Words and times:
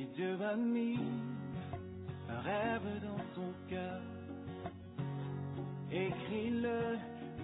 Si 0.00 0.06
Dieu 0.16 0.34
a 0.50 0.56
mis 0.56 0.96
un 2.30 2.40
rêve 2.40 3.02
dans 3.02 3.22
ton 3.34 3.52
cœur, 3.68 4.00
écris-le, 5.92 6.96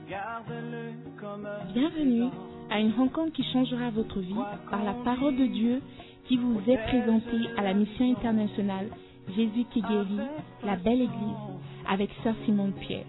garde-le 0.08 1.20
comme 1.20 1.44
un 1.44 1.70
Bienvenue 1.74 2.30
à 2.70 2.80
une 2.80 2.92
rencontre 2.92 3.34
qui 3.34 3.44
changera 3.52 3.90
votre 3.90 4.20
vie 4.20 4.32
par 4.70 4.82
la 4.82 4.94
parole 4.94 5.36
de 5.36 5.44
Dieu 5.44 5.82
qui 6.28 6.38
vous 6.38 6.58
est 6.66 6.78
présentée 6.78 7.46
à 7.58 7.62
la 7.62 7.74
mission 7.74 8.10
internationale 8.10 8.88
Jésus 9.36 9.66
qui 9.74 9.82
guérit, 9.82 10.26
la 10.64 10.76
belle 10.76 11.02
église, 11.02 11.36
avec 11.86 12.08
Sœur 12.22 12.36
Simone 12.46 12.72
Pierre. 12.72 13.04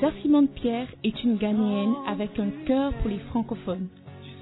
Sœur 0.00 0.12
Simone 0.20 0.48
Pierre 0.48 0.88
est 1.04 1.22
une 1.22 1.36
Ghanéenne 1.36 1.94
avec 2.08 2.36
un 2.40 2.50
cœur 2.66 2.92
pour 2.94 3.08
les 3.08 3.20
francophones. 3.30 3.86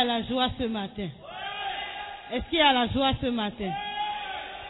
A 0.00 0.04
la 0.04 0.22
joie 0.22 0.48
ce 0.58 0.64
matin? 0.64 1.08
Est-ce 2.32 2.48
qu'il 2.48 2.58
y 2.58 2.62
a 2.62 2.72
la 2.72 2.86
joie 2.88 3.12
ce 3.20 3.26
matin? 3.26 3.70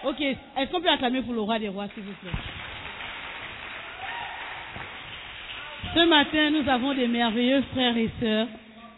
Ok. 0.05 0.21
Est-ce 0.21 0.71
qu'on 0.71 0.81
peut 0.81 0.89
acclamer 0.89 1.23
pour 1.23 1.35
le 1.35 1.41
roi 1.41 1.59
des 1.59 1.69
rois, 1.69 1.87
s'il 1.95 2.03
vous 2.03 2.13
plaît? 2.15 2.31
Ce 5.95 6.09
matin, 6.09 6.51
nous 6.51 6.69
avons 6.69 6.95
des 6.95 7.09
merveilleux 7.09 7.63
frères 7.73 7.97
et 7.97 8.11
sœurs, 8.21 8.49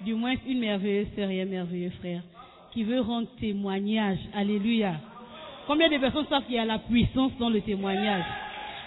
du 0.00 0.14
moins 0.14 0.34
une 0.46 0.60
merveilleuse 0.60 1.08
sœur 1.16 1.30
et 1.30 1.42
un 1.42 1.46
merveilleux 1.46 1.92
frère, 2.00 2.22
qui 2.72 2.84
veut 2.84 3.00
rendre 3.00 3.28
témoignage. 3.38 4.18
Alléluia. 4.34 4.94
Combien 5.66 5.88
de 5.88 5.98
personnes 5.98 6.26
savent 6.28 6.44
qu'il 6.44 6.56
y 6.56 6.58
a 6.58 6.64
la 6.64 6.78
puissance 6.78 7.32
dans 7.38 7.50
le 7.50 7.60
témoignage? 7.60 8.24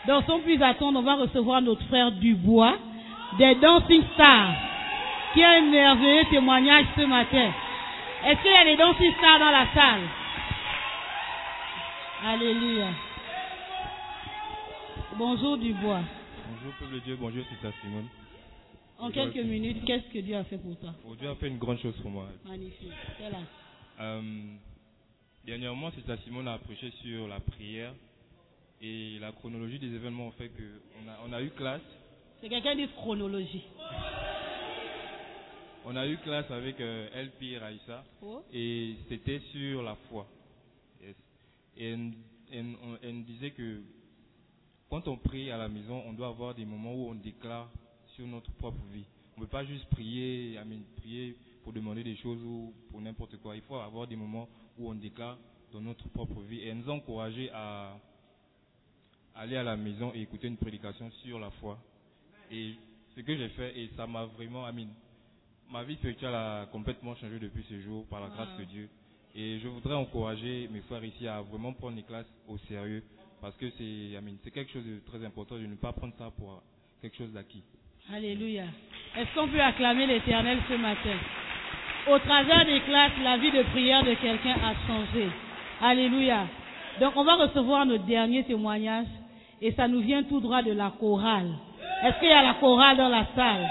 Donc, 0.07 0.23
sans 0.25 0.39
plus 0.39 0.61
attendre, 0.61 0.99
on 0.99 1.03
va 1.03 1.16
recevoir 1.16 1.61
notre 1.61 1.83
frère 1.85 2.11
Dubois, 2.11 2.75
des 3.38 3.55
Dancing 3.55 4.03
Stars, 4.13 4.53
un 5.44 5.61
merveilleux 5.69 6.25
témoignage 6.30 6.86
ce 6.95 7.02
matin. 7.02 7.52
Est-ce 8.25 8.41
qu'il 8.41 8.52
y 8.52 8.55
a 8.55 8.66
des 8.66 8.78
Dancing 8.78 9.14
Stars 9.17 9.39
dans 9.39 9.52
la 9.52 9.67
salle? 9.73 10.02
Alléluia. 12.23 12.88
Bonjour 15.17 15.58
Dubois. 15.58 16.02
Bonjour 16.50 16.73
peuple 16.80 16.94
de 16.95 17.00
Dieu, 17.00 17.17
bonjour 17.19 17.44
c'est 17.50 17.67
ça 17.67 17.73
Simone. 17.81 18.08
En 18.97 19.11
quelques 19.11 19.36
minutes, 19.36 19.83
qu'est-ce 19.86 20.11
que 20.13 20.19
Dieu 20.19 20.36
a 20.36 20.44
fait 20.45 20.58
pour 20.58 20.78
toi? 20.80 20.91
Oh, 21.06 21.16
Dieu 21.16 21.29
a 21.29 21.35
fait 21.35 21.47
une 21.47 21.57
grande 21.57 21.79
chose 21.79 21.95
pour 22.01 22.12
moi. 22.12 22.28
Magnifique. 22.45 22.91
C'est 23.18 23.29
là. 23.29 23.40
Euh, 24.00 24.22
dernièrement, 25.45 25.91
c'est 25.95 26.06
ça 26.07 26.18
Simone 26.24 26.47
a 26.47 26.57
prêché 26.57 26.91
sur 27.03 27.28
la 27.28 27.40
prière 27.40 27.94
et 28.81 29.18
la 29.19 29.31
chronologie 29.31 29.79
des 29.79 29.94
événements 29.94 30.28
ont 30.28 30.31
fait 30.31 30.50
que 30.50 30.63
on 31.03 31.09
a, 31.09 31.29
on 31.29 31.34
a 31.34 31.41
eu 31.41 31.50
classe. 31.51 31.81
C'est 32.41 32.50
quelqu'un 32.50 32.75
de 32.75 32.85
chronologie. 32.97 33.63
On 35.85 35.96
a 35.96 36.07
eu 36.07 36.18
classe 36.18 36.50
avec 36.50 36.79
euh, 36.81 37.07
LP 37.25 37.44
et 37.44 37.57
Raïssa 37.59 38.03
Oh. 38.22 38.41
et 38.51 38.96
c'était 39.07 39.40
sur 39.51 39.84
la 39.84 39.96
foi. 40.09 40.28
Yes. 41.01 41.16
Et 41.78 41.90
elle, 41.91 42.75
on- 43.03 43.19
disait 43.22 43.51
que 43.51 43.81
quand 44.90 45.07
on 45.07 45.18
prie 45.18 45.51
à 45.51 45.57
la 45.57 45.68
maison, 45.68 46.01
on 46.07 46.13
doit 46.13 46.28
avoir 46.29 46.56
des 46.56 46.66
moments 46.66 46.94
où 46.94 47.09
on 47.09 47.16
déclare 47.16 47.69
sur 48.16 48.25
notre 48.28 48.51
propre 48.53 48.84
vie. 48.91 49.06
On 49.38 49.41
ne 49.41 49.45
peut 49.45 49.51
pas 49.51 49.66
juste 49.66 49.85
prier, 49.90 50.57
prier 50.97 51.35
pour 51.63 51.74
demander 51.74 52.03
des 52.03 52.16
choses 52.18 52.41
ou 52.44 52.74
pour 52.90 53.01
n'importe 53.01 53.38
quoi. 53.38 53.56
Il 53.56 53.62
faut 53.63 53.75
avoir 53.75 54.07
des 54.07 54.16
moments 54.16 54.47
où 54.78 54.90
on 54.90 54.95
déclare 54.95 55.38
dans 55.72 55.81
notre 55.81 56.07
propre 56.09 56.40
vie. 56.41 56.59
Et 56.62 56.68
elle 56.69 56.78
nous 56.78 56.90
a 56.90 56.94
encouragé 56.94 57.50
à 57.53 57.97
aller 59.35 59.57
à 59.57 59.63
la 59.63 59.75
maison 59.75 60.12
et 60.16 60.22
écouter 60.22 60.47
une 60.47 60.57
prédication 60.57 61.12
sur 61.24 61.40
la 61.40 61.51
foi. 61.51 61.78
Et 62.51 62.74
ce 63.16 63.22
que 63.22 63.35
j'ai 63.35 63.50
fait, 63.50 63.78
et 63.79 63.90
ça 63.97 64.07
m'a 64.07 64.25
vraiment, 64.25 64.66
mean, 64.72 64.88
ma 65.71 65.83
vie 65.83 65.95
spirituelle 65.95 66.33
a 66.35 66.65
complètement 66.71 67.15
changé 67.15 67.39
depuis 67.39 67.63
ce 67.69 67.79
jour 67.81 68.05
par 68.09 68.21
la 68.21 68.27
grâce 68.27 68.49
Wow. 68.53 68.59
de 68.59 68.63
Dieu. 68.65 68.89
Et 69.35 69.59
je 69.59 69.67
voudrais 69.67 69.95
encourager 69.95 70.69
mes 70.71 70.79
frères 70.81 71.03
ici 71.03 71.27
à 71.27 71.41
vraiment 71.41 71.73
prendre 71.73 71.95
les 71.97 72.03
classes 72.03 72.31
au 72.47 72.57
sérieux 72.69 73.03
parce 73.41 73.55
que 73.57 73.69
c'est 73.77 74.17
c'est 74.43 74.51
quelque 74.51 74.71
chose 74.71 74.85
de 74.85 74.99
très 75.05 75.23
important 75.25 75.55
de 75.55 75.65
ne 75.65 75.75
pas 75.75 75.91
prendre 75.91 76.13
ça 76.17 76.31
pour 76.37 76.61
quelque 77.01 77.17
chose 77.17 77.33
d'acquis. 77.33 77.63
Alléluia. 78.13 78.63
Est-ce 79.17 79.33
qu'on 79.35 79.47
peut 79.47 79.59
acclamer 79.61 80.07
l'Éternel 80.07 80.59
ce 80.69 80.75
matin? 80.75 81.17
Au 82.07 82.19
travers 82.19 82.65
des 82.65 82.79
classes, 82.81 83.11
la 83.23 83.37
vie 83.37 83.51
de 83.51 83.63
prière 83.71 84.03
de 84.03 84.13
quelqu'un 84.13 84.55
a 84.63 84.73
changé. 84.87 85.27
Alléluia. 85.81 86.47
Donc 87.01 87.13
on 87.17 87.23
va 87.25 87.35
recevoir 87.35 87.85
notre 87.85 88.05
dernier 88.05 88.43
témoignage 88.45 89.07
et 89.61 89.73
ça 89.73 89.87
nous 89.87 89.99
vient 90.01 90.23
tout 90.23 90.39
droit 90.39 90.61
de 90.61 90.71
la 90.71 90.91
chorale. 90.99 91.51
Est-ce 92.03 92.19
qu'il 92.19 92.29
y 92.29 92.31
a 92.31 92.41
la 92.43 92.53
chorale 92.55 92.95
dans 92.97 93.09
la 93.09 93.25
salle? 93.35 93.67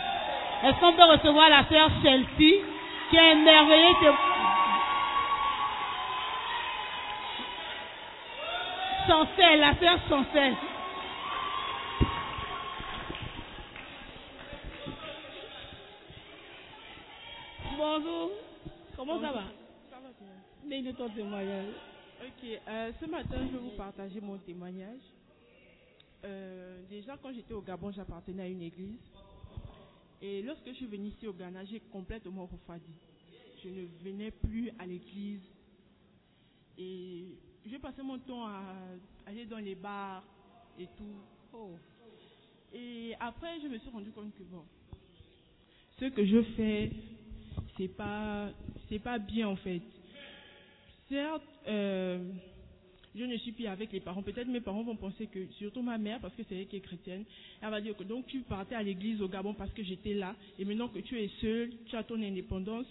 Est-ce 0.63 0.81
qu'on 0.81 0.93
peut 0.95 1.05
recevoir 1.05 1.49
la 1.51 1.67
sœur 1.69 1.91
Chelsea 2.03 2.65
qui 3.11 3.19
a 3.19 3.23
un 3.33 3.35
merveilleux 3.35 3.95
témoignage 4.01 4.35
Chancel, 9.07 9.61
la 9.61 9.75
sœur 9.77 9.99
Chancel. 10.09 10.55
Bonjour. 17.77 18.31
Comment 18.97 19.21
ça 19.21 19.33
va? 19.33 19.43
Ça 19.91 19.97
va 20.01 20.09
bien. 20.19 20.83
Donne 20.83 20.95
ton 20.95 21.09
témoignage. 21.11 21.75
Ok, 22.23 22.49
euh, 22.69 22.93
ce 22.99 23.07
matin, 23.07 23.37
je 23.41 23.53
vais 23.53 23.59
vous 23.59 23.77
partager 23.77 24.21
mon 24.21 24.39
témoignage. 24.39 25.03
Euh, 26.25 26.81
déjà, 26.89 27.17
quand 27.23 27.33
j'étais 27.35 27.53
au 27.53 27.61
Gabon, 27.61 27.91
j'appartenais 27.91 28.45
à 28.45 28.47
une 28.47 28.63
église. 28.63 28.99
Et 30.23 30.43
lorsque 30.43 30.67
je 30.67 30.73
suis 30.73 30.87
venue 30.87 31.09
ici 31.09 31.27
au 31.27 31.33
Ghana, 31.33 31.65
j'ai 31.65 31.81
complètement 31.81 32.47
refroidi. 32.47 32.95
Je 33.63 33.69
ne 33.69 33.87
venais 34.03 34.31
plus 34.31 34.71
à 34.79 34.87
l'église. 34.87 35.43
Et 36.79 37.27
j'ai 37.67 37.79
passé 37.79 38.03
mon 38.03 38.19
temps 38.19 38.47
à 38.47 38.63
aller 39.27 39.47
dans 39.47 39.59
les 39.59 39.75
bars 39.75 40.25
et 40.79 40.87
tout. 40.97 41.15
Oh. 41.53 41.71
Et 42.73 43.15
après, 43.21 43.61
je 43.61 43.69
me 43.69 43.79
suis 43.79 43.91
rendu 43.91 44.11
compte 44.11 44.35
que 44.35 44.43
bon, 44.43 44.65
ce 46.01 46.07
que 46.07 46.25
je 46.27 46.43
fais, 46.57 46.91
c'est 47.77 47.89
pas, 47.89 48.51
c'est 48.89 48.99
pas 48.99 49.19
bien 49.19 49.49
en 49.49 49.57
fait. 49.57 49.83
Certes, 51.09 51.43
euh, 51.69 52.33
je 53.17 53.25
ne 53.25 53.37
suis 53.39 53.53
plus 53.53 53.67
avec 53.67 53.93
les 53.93 54.01
parents. 54.01 54.23
Peut-être 54.23 54.49
mes 54.49 54.61
parents 54.61 54.83
vont 54.83 54.97
penser 54.97 55.27
que, 55.27 55.47
surtout 55.59 55.83
ma 55.83 55.99
mère, 55.99 56.19
parce 56.21 56.35
que 56.35 56.43
c'est 56.49 56.57
elle 56.57 56.67
qui 56.67 56.77
est 56.77 56.81
chrétienne, 56.81 57.25
elle 57.63 57.71
va 57.71 57.81
dire 57.81 57.97
que 57.97 58.03
donc 58.05 58.27
tu 58.27 58.41
partais 58.41 58.75
à 58.75 58.83
l'église 58.83 59.23
au 59.23 59.29
Gabon 59.29 59.55
parce 59.55 59.73
que 59.73 59.83
j'étais 59.85 60.15
là, 60.15 60.35
et 60.59 60.65
maintenant 60.65 60.89
que 60.89 60.99
tu 60.99 61.19
es 61.21 61.31
seule, 61.41 61.71
tu 61.87 61.97
as 61.97 62.03
ton 62.03 62.21
indépendance, 62.21 62.87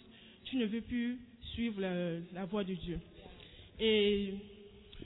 tu 0.45 0.55
ne 0.57 0.65
veux 0.65 0.81
plus 0.81 1.19
suivre 1.53 1.81
la, 1.81 2.19
la 2.33 2.45
voie 2.45 2.63
de 2.63 2.73
Dieu. 2.73 2.99
Et 3.79 4.33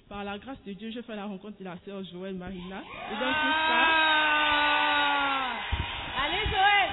par 0.08 0.24
la 0.24 0.38
grâce 0.38 0.64
de 0.66 0.74
Dieu, 0.74 0.92
je 0.92 1.02
fais 1.02 1.16
la 1.16 1.26
rencontre 1.26 1.58
de 1.60 1.64
la 1.64 1.78
sœur 1.84 2.04
Joël 2.06 2.36
Marina. 2.36 2.80
Et 2.80 3.16
donc, 3.20 3.34
tout 3.34 3.54
ça, 3.68 3.88
Ah 5.40 6.26
Allez 6.26 6.50
Joël 6.50 6.92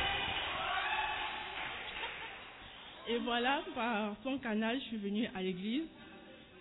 Et 3.08 3.18
voilà, 3.18 3.62
par 3.74 4.16
son 4.22 4.38
canal, 4.38 4.78
je 4.80 4.84
suis 4.86 4.96
venue 4.96 5.28
à 5.34 5.42
l'église. 5.42 5.84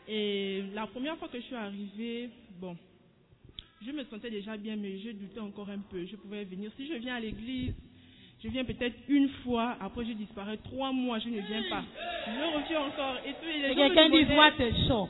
Et 0.08 0.64
la 0.74 0.86
première 0.88 1.18
fois 1.18 1.28
que 1.30 1.40
je 1.40 1.44
suis 1.46 1.56
arrivée, 1.56 2.30
bon, 2.60 2.76
je 3.86 3.92
me 3.92 4.04
sentais 4.06 4.30
déjà 4.30 4.58
bien, 4.58 4.76
mais 4.76 5.00
je 5.00 5.12
doutais 5.12 5.40
encore 5.40 5.70
un 5.70 5.80
peu. 5.80 6.06
Je 6.06 6.16
pouvais 6.16 6.44
venir. 6.44 6.72
Si 6.78 6.88
je 6.88 6.94
viens 6.96 7.16
à 7.16 7.20
l'église, 7.20 7.74
je 8.44 8.50
viens 8.50 8.66
peut-être 8.66 8.96
une 9.08 9.30
fois, 9.44 9.78
après 9.80 10.06
je 10.06 10.12
disparais 10.14 10.58
trois 10.58 10.92
mois, 10.92 11.20
je 11.20 11.30
ne 11.30 11.40
viens 11.40 11.64
pas. 11.70 11.84
Je 12.28 12.58
reviens 12.58 12.82
encore. 12.82 13.18
Et 13.26 13.34
les 13.62 13.72
Et 13.72 13.76
quelqu'un 13.76 14.06
demandaient- 14.10 14.26
d'ivoire 14.26 14.56
te 14.58 14.88
choque. 14.88 15.10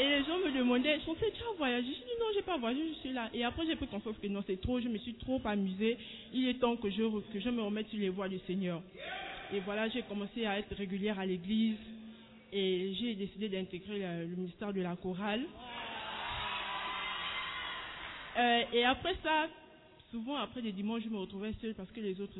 Et 0.00 0.08
les 0.08 0.24
gens 0.24 0.38
me 0.38 0.50
demandaient, 0.58 0.98
je 1.00 1.04
pensais, 1.04 1.30
tu 1.36 1.42
as 1.42 1.56
voyagé 1.58 1.86
Je 1.86 1.92
dis, 1.92 2.16
non, 2.18 2.26
j'ai 2.34 2.42
pas 2.42 2.56
voyagé, 2.56 2.82
je 2.94 2.98
suis 3.00 3.12
là. 3.12 3.28
Et 3.34 3.44
après, 3.44 3.66
j'ai 3.66 3.76
pris 3.76 3.86
conscience 3.86 4.16
que 4.20 4.26
non, 4.26 4.42
c'est 4.46 4.58
trop, 4.60 4.80
je 4.80 4.88
me 4.88 4.96
suis 4.98 5.14
trop 5.14 5.40
amusée. 5.44 5.98
Il 6.32 6.48
est 6.48 6.54
temps 6.54 6.76
que 6.76 6.88
je, 6.90 7.02
que 7.32 7.38
je 7.40 7.50
me 7.50 7.60
remette 7.62 7.88
sur 7.90 7.98
les 8.00 8.08
voies 8.08 8.28
du 8.28 8.38
Seigneur. 8.46 8.80
Et 9.52 9.60
voilà, 9.60 9.88
j'ai 9.90 10.00
commencé 10.02 10.46
à 10.46 10.58
être 10.58 10.74
régulière 10.74 11.18
à 11.20 11.26
l'église. 11.26 11.76
Et 12.52 12.92
j'ai 13.00 13.14
décidé 13.14 13.48
d'intégrer 13.48 13.98
le, 13.98 14.26
le 14.26 14.36
ministère 14.36 14.72
de 14.72 14.82
la 14.82 14.94
chorale. 14.96 15.44
Euh, 18.38 18.62
et 18.72 18.84
après 18.84 19.14
ça, 19.22 19.48
souvent 20.10 20.36
après 20.36 20.60
les 20.60 20.72
dimanches, 20.72 21.02
je 21.04 21.08
me 21.08 21.18
retrouvais 21.18 21.52
seule 21.60 21.74
parce 21.74 21.90
que 21.90 22.00
les 22.00 22.20
autres 22.20 22.38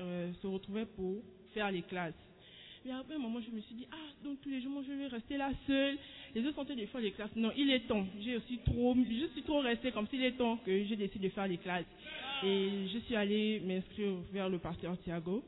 euh, 0.00 0.32
se 0.40 0.46
retrouvaient 0.46 0.86
pour 0.86 1.22
faire 1.54 1.70
les 1.70 1.82
classes. 1.82 2.14
Mais 2.84 2.92
après 2.92 3.14
un 3.14 3.18
moment, 3.18 3.40
je 3.40 3.54
me 3.54 3.60
suis 3.60 3.74
dit, 3.76 3.86
ah, 3.92 4.24
donc 4.24 4.40
tous 4.40 4.48
les 4.48 4.60
jours, 4.60 4.82
je 4.86 4.92
vais 4.92 5.06
rester 5.06 5.36
là 5.36 5.50
seule. 5.66 5.96
Les 6.34 6.40
autres 6.42 6.56
sont 6.56 6.62
en 6.62 6.64
train 6.64 6.74
de 6.74 6.86
faire 6.86 7.00
les 7.00 7.12
classes. 7.12 7.30
Non, 7.36 7.52
il 7.56 7.70
est 7.70 7.86
temps. 7.86 8.04
J'ai 8.20 8.36
aussi 8.36 8.58
trop, 8.64 8.96
je 8.96 9.26
suis 9.32 9.42
trop 9.42 9.60
restée 9.60 9.92
comme 9.92 10.08
s'il 10.08 10.22
est 10.24 10.32
temps 10.32 10.56
que 10.66 10.84
j'ai 10.84 10.96
décidé 10.96 11.28
de 11.28 11.32
faire 11.32 11.46
les 11.46 11.58
classes. 11.58 11.86
Et 12.42 12.88
je 12.92 12.98
suis 13.00 13.14
allée 13.14 13.60
m'inscrire 13.60 14.14
vers 14.32 14.48
le 14.48 14.58
pasteur 14.58 14.98
Thiago. 14.98 15.44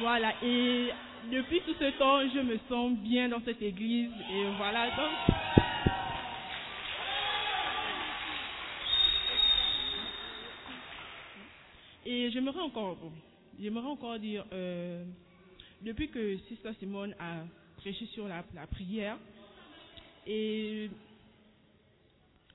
Voilà. 0.00 0.34
Et 0.42 0.90
depuis 1.30 1.60
tout 1.62 1.74
ce 1.78 1.90
temps, 1.98 2.20
je 2.28 2.40
me 2.40 2.58
sens 2.68 2.92
bien 2.98 3.28
dans 3.28 3.40
cette 3.44 3.62
église. 3.62 4.10
Et 4.30 4.44
voilà. 4.56 4.86
Donc, 4.96 5.36
Et 12.10 12.30
j'aimerais 12.30 12.60
encore, 12.60 12.96
j'aimerais 13.60 13.86
encore 13.86 14.18
dire, 14.18 14.42
euh, 14.50 15.04
depuis 15.82 16.08
que 16.08 16.38
Sister 16.48 16.70
Simone 16.78 17.14
a 17.20 17.42
prêché 17.76 18.06
sur 18.14 18.26
la 18.26 18.42
prière, 18.70 19.18
et 20.26 20.90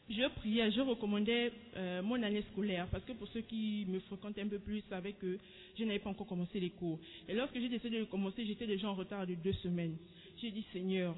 je 0.10 0.28
priais, 0.36 0.72
je 0.72 0.82
recommandais 0.82 1.52
euh, 1.76 2.02
mon 2.02 2.22
année 2.22 2.44
scolaire, 2.52 2.88
parce 2.92 3.04
que 3.06 3.14
pour 3.14 3.28
ceux 3.30 3.42
qui 3.42 3.86
me 3.88 4.00
fréquentent 4.02 4.38
un 4.38 4.48
peu 4.48 4.60
plus 4.60 4.82
savaient 4.90 5.14
que 5.14 5.38
je 5.78 5.84
n'avais 5.84 6.00
pas 6.00 6.10
encore 6.10 6.28
commencé 6.28 6.60
les 6.60 6.72
cours. 6.72 7.00
Et 7.28 7.34
lorsque 7.34 7.56
j'ai 7.56 7.70
décidé 7.70 8.00
de 8.00 8.06
commencer, 8.06 8.46
j'étais 8.46 8.68
déjà 8.68 8.90
en 8.90 8.96
retard 8.96 9.26
de 9.26 9.36
deux 9.36 9.54
semaines. 9.54 9.96
J'ai 10.42 10.52
dit, 10.52 10.66
Seigneur, 10.74 11.16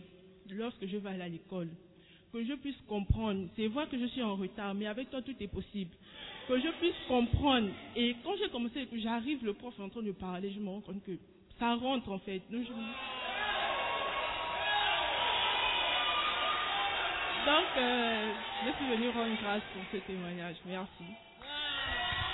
lorsque 0.50 0.86
je 0.86 0.98
vais 0.98 1.10
aller 1.10 1.24
à 1.24 1.30
l'école, 1.30 1.70
que 2.36 2.44
je 2.44 2.54
puisse 2.56 2.76
comprendre. 2.88 3.48
C'est 3.56 3.68
vrai 3.68 3.88
que 3.88 3.98
je 3.98 4.06
suis 4.08 4.22
en 4.22 4.36
retard, 4.36 4.76
mais 4.76 4.88
avec 4.88 5.10
toi, 5.10 5.22
tout 5.22 5.36
est 5.40 5.48
possible. 5.48 5.92
Que 6.50 6.60
je 6.60 6.68
puisse 6.80 7.08
comprendre. 7.08 7.70
Et 7.96 8.16
quand 8.24 8.36
j'ai 8.38 8.50
commencé, 8.50 8.88
j'arrive, 8.94 9.44
le 9.46 9.54
prof 9.54 9.74
est 9.80 9.82
en 9.82 9.90
train 9.90 10.04
de 10.04 10.12
parler, 10.12 10.52
je 10.52 10.60
me 10.60 10.68
rends 10.68 10.82
compte 10.82 11.02
que 11.04 11.18
ça 11.58 11.76
rentre 11.76 12.12
en 12.12 12.20
fait. 12.20 12.42
Donc, 12.52 12.66
je 12.68 12.74
Donc, 17.46 17.66
euh, 17.78 18.32
je 18.66 18.72
suis 18.72 18.96
venue 18.96 19.10
rendre 19.10 19.38
grâce 19.44 19.62
pour 19.74 19.84
ce 19.92 19.98
témoignage. 19.98 20.56
Merci. 20.66 21.06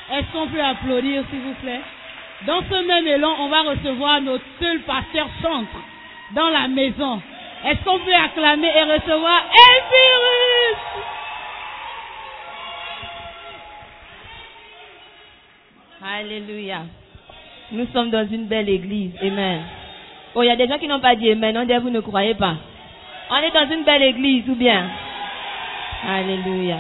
Est-ce 0.09 0.31
qu'on 0.31 0.47
peut 0.47 0.63
applaudir, 0.63 1.23
s'il 1.29 1.41
vous 1.41 1.53
plaît? 1.55 1.81
Dans 2.45 2.61
ce 2.61 2.87
même 2.87 3.07
élan, 3.07 3.35
on 3.39 3.49
va 3.49 3.61
recevoir 3.61 4.21
notre 4.21 4.45
seul 4.59 4.79
pasteur 4.81 5.27
centre 5.41 5.77
dans 6.33 6.47
la 6.49 6.67
maison. 6.69 7.21
Est-ce 7.65 7.83
qu'on 7.83 7.99
peut 7.99 8.13
acclamer 8.13 8.67
et 8.67 8.83
recevoir 8.83 9.43
Elvirus 9.69 10.77
Alléluia. 16.03 16.81
Nous 17.73 17.85
sommes 17.93 18.09
dans 18.09 18.27
une 18.27 18.47
belle 18.47 18.69
église. 18.69 19.11
Amen. 19.21 19.61
Oh, 20.35 20.41
il 20.41 20.47
y 20.47 20.51
a 20.51 20.55
des 20.55 20.67
gens 20.67 20.79
qui 20.79 20.87
n'ont 20.87 20.99
pas 20.99 21.15
dit 21.15 21.29
Amen. 21.29 21.57
On 21.57 21.65
dit, 21.65 21.73
vous 21.75 21.89
ne 21.89 21.99
croyez 21.99 22.33
pas. 22.35 22.55
On 23.33 23.38
est 23.38 23.51
dans 23.51 23.74
une 23.74 23.86
belle 23.86 24.04
église 24.04 24.50
ou 24.50 24.56
bien? 24.56 24.89
Alléluia. 26.06 26.80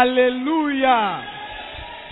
Alléluia. 0.00 1.22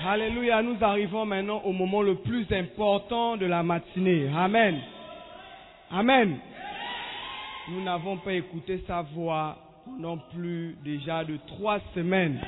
Alléluia. 0.08 0.62
Nous 0.62 0.76
arrivons 0.80 1.26
maintenant 1.26 1.60
au 1.64 1.72
moment 1.72 2.00
le 2.00 2.14
plus 2.14 2.46
important 2.50 3.36
de 3.36 3.44
la 3.44 3.62
matinée. 3.62 4.30
Amen. 4.34 4.80
Amen. 5.92 6.38
Nous 7.68 7.82
n'avons 7.82 8.16
pas 8.16 8.32
écouté 8.32 8.82
sa 8.86 9.02
voix 9.02 9.56
non 9.98 10.18
plus 10.34 10.76
déjà 10.82 11.24
de 11.24 11.36
trois 11.46 11.78
semaines. 11.94 12.40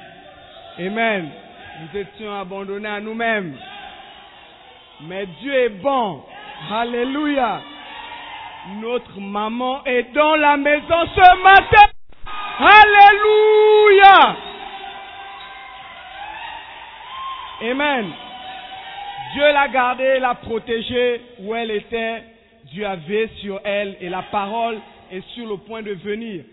Amen. 0.78 1.28
Nous 1.82 2.00
étions 2.00 2.32
abandonnés 2.32 2.88
à 2.88 3.00
nous-mêmes. 3.00 3.58
Mais 5.02 5.26
Dieu 5.42 5.52
est 5.52 5.82
bon. 5.82 6.22
Alléluia. 6.72 7.60
Notre 8.80 9.20
maman 9.20 9.84
est 9.84 10.14
dans 10.14 10.34
la 10.36 10.56
maison 10.56 11.04
ce 11.14 11.42
matin. 11.42 11.88
Alléluia. 12.58 14.45
Amen. 17.62 18.12
Dieu 19.32 19.42
l'a 19.42 19.68
gardée, 19.68 20.18
l'a 20.18 20.34
protégée 20.34 21.20
où 21.40 21.54
elle 21.54 21.70
était. 21.70 22.22
Dieu 22.72 22.86
a 22.86 22.96
veillé 22.96 23.28
sur 23.40 23.60
elle 23.64 23.96
et 24.00 24.08
la 24.08 24.22
parole 24.22 24.78
est 25.10 25.26
sur 25.34 25.46
le 25.48 25.56
point 25.58 25.82
de 25.82 25.92
venir. 25.92 26.44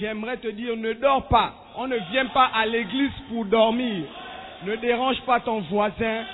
J'aimerais 0.00 0.36
te 0.38 0.48
dire, 0.48 0.76
ne 0.76 0.92
dors 0.94 1.28
pas. 1.28 1.54
On 1.76 1.86
ne 1.86 1.96
vient 2.10 2.26
pas 2.26 2.50
à 2.54 2.66
l'église 2.66 3.12
pour 3.28 3.44
dormir. 3.44 4.04
Ne 4.64 4.76
dérange 4.76 5.20
pas 5.22 5.40
ton 5.40 5.60
voisin. 5.60 6.24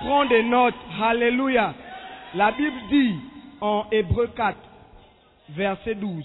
Prends 0.00 0.26
des 0.26 0.42
notes. 0.42 0.74
Alléluia. 1.02 1.74
La 2.34 2.52
Bible 2.52 2.80
dit 2.90 3.14
en 3.60 3.86
Hébreu 3.90 4.28
4, 4.36 4.56
verset 5.50 5.94
12. 5.94 6.24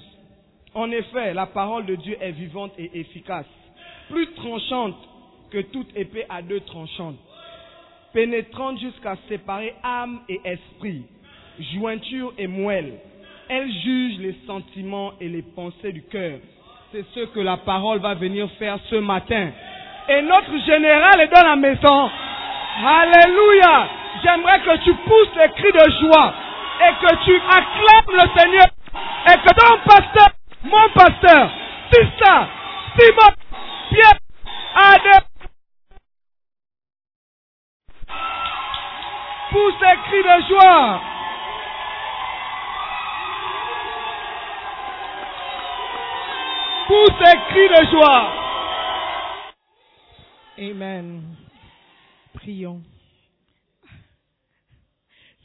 En 0.74 0.91
effet, 0.91 1.33
la 1.33 1.45
parole 1.45 1.85
de 1.85 1.95
Dieu 1.95 2.17
est 2.19 2.31
vivante 2.31 2.74
et 2.77 3.00
efficace, 3.00 3.45
plus 4.09 4.33
tranchante 4.33 4.95
que 5.51 5.59
toute 5.59 5.95
épée 5.95 6.25
à 6.29 6.41
deux 6.41 6.59
tranchantes, 6.62 7.15
pénétrante 8.15 8.79
jusqu'à 8.79 9.17
séparer 9.27 9.75
âme 9.84 10.22
et 10.29 10.39
esprit, 10.45 11.03
jointure 11.74 12.34
et 12.38 12.48
moelle. 12.48 12.93
Elle 13.50 13.69
juge 13.69 14.17
les 14.19 14.36
sentiments 14.48 15.12
et 15.19 15.27
les 15.27 15.41
pensées 15.41 15.91
du 15.91 16.01
cœur. 16.03 16.39
C'est 16.91 17.05
ce 17.13 17.25
que 17.25 17.41
la 17.41 17.57
parole 17.57 18.00
va 18.00 18.13
venir 18.13 18.50
faire 18.57 18.79
ce 18.89 18.95
matin. 18.95 19.50
Et 20.07 20.22
notre 20.22 20.57
général 20.65 21.19
est 21.19 21.27
dans 21.27 21.45
la 21.45 21.55
maison. 21.57 22.10
Alléluia. 22.86 23.89
J'aimerais 24.24 24.62
que 24.62 24.84
tu 24.86 24.93
pousses 24.93 25.36
les 25.36 25.50
cris 25.50 25.74
de 25.74 25.91
joie 26.00 26.34
et 26.88 27.05
que 27.05 27.25
tu 27.25 27.36
acclames 27.36 28.13
le 28.13 28.39
Seigneur 28.39 28.67
et 29.27 29.38
que 29.38 29.53
ton 29.55 29.77
pasteur, 29.86 30.29
mon 30.63 30.89
pasteur, 30.93 31.50
Sista, 31.91 32.48
Simon, 32.98 33.36
Pierre, 33.89 34.19
Adem, 34.75 35.34
pousse 39.55 39.79
les 39.79 39.97
cris 40.03 40.21
de 40.21 40.47
joie. 40.50 41.01
Pousse 46.88 47.19
les 47.25 47.39
cris 47.50 47.69
de 47.69 47.89
joie. 47.89 48.33
Amen. 50.57 51.38
Prions. 52.33 52.81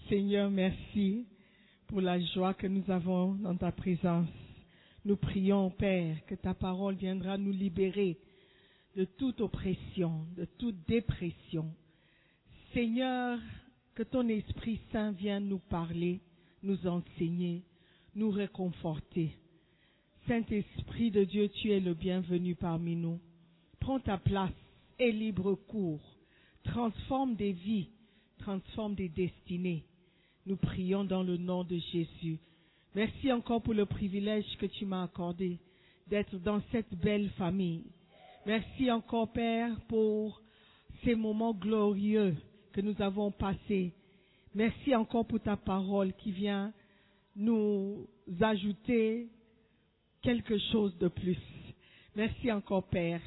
Seigneur, 0.09 0.50
merci 0.50 1.29
pour 1.87 2.00
la 2.00 2.19
joie 2.19 2.55
que 2.55 2.67
nous 2.67 2.90
avons 2.90 3.35
dans 3.35 3.55
ta 3.55 3.71
présence. 3.71 4.29
Nous 5.05 5.17
prions, 5.17 5.71
Père, 5.71 6.17
que 6.26 6.35
ta 6.35 6.52
parole 6.52 6.97
viendra 6.97 7.38
nous 7.38 7.52
libérer 7.52 8.19
de 8.97 9.05
toute 9.05 9.40
oppression, 9.40 10.26
de 10.37 10.47
toute 10.59 10.85
dépression. 10.88 11.73
Seigneur, 12.75 13.38
que 13.94 14.02
ton 14.02 14.28
Esprit 14.28 14.80
Saint 14.92 15.12
vienne 15.12 15.49
nous 15.49 15.59
parler, 15.59 16.20
nous 16.62 16.87
enseigner, 16.87 17.62
nous 18.14 18.30
réconforter. 18.30 19.37
Saint-Esprit 20.26 21.11
de 21.11 21.25
Dieu, 21.25 21.49
tu 21.49 21.73
es 21.73 21.80
le 21.80 21.94
bienvenu 21.94 22.54
parmi 22.54 22.97
nous. 22.97 23.18
Prends 23.80 24.00
ta 24.00 24.18
place 24.18 24.50
et 24.99 25.12
libre 25.12 25.54
cours. 25.54 26.00
Transforme 26.64 27.35
des 27.35 27.52
vies, 27.52 27.88
transforme 28.38 28.94
des 28.94 29.09
destinées. 29.09 29.85
Nous 30.47 30.56
prions 30.56 31.04
dans 31.04 31.23
le 31.23 31.37
nom 31.37 31.64
de 31.64 31.78
Jésus. 31.92 32.38
Merci 32.94 33.32
encore 33.32 33.62
pour 33.62 33.75
le 33.75 33.87
privilège 33.87 34.44
que 34.59 34.66
tu 34.66 34.85
m'as 34.85 35.04
accordé 35.04 35.59
d'être 36.06 36.37
dans 36.37 36.61
cette 36.73 36.94
belle 36.94 37.30
famille. 37.30 37.85
Merci 38.47 38.90
encore, 38.90 39.32
Père, 39.32 39.80
pour 39.88 40.42
ces 41.04 41.14
moments 41.14 41.54
glorieux 41.54 42.37
que 42.73 42.81
nous 42.81 43.00
avons 43.00 43.31
passés. 43.31 43.93
Merci 44.55 44.95
encore 44.95 45.27
pour 45.27 45.41
ta 45.41 45.57
parole 45.57 46.12
qui 46.15 46.33
vient 46.33 46.73
nous 47.37 48.07
ajouter 48.41 49.29
quelque 50.23 50.59
chose 50.73 50.97
de 50.99 51.09
plus. 51.09 51.39
Merci 52.17 52.50
encore, 52.50 52.85
Père, 52.85 53.21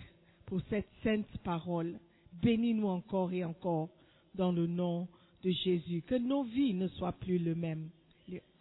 pour 0.46 0.62
cette 0.70 0.90
sainte 1.04 1.38
parole. 1.44 1.98
Bénis-nous 2.42 2.88
encore 2.88 3.32
et 3.32 3.44
encore 3.44 3.90
dans 4.36 4.52
le 4.52 4.68
nom 4.68 5.08
de 5.44 5.52
Jésus. 5.52 6.04
Que 6.06 6.16
nos 6.16 6.44
vies 6.44 6.74
ne 6.74 6.88
soient 6.90 7.14
plus 7.14 7.38
les 7.38 7.56
mêmes. 7.56 7.90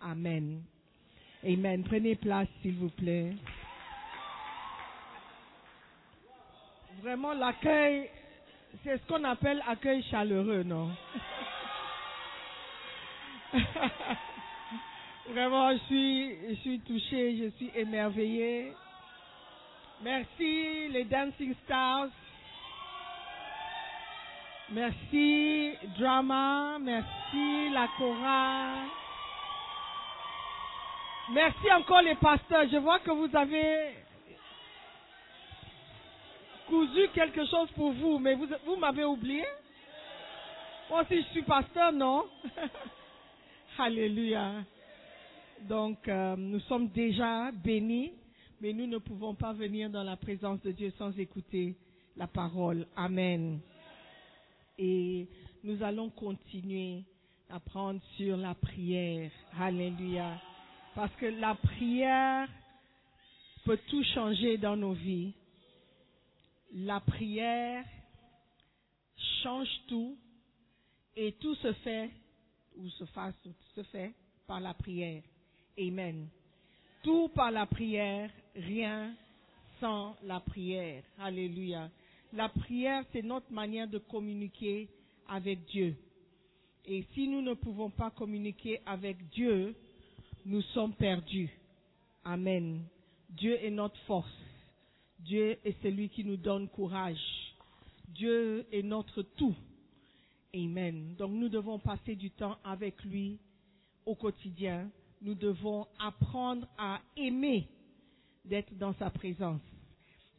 Amen. 0.01 0.62
Amen. 1.45 1.83
Prenez 1.85 2.15
place, 2.15 2.49
s'il 2.62 2.75
vous 2.75 2.91
plaît. 2.91 3.35
Vraiment, 7.03 7.35
l'accueil, 7.35 8.09
c'est 8.85 8.99
ce 8.99 9.07
qu'on 9.07 9.23
appelle 9.25 9.62
accueil 9.69 10.02
chaleureux, 10.11 10.62
non? 10.62 10.91
Vraiment, 15.29 15.73
je 15.73 15.79
suis, 15.87 16.37
je 16.50 16.55
suis 16.61 16.81
touchée, 16.81 17.37
je 17.38 17.50
suis 17.57 17.71
émerveillée. 17.75 18.73
Merci 20.02 20.88
les 20.88 21.05
Dancing 21.05 21.55
Stars. 21.64 22.09
Merci 24.71 25.75
Drama, 25.99 26.79
merci 26.81 27.69
la 27.73 27.88
chorale. 27.99 28.88
Merci 31.31 31.73
encore 31.73 32.02
les 32.02 32.14
pasteurs. 32.17 32.64
Je 32.71 32.79
vois 32.79 32.99
que 33.00 33.11
vous 33.11 33.29
avez 33.37 33.95
cousu 36.73 37.09
quelque 37.12 37.45
chose 37.45 37.71
pour 37.75 37.93
vous, 37.93 38.19
mais 38.19 38.35
vous, 38.35 38.47
vous 38.64 38.76
m'avez 38.76 39.05
oublié? 39.05 39.45
Moi 40.88 41.02
aussi, 41.02 41.23
je 41.23 41.29
suis 41.29 41.43
pasteur, 41.43 41.93
non? 41.93 42.25
Alléluia. 43.79 44.64
Donc, 45.69 46.09
euh, 46.09 46.35
nous 46.35 46.61
sommes 46.61 46.88
déjà 46.88 47.50
bénis, 47.52 48.12
mais 48.59 48.73
nous 48.73 48.87
ne 48.87 48.97
pouvons 48.97 49.35
pas 49.35 49.52
venir 49.52 49.91
dans 49.91 50.02
la 50.02 50.17
présence 50.17 50.62
de 50.62 50.71
Dieu 50.73 50.91
sans 50.97 51.11
écouter 51.19 51.76
la 52.17 52.26
parole. 52.26 52.87
Amen. 52.97 53.61
Et 54.79 55.29
nous 55.64 55.83
allons 55.83 56.09
continuer 56.09 57.02
à 57.50 57.61
prendre 57.61 58.00
sur 58.17 58.38
la 58.38 58.55
prière. 58.55 59.31
Alléluia. 59.61 60.41
Parce 60.95 61.14
que 61.17 61.26
la 61.26 61.55
prière 61.55 62.49
peut 63.67 63.79
tout 63.91 64.02
changer 64.14 64.57
dans 64.57 64.76
nos 64.76 64.93
vies. 64.93 65.35
La 66.75 67.00
prière 67.00 67.85
change 69.43 69.69
tout 69.88 70.17
et 71.14 71.33
tout 71.33 71.55
se 71.57 71.73
fait, 71.75 72.11
ou 72.76 72.88
se 72.88 73.05
fasse, 73.07 73.35
se 73.75 73.83
fait 73.85 74.14
par 74.47 74.61
la 74.61 74.73
prière. 74.73 75.23
Amen. 75.79 76.29
Tout 77.02 77.29
par 77.35 77.50
la 77.50 77.67
prière, 77.67 78.31
rien 78.57 79.14
sans 79.81 80.17
la 80.23 80.41
prière. 80.41 81.02
Alléluia. 81.19 81.91
La 82.33 82.49
prière, 82.49 83.05
c'est 83.12 83.23
notre 83.23 83.52
manière 83.52 83.88
de 83.88 83.99
communiquer 83.99 84.88
avec 85.29 85.67
Dieu. 85.67 85.95
Et 86.87 87.05
si 87.12 87.29
nous 87.29 87.43
ne 87.43 87.55
pouvons 87.55 87.91
pas 87.91 88.11
communiquer 88.11 88.81
avec 88.87 89.29
Dieu, 89.31 89.75
nous 90.47 90.62
sommes 90.75 90.95
perdus. 90.95 91.50
Amen. 92.25 92.83
Dieu 93.29 93.62
est 93.62 93.71
notre 93.71 93.99
force. 94.07 94.42
Dieu 95.25 95.59
est 95.64 95.81
celui 95.83 96.09
qui 96.09 96.25
nous 96.25 96.37
donne 96.37 96.69
courage. 96.69 97.21
Dieu 98.09 98.67
est 98.73 98.83
notre 98.83 99.23
tout. 99.23 99.55
Amen. 100.55 101.14
Donc 101.17 101.33
nous 101.33 101.49
devons 101.49 101.79
passer 101.79 102.14
du 102.14 102.31
temps 102.31 102.59
avec 102.64 103.02
lui 103.05 103.38
au 104.05 104.14
quotidien. 104.14 104.91
Nous 105.21 105.35
devons 105.35 105.87
apprendre 105.99 106.67
à 106.76 107.00
aimer 107.17 107.69
d'être 108.45 108.76
dans 108.76 108.95
sa 108.95 109.11
présence. 109.11 109.61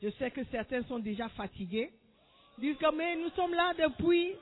Je 0.02 0.10
sais 0.12 0.32
que 0.32 0.44
certains 0.52 0.84
sont 0.84 1.00
déjà 1.00 1.30
fatigués. 1.30 1.90
Ils 2.58 2.62
disent 2.62 2.78
que 2.78 2.96
mais 2.96 3.16
nous 3.16 3.30
sommes 3.30 3.54
là 3.54 3.74
depuis 3.74 4.34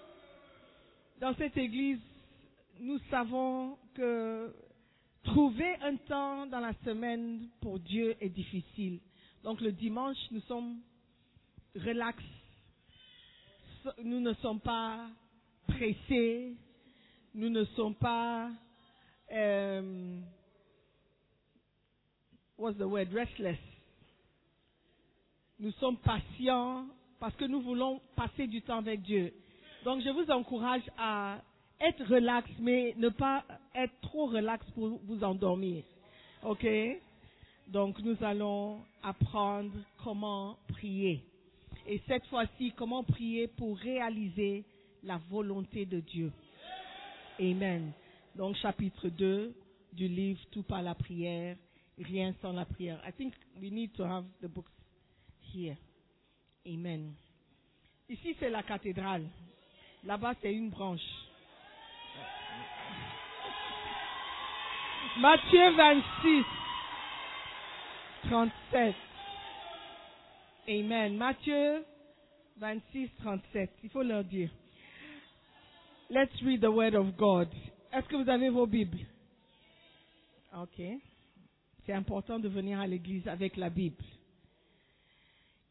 dans 1.20 1.36
cette 1.36 1.56
église. 1.56 2.00
Nous 2.80 2.98
savons 3.12 3.78
que 3.94 4.52
trouver 5.24 5.76
un 5.84 5.96
temps 5.98 6.48
dans 6.48 6.60
la 6.60 6.74
semaine 6.84 7.48
pour 7.62 7.80
Dieu 7.80 8.16
est 8.20 8.30
difficile. 8.30 9.00
Donc 9.44 9.62
le 9.62 9.72
dimanche, 9.72 10.18
nous 10.32 10.42
sommes 10.42 10.80
relax. 11.76 12.22
Nous 14.04 14.20
ne 14.20 14.34
sommes 14.36 14.60
pas 14.60 15.08
pressés. 15.68 16.56
Nous 17.34 17.50
ne 17.50 17.64
sommes 17.66 17.96
pas 17.96 18.52
euh, 19.32 20.20
what's 22.58 22.78
the 22.78 22.84
word? 22.84 23.08
Restless. 23.14 23.58
Nous 25.60 25.72
sommes 25.74 25.98
patients 25.98 26.86
parce 27.20 27.36
que 27.36 27.46
nous 27.46 27.62
voulons 27.62 28.02
passer 28.16 28.48
du 28.48 28.62
temps 28.62 28.78
avec 28.80 29.02
Dieu. 29.02 29.34
Donc 29.86 30.02
je 30.04 30.10
vous 30.10 30.30
encourage 30.32 30.84
à 30.98 31.40
être 31.80 32.04
relax, 32.06 32.50
mais 32.60 32.94
ne 32.98 33.10
pas 33.10 33.44
être 33.74 33.94
trop 34.02 34.28
relax 34.28 34.66
pour 34.72 35.00
vous 35.06 35.24
endormir. 35.24 35.84
OK? 36.44 36.68
Donc 37.72 38.00
nous 38.00 38.18
allons 38.22 38.82
apprendre 39.02 39.72
comment 40.04 40.58
prier. 40.68 41.24
Et 41.88 42.02
cette 42.06 42.26
fois-ci, 42.28 42.74
comment 42.76 43.04
prier 43.04 43.48
pour 43.48 43.78
réaliser 43.78 44.66
la 45.04 45.18
volonté 45.30 45.86
de 45.86 46.02
Dieu. 46.02 46.32
Amen. 47.40 47.94
Donc 48.36 48.58
chapitre 48.58 49.08
2 49.08 49.54
du 49.94 50.08
livre 50.08 50.42
Tout 50.52 50.64
par 50.64 50.82
la 50.82 50.96
prière, 50.96 51.56
rien 51.98 52.34
sans 52.42 52.52
la 52.52 52.66
prière. 52.66 53.02
I 53.08 53.14
think 53.14 53.34
we 53.62 53.72
need 53.72 53.94
to 53.94 54.04
have 54.04 54.26
the 54.42 54.48
books 54.48 54.72
here. 55.54 55.78
Amen. 56.68 57.14
Ici 58.10 58.36
c'est 58.38 58.50
la 58.50 58.64
cathédrale. 58.64 59.26
Là-bas 60.04 60.34
c'est 60.42 60.54
une 60.54 60.70
branche. 60.70 61.00
Matthieu 65.18 65.72
26, 65.76 66.44
37. 68.30 68.96
Amen. 70.68 71.18
Matthieu 71.18 71.84
26, 72.60 73.10
37. 73.20 73.70
Il 73.84 73.90
faut 73.90 74.04
leur 74.04 74.24
dire. 74.24 74.50
Let's 76.10 76.42
read 76.44 76.62
the 76.62 76.72
word 76.72 76.96
of 76.96 77.16
God. 77.18 77.48
Est-ce 77.94 78.08
que 78.08 78.16
vous 78.18 78.30
avez 78.30 78.50
vos 78.50 78.68
Bibles? 78.68 79.06
Ok. 80.58 80.82
C'est 81.86 81.94
important 81.94 82.38
de 82.40 82.48
venir 82.48 82.80
à 82.80 82.88
l'église 82.88 83.28
avec 83.28 83.58
la 83.58 83.70
Bible. 83.70 84.04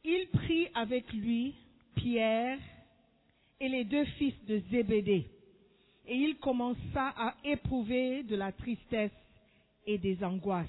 Il 0.05 0.29
prit 0.33 0.69
avec 0.75 1.13
lui 1.13 1.55
Pierre 1.95 2.59
et 3.61 3.69
les 3.69 3.85
deux 3.85 4.05
fils 4.17 4.35
de 4.47 4.63
Zébédée. 4.71 5.27
Et 6.07 6.17
il 6.17 6.37
commença 6.39 7.13
à 7.17 7.35
éprouver 7.45 8.23
de 8.23 8.35
la 8.35 8.51
tristesse 8.53 9.13
et 9.87 9.99
des 9.99 10.25
angoisses. 10.25 10.67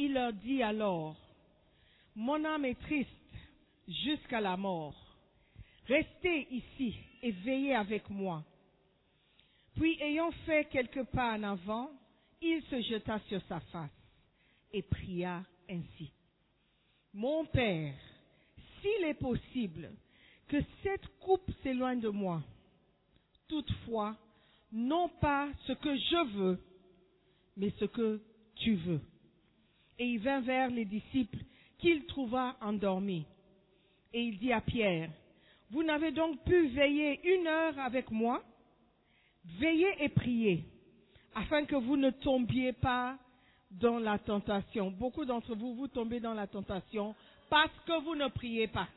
Il 0.00 0.12
leur 0.12 0.32
dit 0.32 0.62
alors, 0.62 1.16
Mon 2.14 2.44
âme 2.44 2.66
est 2.66 2.80
triste 2.82 3.10
jusqu'à 3.88 4.40
la 4.40 4.56
mort. 4.56 4.94
Restez 5.88 6.46
ici 6.52 6.94
et 7.20 7.32
veillez 7.32 7.74
avec 7.74 8.08
moi. 8.08 8.44
Puis, 9.74 10.00
ayant 10.00 10.30
fait 10.46 10.68
quelques 10.70 11.02
pas 11.06 11.32
en 11.36 11.42
avant, 11.42 11.90
il 12.40 12.62
se 12.70 12.80
jeta 12.80 13.18
sur 13.28 13.42
sa 13.48 13.58
face 13.58 13.90
et 14.72 14.82
pria 14.82 15.42
ainsi. 15.68 16.12
Mon 17.12 17.44
Père, 17.46 17.94
s'il 18.80 19.04
est 19.04 19.14
possible 19.14 19.90
que 20.46 20.58
cette 20.84 21.08
coupe 21.18 21.50
s'éloigne 21.64 22.00
de 22.00 22.08
moi, 22.08 22.40
toutefois, 23.48 24.16
non 24.70 25.08
pas 25.08 25.48
ce 25.66 25.72
que 25.72 25.96
je 25.96 26.36
veux, 26.36 26.58
mais 27.56 27.72
ce 27.80 27.86
que 27.86 28.22
tu 28.54 28.76
veux. 28.76 29.00
Et 29.98 30.06
il 30.06 30.18
vint 30.20 30.40
vers 30.40 30.70
les 30.70 30.84
disciples 30.84 31.38
qu'il 31.78 32.06
trouva 32.06 32.56
endormis. 32.60 33.24
Et 34.12 34.22
il 34.22 34.38
dit 34.38 34.52
à 34.52 34.60
Pierre, 34.60 35.10
vous 35.70 35.82
n'avez 35.82 36.12
donc 36.12 36.42
pu 36.44 36.68
veiller 36.68 37.20
une 37.36 37.46
heure 37.46 37.78
avec 37.78 38.10
moi? 38.10 38.42
Veillez 39.58 40.04
et 40.04 40.08
priez, 40.08 40.64
afin 41.34 41.64
que 41.64 41.76
vous 41.76 41.96
ne 41.96 42.10
tombiez 42.10 42.72
pas 42.72 43.18
dans 43.70 43.98
la 43.98 44.18
tentation. 44.18 44.90
Beaucoup 44.90 45.24
d'entre 45.24 45.54
vous, 45.54 45.74
vous 45.74 45.88
tombez 45.88 46.20
dans 46.20 46.34
la 46.34 46.46
tentation 46.46 47.14
parce 47.48 47.72
que 47.86 48.02
vous 48.02 48.14
ne 48.14 48.28
priez 48.28 48.68
pas. 48.68 48.88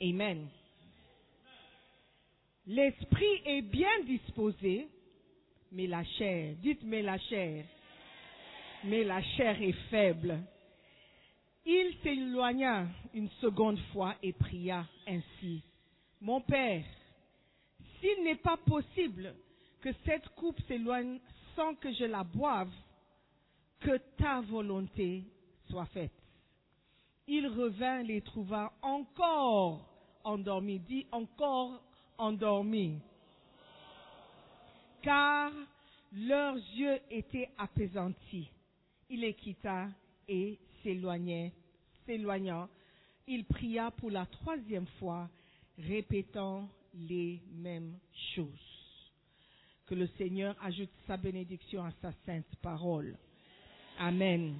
Amen. 0.00 0.48
L'esprit 2.66 3.42
est 3.44 3.62
bien 3.62 4.00
disposé, 4.06 4.88
mais 5.72 5.86
la 5.86 6.04
chair, 6.04 6.54
dites 6.62 6.82
mais 6.84 7.02
la 7.02 7.18
chair, 7.18 7.64
mais 8.84 9.04
la 9.04 9.22
chair 9.22 9.60
est 9.60 9.78
faible. 9.90 10.38
Il 11.64 11.94
s'éloigna 12.02 12.86
une 13.14 13.28
seconde 13.40 13.78
fois 13.92 14.14
et 14.22 14.32
pria 14.32 14.86
ainsi. 15.06 15.62
Mon 16.20 16.40
Père, 16.40 16.84
s'il 18.00 18.24
n'est 18.24 18.36
pas 18.36 18.56
possible 18.56 19.34
que 19.80 19.90
cette 20.04 20.28
coupe 20.30 20.60
s'éloigne 20.66 21.18
sans 21.56 21.74
que 21.74 21.92
je 21.92 22.04
la 22.04 22.24
boive, 22.24 22.72
que 23.80 23.98
ta 24.18 24.40
volonté 24.40 25.24
soit 25.70 25.86
faite. 25.86 26.12
Il 27.26 27.46
revint 27.46 28.02
les 28.02 28.20
trouva 28.22 28.72
encore 28.82 29.86
endormis, 30.24 30.80
dit 30.80 31.06
encore 31.12 31.80
endormis, 32.18 32.98
car 35.02 35.52
leurs 36.12 36.56
yeux 36.56 36.98
étaient 37.10 37.50
apaisantis. 37.56 38.50
Il 39.10 39.20
les 39.20 39.34
quitta 39.34 39.88
et 40.28 40.58
s'éloignait, 40.82 41.52
s'éloignant, 42.06 42.68
il 43.26 43.44
pria 43.44 43.90
pour 43.90 44.10
la 44.10 44.24
troisième 44.26 44.86
fois, 44.98 45.28
répétant 45.78 46.68
les 46.94 47.40
mêmes 47.52 47.98
choses. 48.34 48.46
Que 49.86 49.94
le 49.94 50.06
Seigneur 50.18 50.56
ajoute 50.62 50.90
sa 51.06 51.16
bénédiction 51.16 51.84
à 51.84 51.90
sa 52.00 52.12
sainte 52.24 52.54
parole. 52.62 53.16
Amen. 53.98 54.54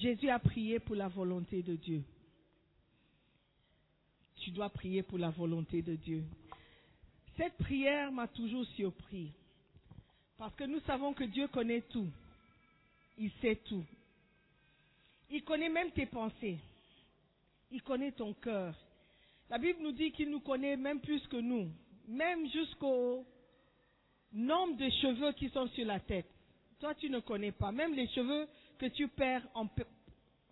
Jésus 0.00 0.30
a 0.30 0.38
prié 0.38 0.78
pour 0.78 0.96
la 0.96 1.08
volonté 1.08 1.62
de 1.62 1.76
Dieu. 1.76 2.02
Tu 4.40 4.50
dois 4.50 4.70
prier 4.70 5.02
pour 5.02 5.18
la 5.18 5.30
volonté 5.30 5.82
de 5.82 5.96
Dieu. 5.96 6.24
Cette 7.36 7.56
prière 7.58 8.10
m'a 8.10 8.28
toujours 8.28 8.64
surpris. 8.76 9.32
Parce 10.38 10.54
que 10.54 10.64
nous 10.64 10.80
savons 10.80 11.12
que 11.12 11.24
Dieu 11.24 11.48
connaît 11.48 11.82
tout. 11.82 12.08
Il 13.18 13.30
sait 13.40 13.56
tout. 13.56 13.84
Il 15.30 15.42
connaît 15.44 15.68
même 15.68 15.90
tes 15.90 16.06
pensées. 16.06 16.58
Il 17.70 17.82
connaît 17.82 18.12
ton 18.12 18.32
cœur. 18.34 18.74
La 19.50 19.58
Bible 19.58 19.80
nous 19.82 19.92
dit 19.92 20.12
qu'il 20.12 20.30
nous 20.30 20.40
connaît 20.40 20.76
même 20.76 21.00
plus 21.00 21.24
que 21.28 21.36
nous. 21.36 21.68
Même 22.08 22.48
jusqu'au 22.50 23.24
nombre 24.32 24.76
de 24.76 24.88
cheveux 24.90 25.32
qui 25.32 25.48
sont 25.50 25.68
sur 25.68 25.86
la 25.86 26.00
tête. 26.00 26.26
Toi, 26.80 26.94
tu 26.94 27.08
ne 27.08 27.20
connais 27.20 27.52
pas. 27.52 27.72
Même 27.72 27.94
les 27.94 28.08
cheveux 28.08 28.46
que 28.78 28.86
tu 28.86 29.08
perds 29.08 29.46
en, 29.54 29.68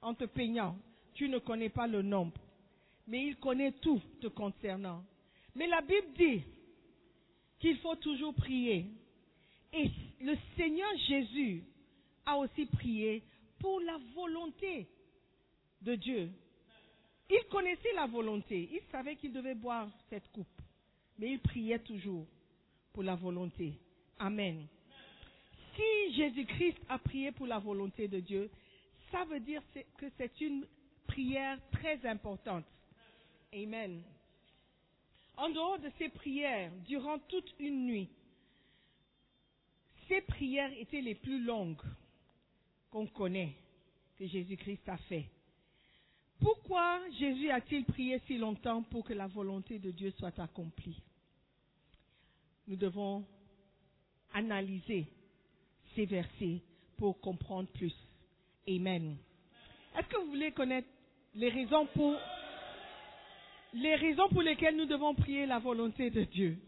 en 0.01 0.15
te 0.15 0.25
peignant, 0.25 0.77
tu 1.15 1.29
ne 1.29 1.39
connais 1.39 1.69
pas 1.69 1.87
le 1.87 2.03
nombre. 2.03 2.41
Mais 3.07 3.27
il 3.27 3.37
connaît 3.37 3.73
tout 3.73 4.01
te 4.21 4.29
concernant. 4.29 5.05
Mais 5.55 5.67
la 5.67 5.81
Bible 5.81 6.13
dit 6.17 6.43
qu'il 7.59 7.77
faut 7.79 7.97
toujours 7.97 8.35
prier. 8.35 8.87
Et 9.73 9.91
le 10.21 10.37
Seigneur 10.57 10.91
Jésus 11.09 11.65
a 12.27 12.37
aussi 12.37 12.67
prié 12.67 13.23
pour 13.59 13.81
la 13.81 13.99
volonté 14.15 14.89
de 15.81 15.95
Dieu. 15.95 16.31
Il 17.31 17.45
connaissait 17.51 17.93
la 17.95 18.07
volonté. 18.07 18.69
Il 18.73 18.83
savait 18.91 19.17
qu'il 19.17 19.33
devait 19.33 19.55
boire 19.55 19.89
cette 20.11 20.29
coupe. 20.33 20.47
Mais 21.19 21.33
il 21.33 21.41
priait 21.41 21.79
toujours 21.79 22.27
pour 22.93 23.03
la 23.03 23.15
volonté. 23.15 23.79
Amen. 24.19 24.67
Si 25.75 26.15
Jésus-Christ 26.15 26.79
a 26.89 26.99
prié 26.99 27.33
pour 27.33 27.47
la 27.47 27.59
volonté 27.59 28.09
de 28.09 28.21
Dieu, 28.21 28.51
ça 29.11 29.25
veut 29.25 29.41
dire 29.41 29.63
que 29.97 30.07
c'est 30.19 30.41
une 30.41 30.67
prière 31.07 31.59
très 31.71 32.05
importante. 32.07 32.65
Amen. 33.55 34.03
En 35.37 35.49
dehors 35.49 35.79
de 35.79 35.91
ces 35.99 36.09
prières, 36.09 36.71
durant 36.87 37.19
toute 37.19 37.55
une 37.59 37.87
nuit, 37.87 38.09
ces 40.09 40.21
prières 40.21 40.73
étaient 40.79 41.01
les 41.01 41.15
plus 41.15 41.43
longues 41.43 41.83
qu'on 42.93 43.07
connaît, 43.07 43.55
que 44.19 44.27
Jésus-Christ 44.27 44.89
a 44.89 44.99
fait. 44.99 45.25
Pourquoi 46.39 47.01
Jésus 47.19 47.51
a-t-il 47.51 47.85
prié 47.85 48.21
si 48.27 48.37
longtemps 48.37 48.83
pour 48.83 49.05
que 49.05 49.15
la 49.15 49.27
volonté 49.27 49.79
de 49.79 49.91
Dieu 49.91 50.11
soit 50.19 50.39
accomplie? 50.39 51.01
Nous 52.69 52.77
devons 52.77 53.25
analyser 54.35 55.07
ces 55.95 56.05
versets 56.05 56.61
pour 56.99 57.19
comprendre 57.21 57.69
plus. 57.71 57.95
Amen. 58.69 59.17
Est-ce 59.97 60.07
que 60.09 60.17
vous 60.19 60.31
voulez 60.31 60.53
connaître 60.53 60.89
les 61.35 61.49
raisons 61.49 61.87
pour 61.87 62.17
les 63.75 63.95
raisons 63.95 64.29
pour 64.29 64.43
lesquelles 64.43 64.77
nous 64.77 64.87
devons 64.87 65.15
prier 65.15 65.47
la 65.47 65.59
volonté 65.59 66.11
de 66.11 66.25
Dieu? 66.25 66.59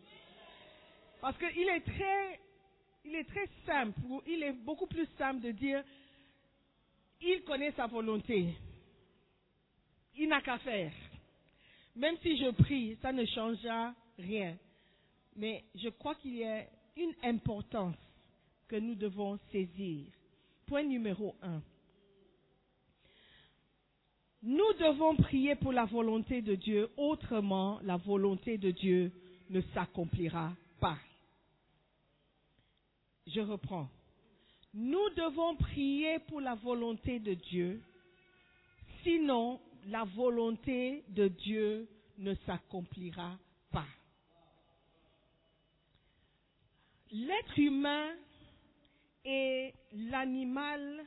Parce 1.20 1.36
qu'il 1.38 1.68
est 1.68 1.80
très 1.80 2.40
il 3.04 3.14
est 3.14 3.24
très 3.24 3.48
simple, 3.66 4.00
il 4.26 4.42
est 4.42 4.52
beaucoup 4.52 4.86
plus 4.86 5.06
simple 5.18 5.40
de 5.40 5.50
dire 5.50 5.84
il 7.24 7.42
connaît 7.44 7.72
sa 7.72 7.86
volonté. 7.86 8.54
Il 10.16 10.28
n'a 10.28 10.40
qu'à 10.40 10.58
faire. 10.58 10.92
Même 11.96 12.16
si 12.22 12.36
je 12.36 12.50
prie, 12.50 12.96
ça 13.00 13.12
ne 13.12 13.24
changera 13.24 13.94
rien. 14.18 14.56
Mais 15.36 15.64
je 15.74 15.88
crois 15.88 16.14
qu'il 16.16 16.36
y 16.36 16.44
a 16.44 16.64
une 16.96 17.14
importance 17.22 17.96
que 18.68 18.76
nous 18.76 18.94
devons 18.94 19.38
saisir. 19.50 20.06
Point 20.66 20.84
numéro 20.84 21.34
un. 21.42 21.60
Nous 24.42 24.72
devons 24.78 25.16
prier 25.16 25.54
pour 25.54 25.72
la 25.72 25.86
volonté 25.86 26.42
de 26.42 26.54
Dieu, 26.54 26.90
autrement 26.96 27.80
la 27.82 27.96
volonté 27.96 28.58
de 28.58 28.70
Dieu 28.70 29.10
ne 29.48 29.60
s'accomplira 29.72 30.52
pas. 30.80 30.98
Je 33.26 33.40
reprends. 33.40 33.88
Nous 34.74 35.10
devons 35.10 35.54
prier 35.54 36.18
pour 36.18 36.40
la 36.40 36.56
volonté 36.56 37.20
de 37.20 37.34
Dieu, 37.34 37.80
sinon 39.04 39.60
la 39.86 40.02
volonté 40.02 41.04
de 41.10 41.28
Dieu 41.28 41.88
ne 42.18 42.34
s'accomplira 42.46 43.38
pas. 43.70 43.86
L'être 47.12 47.56
humain 47.56 48.14
est 49.24 49.74
l'animal 49.92 51.04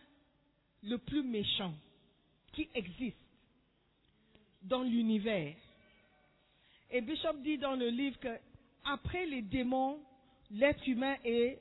le 0.84 0.98
plus 0.98 1.24
méchant 1.24 1.74
qui 2.54 2.70
existe 2.74 3.18
dans 4.62 4.84
l'univers. 4.84 5.56
Et 6.90 7.02
Bishop 7.02 7.34
dit 7.44 7.58
dans 7.58 7.76
le 7.76 7.90
livre 7.90 8.18
que 8.20 8.40
après 8.86 9.26
les 9.26 9.42
démons, 9.42 10.00
l'être 10.52 10.88
humain 10.88 11.18
est 11.26 11.60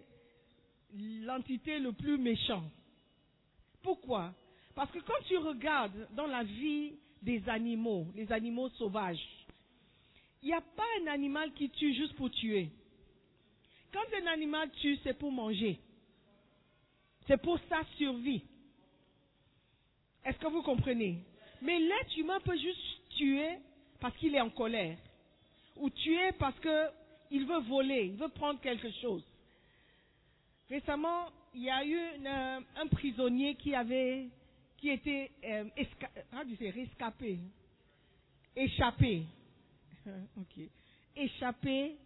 l'entité 0.94 1.79
le 1.79 1.92
plus 1.92 2.18
méchant. 2.18 2.64
Pourquoi? 3.83 4.33
Parce 4.75 4.90
que 4.90 4.99
quand 4.99 5.25
tu 5.27 5.37
regardes 5.38 6.09
dans 6.14 6.27
la 6.27 6.44
vie 6.44 6.94
des 7.22 7.49
animaux, 7.49 8.07
les 8.14 8.31
animaux 8.33 8.68
sauvages, 8.70 9.25
il 10.42 10.49
n'y 10.49 10.55
a 10.55 10.61
pas 10.61 10.85
un 11.03 11.07
animal 11.09 11.53
qui 11.55 11.70
tue 11.70 11.94
juste 11.94 12.14
pour 12.14 12.31
tuer. 12.31 12.70
Quand 13.92 14.05
un 14.22 14.27
animal 14.27 14.70
tue, 14.83 14.99
c'est 15.03 15.18
pour 15.18 15.33
manger. 15.33 15.79
C'est 17.27 17.40
pour 17.40 17.59
sa 17.68 17.83
survie. 17.96 18.42
Est-ce 20.25 20.38
que 20.38 20.49
vous 20.49 20.62
comprenez? 20.62 21.18
Mais 21.62 21.79
l'être 21.79 22.16
humain 22.18 22.38
peut 22.40 22.59
juste 22.59 22.81
tuer 23.16 23.59
parce 24.01 24.16
qu'il 24.18 24.35
est 24.35 24.40
en 24.40 24.51
colère. 24.51 24.99
Ou 25.77 25.90
tuer 25.90 26.33
parce 26.38 26.59
qu'il 26.61 27.46
veut 27.46 27.61
voler, 27.61 28.07
il 28.07 28.16
veut 28.16 28.29
prendre 28.29 28.61
quelque 28.61 28.90
chose. 29.01 29.25
Récemment, 30.68 31.26
il 31.55 31.62
y 31.62 31.70
a 31.70 31.85
eu 31.85 31.98
une- 32.18 32.26
un 32.26 32.87
prisonnier 32.90 33.55
qui 33.55 33.74
avait, 33.74 34.26
qui 34.79 34.90
était 34.90 35.31
euh, 35.44 35.64
esca- 35.76 36.11
ah, 36.33 36.42
rescapé, 36.74 37.38
échappé, 38.57 39.22
ok, 40.37 40.64
échappé 41.16 41.96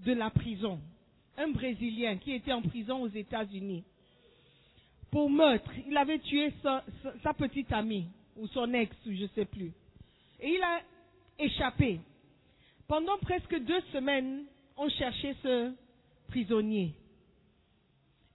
de 0.00 0.12
la 0.12 0.30
prison. 0.30 0.80
Un 1.36 1.48
Brésilien 1.48 2.16
qui 2.18 2.32
était 2.32 2.52
en 2.52 2.62
prison 2.62 3.02
aux 3.02 3.08
États-Unis 3.08 3.84
pour 5.10 5.30
meurtre. 5.30 5.70
Il 5.86 5.96
avait 5.96 6.18
tué 6.20 6.52
sa, 6.62 6.84
petite 7.34 7.72
amie 7.72 8.06
ou 8.36 8.46
son 8.48 8.72
ex 8.74 8.94
ou 9.06 9.12
je 9.12 9.26
sais 9.34 9.44
plus. 9.44 9.72
Et 10.40 10.54
il 10.54 10.62
a 10.62 10.80
échappé. 11.38 12.00
Pendant 12.86 13.16
presque 13.18 13.56
deux 13.60 13.80
semaines, 13.92 14.44
on 14.76 14.88
cherchait 14.90 15.34
ce 15.42 15.72
prisonnier. 16.28 16.94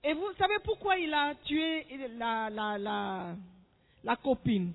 Et 0.03 0.13
vous 0.13 0.31
savez 0.37 0.55
pourquoi 0.63 0.97
il 0.97 1.13
a 1.13 1.35
tué 1.43 1.85
la, 2.17 2.49
la, 2.49 2.77
la, 2.77 3.35
la 4.03 4.15
copine? 4.15 4.71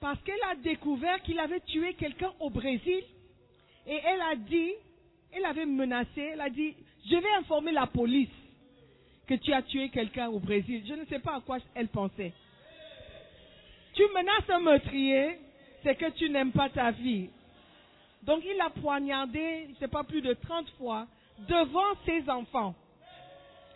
Parce 0.00 0.20
qu'elle 0.22 0.42
a 0.50 0.54
découvert 0.54 1.20
qu'il 1.22 1.38
avait 1.38 1.60
tué 1.60 1.94
quelqu'un 1.94 2.32
au 2.38 2.50
Brésil 2.50 3.02
et 3.86 4.00
elle 4.04 4.20
a 4.20 4.36
dit, 4.36 4.72
elle 5.32 5.44
avait 5.44 5.66
menacé, 5.66 6.20
elle 6.20 6.40
a 6.40 6.50
dit, 6.50 6.74
je 7.10 7.16
vais 7.16 7.32
informer 7.38 7.72
la 7.72 7.86
police 7.86 8.28
que 9.26 9.34
tu 9.34 9.52
as 9.52 9.62
tué 9.62 9.88
quelqu'un 9.88 10.28
au 10.28 10.38
Brésil. 10.38 10.84
Je 10.86 10.94
ne 10.94 11.04
sais 11.06 11.18
pas 11.18 11.36
à 11.36 11.40
quoi 11.40 11.58
elle 11.74 11.88
pensait. 11.88 12.32
Tu 13.94 14.02
menaces 14.14 14.48
un 14.50 14.60
meurtrier, 14.60 15.38
c'est 15.82 15.96
que 15.96 16.10
tu 16.10 16.30
n'aimes 16.30 16.52
pas 16.52 16.68
ta 16.68 16.92
vie. 16.92 17.30
Donc 18.22 18.44
il 18.44 18.60
a 18.60 18.70
poignardé, 18.70 19.64
je 19.66 19.70
ne 19.70 19.76
sais 19.76 19.88
pas, 19.88 20.04
plus 20.04 20.20
de 20.20 20.34
30 20.34 20.68
fois 20.78 21.06
devant 21.48 21.94
ses 22.04 22.28
enfants. 22.30 22.74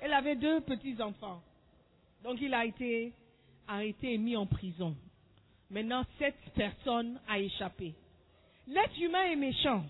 Elle 0.00 0.12
avait 0.12 0.36
deux 0.36 0.60
petits-enfants. 0.62 1.42
Donc 2.24 2.38
il 2.40 2.52
a 2.54 2.64
été 2.64 3.12
arrêté 3.68 4.14
et 4.14 4.18
mis 4.18 4.36
en 4.36 4.46
prison. 4.46 4.96
Maintenant, 5.70 6.02
cette 6.18 6.40
personne 6.54 7.20
a 7.28 7.38
échappé. 7.38 7.94
L'être 8.66 9.00
humain 9.00 9.24
est 9.24 9.36
méchant. 9.36 9.84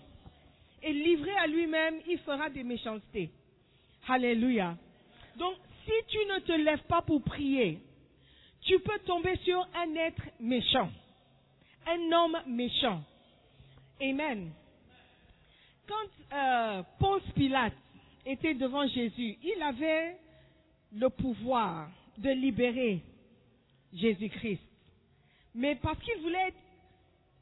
Et 0.83 0.93
livré 0.93 1.31
à 1.37 1.47
lui-même, 1.47 1.99
il 2.07 2.19
fera 2.19 2.49
des 2.49 2.63
méchancetés. 2.63 3.31
Alléluia. 4.07 4.75
Donc, 5.37 5.55
si 5.85 5.91
tu 6.07 6.17
ne 6.17 6.39
te 6.39 6.51
lèves 6.51 6.83
pas 6.83 7.01
pour 7.01 7.21
prier, 7.23 7.79
tu 8.61 8.79
peux 8.79 8.99
tomber 8.99 9.35
sur 9.37 9.67
un 9.75 9.95
être 9.95 10.21
méchant. 10.39 10.89
Un 11.87 12.11
homme 12.11 12.37
méchant. 12.47 13.03
Amen. 14.01 14.51
Quand 15.87 16.35
euh, 16.35 16.83
Pilate 17.35 17.73
était 18.25 18.53
devant 18.53 18.87
Jésus, 18.87 19.37
il 19.43 19.61
avait 19.61 20.17
le 20.93 21.09
pouvoir 21.09 21.89
de 22.17 22.29
libérer 22.29 23.01
Jésus-Christ. 23.93 24.61
Mais 25.55 25.75
parce 25.75 25.99
qu'il 25.99 26.21
voulait 26.21 26.47
être 26.47 26.57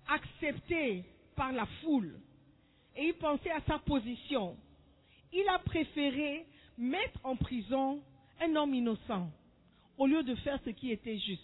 accepté 0.08 1.04
par 1.36 1.52
la 1.52 1.66
foule 1.82 2.20
et 2.96 3.08
il 3.08 3.14
pensait 3.14 3.52
à 3.52 3.62
sa 3.68 3.80
position, 3.80 4.58
il 5.32 5.48
a 5.48 5.60
préféré 5.60 6.46
mettre 6.78 7.20
en 7.24 7.36
prison 7.36 8.02
un 8.42 8.56
homme 8.56 8.74
innocent 8.74 9.30
au 9.98 10.08
lieu 10.08 10.24
de 10.24 10.36
faire 10.36 10.60
ce 10.66 10.70
qui 10.72 10.92
était 10.92 11.18
juste. 11.18 11.44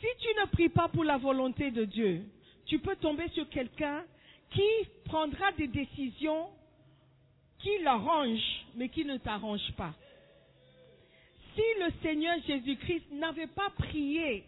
Si 0.00 0.06
tu 0.20 0.28
ne 0.40 0.46
pries 0.46 0.68
pas 0.68 0.88
pour 0.88 1.04
la 1.04 1.16
volonté 1.16 1.70
de 1.70 1.84
Dieu, 1.84 2.24
tu 2.66 2.78
peux 2.78 2.96
tomber 2.96 3.28
sur 3.30 3.48
quelqu'un 3.48 4.04
qui 4.50 4.68
prendra 5.04 5.50
des 5.52 5.66
décisions 5.66 6.48
qui 7.58 7.78
l'arrangent, 7.82 8.66
mais 8.74 8.88
qui 8.88 9.04
ne 9.04 9.16
t'arrangent 9.16 9.72
pas. 9.76 9.94
Si 11.54 11.62
le 11.80 11.90
Seigneur 12.02 12.36
Jésus-Christ 12.46 13.10
n'avait 13.12 13.48
pas 13.48 13.70
prié 13.70 14.44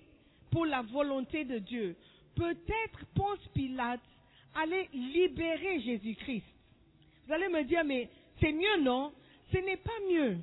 pour 0.50 0.66
la 0.66 0.82
volonté 0.82 1.44
de 1.44 1.58
Dieu, 1.58 1.96
peut-être 2.36 3.04
Ponce 3.14 3.46
Pilate 3.54 4.00
allait 4.54 4.88
libérer 4.92 5.80
Jésus-Christ. 5.80 6.44
Vous 7.26 7.32
allez 7.32 7.48
me 7.48 7.64
dire, 7.64 7.84
mais 7.84 8.08
c'est 8.40 8.52
mieux, 8.52 8.80
non? 8.80 9.12
Ce 9.52 9.58
n'est 9.58 9.76
pas 9.76 9.98
mieux. 10.08 10.38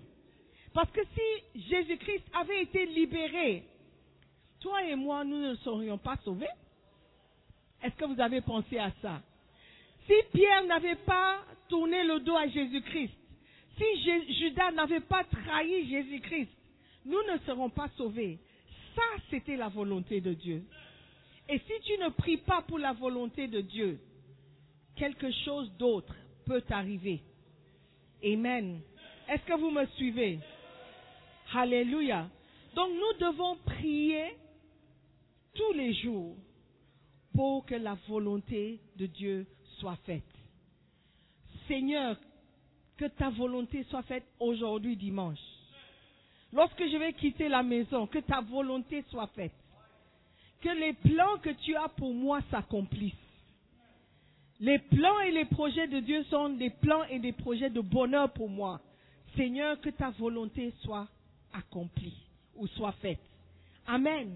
Parce 0.73 0.91
que 0.91 1.01
si 1.03 1.61
Jésus-Christ 1.69 2.25
avait 2.33 2.63
été 2.63 2.85
libéré, 2.85 3.63
toi 4.59 4.83
et 4.83 4.95
moi, 4.95 5.23
nous 5.23 5.39
ne 5.39 5.55
serions 5.55 5.97
pas 5.97 6.17
sauvés. 6.23 6.47
Est-ce 7.81 7.95
que 7.95 8.05
vous 8.05 8.19
avez 8.19 8.41
pensé 8.41 8.77
à 8.77 8.91
ça? 9.01 9.21
Si 10.05 10.13
Pierre 10.33 10.65
n'avait 10.65 10.95
pas 10.95 11.39
tourné 11.69 12.03
le 12.03 12.19
dos 12.19 12.35
à 12.35 12.47
Jésus-Christ, 12.47 13.13
si 13.77 14.33
Judas 14.39 14.71
n'avait 14.71 15.01
pas 15.01 15.23
trahi 15.23 15.89
Jésus-Christ, 15.89 16.49
nous 17.05 17.21
ne 17.31 17.37
serons 17.45 17.69
pas 17.69 17.89
sauvés. 17.95 18.39
Ça, 18.95 19.01
c'était 19.29 19.55
la 19.55 19.69
volonté 19.69 20.19
de 20.19 20.33
Dieu. 20.33 20.63
Et 21.49 21.59
si 21.59 21.73
tu 21.85 21.97
ne 21.99 22.09
pries 22.09 22.37
pas 22.37 22.61
pour 22.63 22.79
la 22.79 22.93
volonté 22.93 23.47
de 23.47 23.61
Dieu, 23.61 23.99
quelque 24.95 25.31
chose 25.45 25.71
d'autre 25.77 26.13
peut 26.45 26.63
arriver. 26.69 27.21
Amen. 28.23 28.81
Est-ce 29.29 29.43
que 29.43 29.57
vous 29.57 29.71
me 29.71 29.85
suivez? 29.95 30.39
Alléluia. 31.53 32.27
Donc 32.75 32.89
nous 32.91 33.25
devons 33.25 33.55
prier 33.65 34.35
tous 35.53 35.73
les 35.73 35.93
jours 35.93 36.35
pour 37.33 37.65
que 37.65 37.75
la 37.75 37.95
volonté 38.07 38.79
de 38.95 39.05
Dieu 39.05 39.45
soit 39.79 39.97
faite. 40.05 40.23
Seigneur, 41.67 42.17
que 42.97 43.05
ta 43.05 43.29
volonté 43.29 43.83
soit 43.89 44.03
faite 44.03 44.25
aujourd'hui 44.39 44.95
dimanche. 44.95 45.39
Lorsque 46.53 46.79
je 46.79 46.97
vais 46.97 47.13
quitter 47.13 47.49
la 47.49 47.63
maison, 47.63 48.07
que 48.07 48.19
ta 48.19 48.41
volonté 48.41 49.03
soit 49.09 49.27
faite. 49.27 49.51
Que 50.61 50.69
les 50.69 50.93
plans 50.93 51.37
que 51.41 51.51
tu 51.51 51.75
as 51.75 51.89
pour 51.89 52.13
moi 52.13 52.39
s'accomplissent. 52.49 53.13
Les 54.59 54.79
plans 54.79 55.19
et 55.19 55.31
les 55.31 55.45
projets 55.45 55.87
de 55.87 55.99
Dieu 55.99 56.23
sont 56.25 56.49
des 56.49 56.71
plans 56.71 57.03
et 57.05 57.19
des 57.19 57.33
projets 57.33 57.69
de 57.69 57.81
bonheur 57.81 58.31
pour 58.31 58.49
moi. 58.49 58.81
Seigneur, 59.35 59.79
que 59.81 59.89
ta 59.89 60.09
volonté 60.11 60.73
soit 60.81 61.07
accomplie 61.53 62.17
ou 62.55 62.65
soit 62.67 62.93
faite. 62.93 63.19
Amen. 63.85 64.31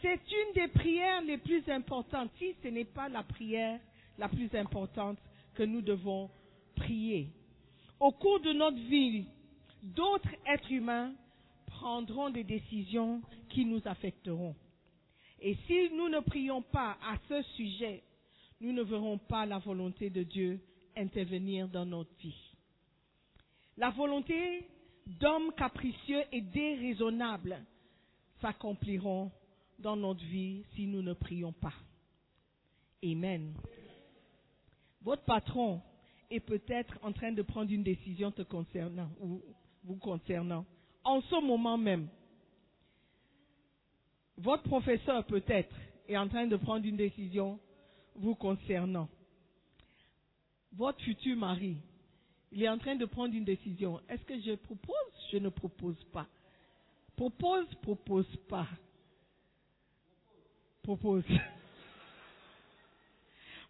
C'est 0.00 0.20
une 0.30 0.54
des 0.54 0.68
prières 0.68 1.22
les 1.22 1.38
plus 1.38 1.68
importantes, 1.68 2.30
si 2.38 2.54
ce 2.62 2.68
n'est 2.68 2.84
pas 2.84 3.08
la 3.08 3.22
prière 3.24 3.80
la 4.18 4.28
plus 4.28 4.54
importante 4.54 5.18
que 5.54 5.62
nous 5.64 5.80
devons 5.80 6.30
prier. 6.82 7.28
Au 8.00 8.10
cours 8.10 8.40
de 8.40 8.52
notre 8.52 8.78
vie, 8.88 9.26
d'autres 9.82 10.34
êtres 10.46 10.72
humains 10.72 11.12
prendront 11.66 12.30
des 12.30 12.44
décisions 12.44 13.22
qui 13.50 13.64
nous 13.64 13.80
affecteront. 13.84 14.54
Et 15.40 15.56
si 15.66 15.90
nous 15.94 16.08
ne 16.08 16.20
prions 16.20 16.62
pas 16.62 16.96
à 17.02 17.16
ce 17.28 17.42
sujet, 17.56 18.02
nous 18.60 18.72
ne 18.72 18.82
verrons 18.82 19.18
pas 19.18 19.46
la 19.46 19.58
volonté 19.58 20.10
de 20.10 20.22
Dieu 20.22 20.60
intervenir 20.96 21.68
dans 21.68 21.86
notre 21.86 22.14
vie. 22.20 22.54
La 23.76 23.90
volonté 23.90 24.66
d'hommes 25.06 25.52
capricieux 25.56 26.22
et 26.30 26.40
déraisonnables 26.40 27.64
s'accompliront 28.40 29.30
dans 29.78 29.96
notre 29.96 30.24
vie 30.24 30.64
si 30.74 30.86
nous 30.86 31.02
ne 31.02 31.12
prions 31.12 31.52
pas. 31.52 31.74
Amen. 33.04 33.54
Votre 35.02 35.24
patron 35.24 35.80
est 36.32 36.40
peut-être 36.40 36.98
en 37.02 37.12
train 37.12 37.32
de 37.32 37.42
prendre 37.42 37.70
une 37.70 37.82
décision 37.82 38.30
te 38.30 38.42
concernant 38.42 39.10
ou 39.20 39.42
vous 39.84 39.96
concernant 39.96 40.64
en 41.04 41.20
ce 41.22 41.40
moment 41.44 41.76
même. 41.76 42.08
Votre 44.38 44.62
professeur 44.64 45.24
peut-être 45.26 45.74
est 46.08 46.16
en 46.16 46.28
train 46.28 46.46
de 46.46 46.56
prendre 46.56 46.86
une 46.86 46.96
décision 46.96 47.58
vous 48.14 48.34
concernant. 48.34 49.08
Votre 50.72 51.00
futur 51.02 51.36
mari, 51.36 51.76
il 52.50 52.62
est 52.62 52.68
en 52.68 52.78
train 52.78 52.96
de 52.96 53.04
prendre 53.04 53.34
une 53.34 53.44
décision. 53.44 54.00
Est-ce 54.08 54.24
que 54.24 54.40
je 54.40 54.54
propose 54.54 54.94
Je 55.32 55.38
ne 55.38 55.50
propose 55.50 56.02
pas? 56.12 56.26
Propose, 57.16 57.66
propose 57.82 58.36
pas. 58.48 58.68
Propose. 60.82 61.24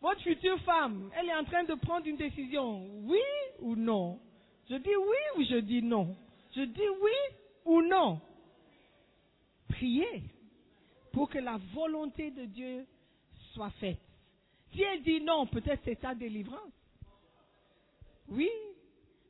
Votre 0.03 0.21
future 0.21 0.59
femme, 0.63 1.11
elle 1.17 1.29
est 1.29 1.35
en 1.35 1.45
train 1.45 1.63
de 1.63 1.75
prendre 1.75 2.09
une 2.09 2.17
décision. 2.17 2.89
Oui 3.05 3.21
ou 3.61 3.77
non? 3.77 4.19
Je 4.69 4.75
dis 4.75 4.97
oui 4.97 5.17
ou 5.37 5.45
je 5.45 5.61
dis 5.61 5.81
non? 5.81 6.17
Je 6.57 6.63
dis 6.63 6.89
oui 7.01 7.37
ou 7.65 7.83
non? 7.83 8.21
Priez 9.69 10.25
pour 11.13 11.31
que 11.31 11.39
la 11.39 11.57
volonté 11.73 12.33
de 12.33 12.47
Dieu 12.47 12.85
soit 13.55 13.71
faite. 13.79 14.01
Si 14.73 14.83
elle 14.83 15.05
dit 15.05 15.21
non, 15.21 15.47
peut-être 15.47 15.83
c'est 15.85 16.01
ta 16.01 16.17
délivrance. 16.17 16.73
Oui, 18.29 18.51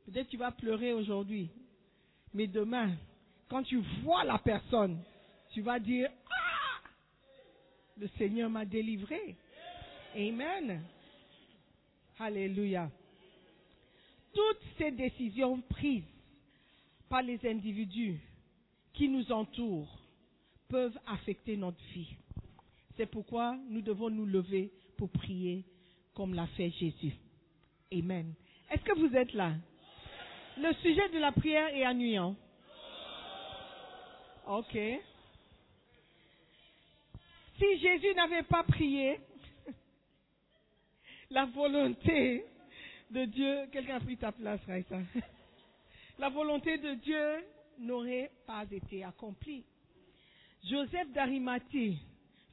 peut-être 0.07 0.29
tu 0.29 0.39
vas 0.39 0.53
pleurer 0.53 0.95
aujourd'hui. 0.95 1.51
Mais 2.33 2.47
demain, 2.47 2.95
quand 3.51 3.63
tu 3.63 3.83
vois 4.03 4.25
la 4.25 4.39
personne, 4.39 5.03
tu 5.51 5.61
vas 5.61 5.79
dire, 5.79 6.11
ah, 6.31 6.89
le 7.99 8.09
Seigneur 8.17 8.49
m'a 8.49 8.65
délivré. 8.65 9.37
Amen. 10.15 10.83
Alléluia. 12.19 12.91
Toutes 14.35 14.63
ces 14.79 14.91
décisions 14.91 15.61
prises 15.63 16.05
par 17.09 17.23
les 17.23 17.39
individus 17.47 18.21
qui 18.93 19.09
nous 19.09 19.31
entourent 19.33 19.99
peuvent 20.69 20.99
affecter 21.07 21.57
notre 21.57 21.83
vie. 21.95 22.15
C'est 22.97 23.07
pourquoi 23.07 23.57
nous 23.69 23.81
devons 23.81 24.11
nous 24.11 24.27
lever 24.27 24.71
pour 24.97 25.11
prier 25.11 25.65
comme 26.15 26.35
l'a 26.35 26.47
fait 26.49 26.71
Jésus. 26.71 27.15
Amen. 27.93 28.35
Est-ce 28.71 28.83
que 28.83 28.99
vous 28.99 29.15
êtes 29.17 29.33
là? 29.33 29.55
Le 30.59 30.73
sujet 30.75 31.09
de 31.09 31.19
la 31.19 31.33
prière 31.33 31.69
est 31.75 31.87
ennuyant. 31.87 32.37
Ok. 34.47 34.79
Si 37.59 37.79
Jésus 37.79 38.15
n'avait 38.15 38.43
pas 38.43 38.63
prié, 38.65 39.19
la 41.33 41.47
volonté 41.47 42.45
de 43.11 43.25
Dieu, 43.25 43.67
quelqu'un 43.73 43.97
a 43.97 44.17
ta 44.17 44.33
place. 44.33 44.61
La 46.19 46.29
volonté 46.29 46.77
de 46.77 46.95
Dieu 46.95 47.45
n'aurait 47.79 48.31
pas 48.47 48.65
été 48.71 49.03
accomplie. 49.03 49.65
Joseph 50.65 51.11
d'Arimathie 51.13 51.99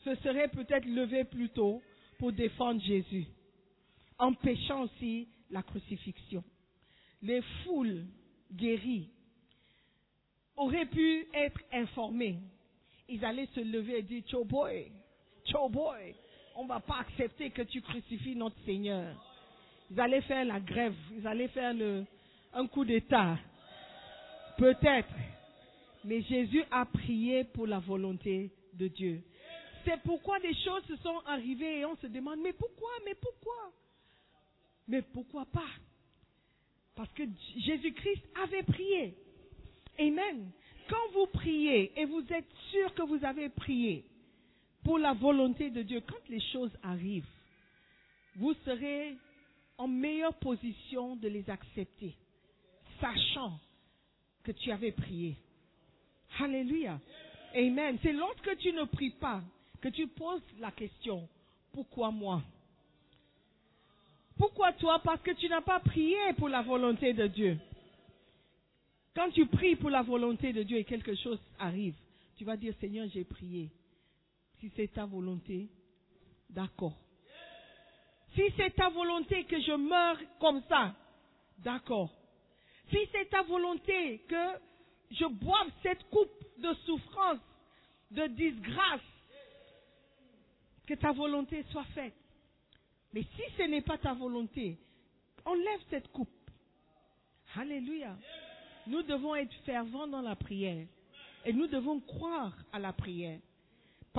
se 0.03 0.15
serait 0.15 0.47
peut-être 0.47 0.85
levé 0.85 1.25
plus 1.25 1.49
tôt 1.49 1.81
pour 2.17 2.31
défendre 2.31 2.81
Jésus, 2.81 3.25
empêchant 4.17 4.83
aussi 4.83 5.27
la 5.51 5.61
crucifixion. 5.61 6.43
Les 7.21 7.41
foules 7.63 8.05
guéries 8.51 9.09
auraient 10.55 10.85
pu 10.85 11.27
être 11.33 11.59
informées. 11.73 12.39
Ils 13.09 13.23
allaient 13.25 13.49
se 13.53 13.59
lever 13.59 13.99
et 13.99 14.03
dire, 14.03 14.23
Cho 14.27 14.45
boy, 14.45 14.91
Cho 15.45 15.67
boy, 15.67 16.15
on 16.59 16.63
ne 16.63 16.67
va 16.67 16.81
pas 16.81 16.99
accepter 16.99 17.51
que 17.51 17.61
tu 17.61 17.81
crucifies 17.81 18.35
notre 18.35 18.59
Seigneur. 18.65 19.15
Ils 19.89 19.99
allaient 19.99 20.21
faire 20.21 20.43
la 20.43 20.59
grève, 20.59 20.93
ils 21.17 21.25
allaient 21.25 21.47
faire 21.47 21.73
un 22.53 22.67
coup 22.67 22.83
d'État. 22.83 23.37
Peut-être. 24.57 25.13
Mais 26.03 26.21
Jésus 26.21 26.61
a 26.69 26.83
prié 26.83 27.45
pour 27.45 27.65
la 27.65 27.79
volonté 27.79 28.51
de 28.73 28.89
Dieu. 28.89 29.21
C'est 29.85 30.01
pourquoi 30.01 30.37
des 30.41 30.53
choses 30.53 30.83
se 30.85 30.97
sont 30.97 31.19
arrivées 31.27 31.79
et 31.79 31.85
on 31.85 31.95
se 31.95 32.07
demande, 32.07 32.39
mais 32.43 32.51
pourquoi, 32.51 32.91
mais 33.05 33.15
pourquoi? 33.15 33.71
Mais 34.85 35.01
pourquoi 35.01 35.45
pas? 35.45 35.71
Parce 36.93 37.11
que 37.13 37.23
Jésus-Christ 37.57 38.23
avait 38.43 38.63
prié. 38.63 39.15
Amen. 39.97 40.51
Quand 40.89 41.11
vous 41.13 41.27
priez 41.27 41.97
et 41.97 42.03
vous 42.03 42.25
êtes 42.33 42.51
sûr 42.71 42.93
que 42.95 43.03
vous 43.03 43.23
avez 43.23 43.47
prié 43.47 44.03
pour 44.89 44.97
la 44.97 45.13
volonté 45.13 45.69
de 45.69 45.83
Dieu, 45.83 46.01
quand 46.01 46.29
les 46.29 46.41
choses 46.51 46.71
arrivent, 46.81 47.29
vous 48.37 48.55
serez 48.65 49.15
en 49.77 49.87
meilleure 49.87 50.33
position 50.33 51.15
de 51.15 51.27
les 51.27 51.47
accepter, 51.47 52.15
sachant 52.99 53.59
que 54.43 54.51
tu 54.51 54.71
avais 54.71 54.91
prié. 54.91 55.35
Alléluia. 56.39 56.99
Amen. 57.53 57.99
C'est 58.01 58.13
lorsque 58.13 58.57
tu 58.57 58.73
ne 58.73 58.85
pries 58.85 59.11
pas 59.11 59.43
que 59.79 59.89
tu 59.89 60.07
poses 60.07 60.41
la 60.59 60.71
question, 60.71 61.29
pourquoi 61.71 62.09
moi? 62.09 62.41
Pourquoi 64.39 64.73
toi? 64.73 64.97
Parce 65.03 65.21
que 65.21 65.35
tu 65.35 65.47
n'as 65.49 65.61
pas 65.61 65.81
prié 65.81 66.17
pour 66.35 66.49
la 66.49 66.63
volonté 66.63 67.13
de 67.13 67.27
Dieu. 67.27 67.59
Quand 69.15 69.29
tu 69.29 69.45
pries 69.45 69.75
pour 69.75 69.91
la 69.91 70.01
volonté 70.01 70.51
de 70.51 70.63
Dieu 70.63 70.79
et 70.79 70.83
quelque 70.83 71.13
chose 71.13 71.39
arrive, 71.59 71.93
tu 72.37 72.43
vas 72.43 72.57
dire, 72.57 72.73
Seigneur, 72.81 73.07
j'ai 73.13 73.23
prié. 73.23 73.69
Si 74.59 74.71
c'est 74.75 74.93
ta 74.93 75.05
volonté, 75.05 75.69
d'accord. 76.49 76.97
Si 78.35 78.43
c'est 78.57 78.75
ta 78.75 78.89
volonté 78.89 79.45
que 79.45 79.59
je 79.59 79.71
meure 79.71 80.17
comme 80.39 80.61
ça, 80.69 80.93
d'accord. 81.59 82.11
Si 82.89 82.97
c'est 83.11 83.29
ta 83.29 83.41
volonté 83.43 84.19
que 84.27 84.59
je 85.11 85.25
boive 85.25 85.71
cette 85.81 86.03
coupe 86.09 86.45
de 86.57 86.73
souffrance, 86.85 87.39
de 88.11 88.27
disgrâce, 88.27 89.01
que 90.85 90.95
ta 90.95 91.11
volonté 91.11 91.63
soit 91.71 91.85
faite. 91.95 92.15
Mais 93.13 93.21
si 93.21 93.43
ce 93.57 93.63
n'est 93.63 93.81
pas 93.81 93.97
ta 93.97 94.13
volonté, 94.13 94.77
enlève 95.45 95.81
cette 95.89 96.11
coupe. 96.11 96.29
Alléluia. 97.55 98.17
Nous 98.87 99.03
devons 99.03 99.35
être 99.35 99.53
fervents 99.65 100.07
dans 100.07 100.21
la 100.21 100.35
prière. 100.35 100.85
Et 101.45 101.53
nous 101.53 101.67
devons 101.67 101.99
croire 101.99 102.55
à 102.71 102.79
la 102.79 102.91
prière. 102.91 103.39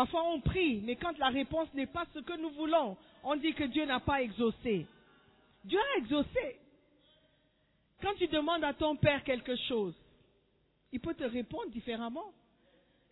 Parfois 0.01 0.23
on 0.33 0.41
prie, 0.41 0.81
mais 0.83 0.97
quand 0.97 1.19
la 1.19 1.29
réponse 1.29 1.69
n'est 1.75 1.85
pas 1.85 2.07
ce 2.15 2.21
que 2.21 2.33
nous 2.39 2.49
voulons, 2.53 2.97
on 3.23 3.37
dit 3.37 3.53
que 3.53 3.65
Dieu 3.65 3.85
n'a 3.85 4.01
pas 4.01 4.23
exaucé. 4.23 4.87
Dieu 5.63 5.79
a 5.79 5.99
exaucé. 5.99 6.59
Quand 8.01 8.15
tu 8.15 8.27
demandes 8.29 8.65
à 8.65 8.73
ton 8.73 8.97
Père 8.97 9.23
quelque 9.25 9.55
chose, 9.69 9.93
il 10.91 11.01
peut 11.01 11.13
te 11.13 11.25
répondre 11.25 11.69
différemment. 11.69 12.33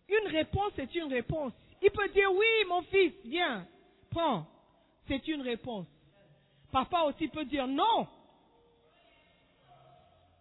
Une 0.07 0.31
réponse 0.31 0.71
est 0.79 0.95
une 0.95 1.13
réponse. 1.13 1.53
Il 1.79 1.91
peut 1.91 2.09
dire 2.09 2.33
oui, 2.33 2.47
mon 2.67 2.81
fils, 2.81 3.13
viens, 3.23 3.67
prends. 4.09 4.47
C'est 5.07 5.27
une 5.27 5.43
réponse. 5.43 5.85
Papa 6.71 7.01
aussi 7.01 7.27
peut 7.27 7.45
dire 7.45 7.67
non. 7.67 8.07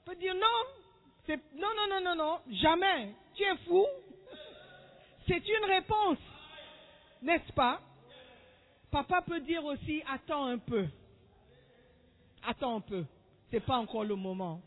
peut 0.06 0.16
dire 0.16 0.34
non. 0.34 1.36
Non, 1.56 1.68
non, 1.76 1.88
non, 1.90 2.00
non, 2.00 2.16
non, 2.16 2.40
jamais. 2.52 3.12
Tu 3.34 3.42
es 3.42 3.56
fou. 3.66 3.84
C'est 5.26 5.46
une 5.46 5.64
réponse. 5.66 6.18
N'est-ce 7.22 7.52
pas? 7.52 7.80
Papa 8.90 9.22
peut 9.22 9.40
dire 9.40 9.64
aussi 9.64 10.02
attends 10.10 10.46
un 10.46 10.58
peu. 10.58 10.86
Attends 12.46 12.76
un 12.76 12.80
peu. 12.80 13.04
C'est 13.50 13.60
pas 13.60 13.76
encore 13.76 14.04
le 14.04 14.14
moment. 14.14 14.60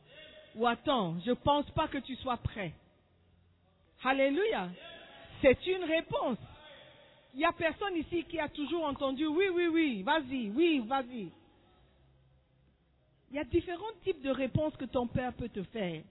Ou 0.55 0.67
attends, 0.67 1.17
je 1.25 1.31
pense 1.31 1.69
pas 1.71 1.87
que 1.87 1.97
tu 1.99 2.15
sois 2.17 2.37
prêt. 2.37 2.73
Alléluia. 4.03 4.69
C'est 5.41 5.65
une 5.65 5.83
réponse. 5.83 6.37
Il 7.33 7.39
n'y 7.39 7.45
a 7.45 7.53
personne 7.53 7.95
ici 7.95 8.25
qui 8.25 8.39
a 8.39 8.49
toujours 8.49 8.85
entendu 8.85 9.25
oui, 9.25 9.45
oui, 9.53 9.67
oui, 9.67 10.03
vas-y, 10.03 10.49
oui, 10.49 10.83
vas-y. 10.85 11.31
Il 13.29 13.37
y 13.37 13.39
a 13.39 13.45
différents 13.45 13.93
types 14.03 14.21
de 14.21 14.29
réponses 14.29 14.75
que 14.75 14.85
ton 14.85 15.07
Père 15.07 15.33
peut 15.33 15.47
te 15.47 15.63
faire. 15.63 16.03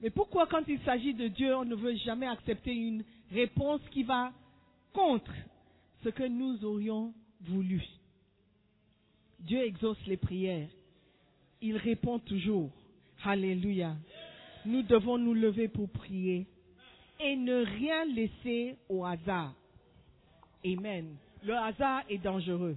Mais 0.00 0.10
pourquoi 0.10 0.46
quand 0.46 0.62
il 0.66 0.80
s'agit 0.80 1.14
de 1.14 1.28
Dieu, 1.28 1.54
on 1.54 1.64
ne 1.64 1.76
veut 1.76 1.94
jamais 1.96 2.26
accepter 2.26 2.72
une 2.72 3.04
réponse 3.30 3.80
qui 3.90 4.02
va 4.02 4.32
contre 4.92 5.32
ce 6.02 6.08
que 6.08 6.24
nous 6.24 6.64
aurions 6.64 7.12
voulu 7.40 7.82
Dieu 9.40 9.64
exauce 9.64 9.98
les 10.06 10.16
prières. 10.16 10.68
Il 11.60 11.76
répond 11.76 12.18
toujours. 12.18 12.70
Alléluia. 13.24 13.94
Nous 14.64 14.82
devons 14.82 15.18
nous 15.18 15.34
lever 15.34 15.68
pour 15.68 15.88
prier 15.88 16.46
et 17.20 17.36
ne 17.36 17.64
rien 17.64 18.04
laisser 18.06 18.76
au 18.88 19.04
hasard. 19.04 19.54
Amen. 20.64 21.16
Le 21.44 21.54
hasard 21.54 22.02
est 22.08 22.18
dangereux. 22.18 22.76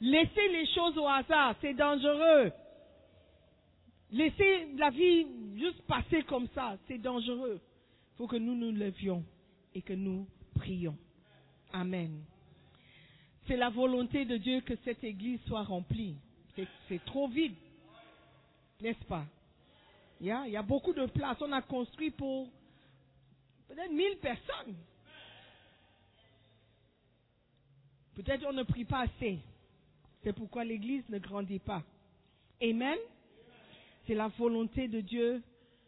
Laisser 0.00 0.48
les 0.52 0.66
choses 0.66 0.96
au 0.98 1.06
hasard, 1.06 1.56
c'est 1.60 1.74
dangereux. 1.74 2.52
Laisser 4.12 4.66
la 4.76 4.90
vie 4.90 5.26
juste 5.56 5.82
passer 5.82 6.22
comme 6.24 6.48
ça, 6.54 6.76
c'est 6.88 6.98
dangereux. 6.98 7.60
Il 7.60 8.16
faut 8.16 8.26
que 8.26 8.36
nous 8.36 8.54
nous 8.54 8.72
levions 8.72 9.24
et 9.74 9.82
que 9.82 9.92
nous 9.92 10.26
prions. 10.54 10.96
Amen. 11.72 12.22
C'est 13.46 13.56
la 13.56 13.70
volonté 13.70 14.24
de 14.24 14.36
Dieu 14.36 14.60
que 14.60 14.74
cette 14.84 15.02
église 15.04 15.40
soit 15.46 15.62
remplie. 15.62 16.16
C'est- 16.88 17.04
trop 17.06 17.28
vide. 17.28 17.54
N'est-ce 18.80 19.04
pas? 19.04 19.24
Il 20.20 20.26
y, 20.26 20.56
a, 20.56 20.62
beaucoup 20.62 20.92
de 20.92 21.06
place. 21.06 21.38
On 21.40 21.50
a 21.52 21.62
construit 21.62 22.10
pour 22.10 22.48
peut-être 23.68 23.92
1000 23.92 24.18
personnes. 24.18 24.74
Peut-être 28.14 28.44
on 28.46 28.52
ne 28.52 28.62
prie 28.64 28.84
pas 28.84 29.00
assez. 29.00 29.38
C'est 30.22 30.34
pourquoi 30.34 30.64
l'église 30.64 31.08
ne 31.08 31.18
grandit 31.18 31.58
pas. 31.58 31.82
Amen. 32.62 32.98
C'est 34.06 34.14
la 34.14 34.28
volonté 34.28 34.88
de 34.88 35.00
Dieu 35.00 35.42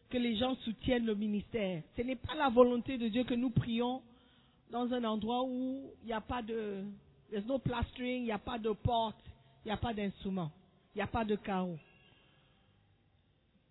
que 0.08 0.16
les 0.16 0.36
gens 0.36 0.54
soutiennent 0.56 1.04
le 1.06 1.14
ministère. 1.14 1.82
Ce 1.96 2.02
n'est 2.02 2.16
pas 2.16 2.34
la 2.34 2.48
volonté 2.48 2.96
de 2.96 3.08
Dieu 3.08 3.24
que 3.24 3.34
nous 3.34 3.50
prions 3.50 4.02
dans 4.72 4.90
un 4.92 5.04
endroit 5.04 5.44
où 5.44 5.92
il 6.02 6.06
n'y 6.06 6.12
a 6.14 6.20
pas 6.22 6.40
de, 6.40 6.82
there's 7.30 7.44
no 7.44 7.58
plastering, 7.58 8.22
il 8.22 8.24
n'y 8.24 8.32
a 8.32 8.38
pas 8.38 8.58
de 8.58 8.70
porte, 8.72 9.22
il 9.64 9.68
n'y 9.68 9.72
a 9.72 9.76
pas 9.76 9.92
d'instrument, 9.92 10.50
il 10.94 10.98
n'y 10.98 11.02
a 11.02 11.06
pas 11.06 11.24
de 11.24 11.37
carreau. 11.37 11.78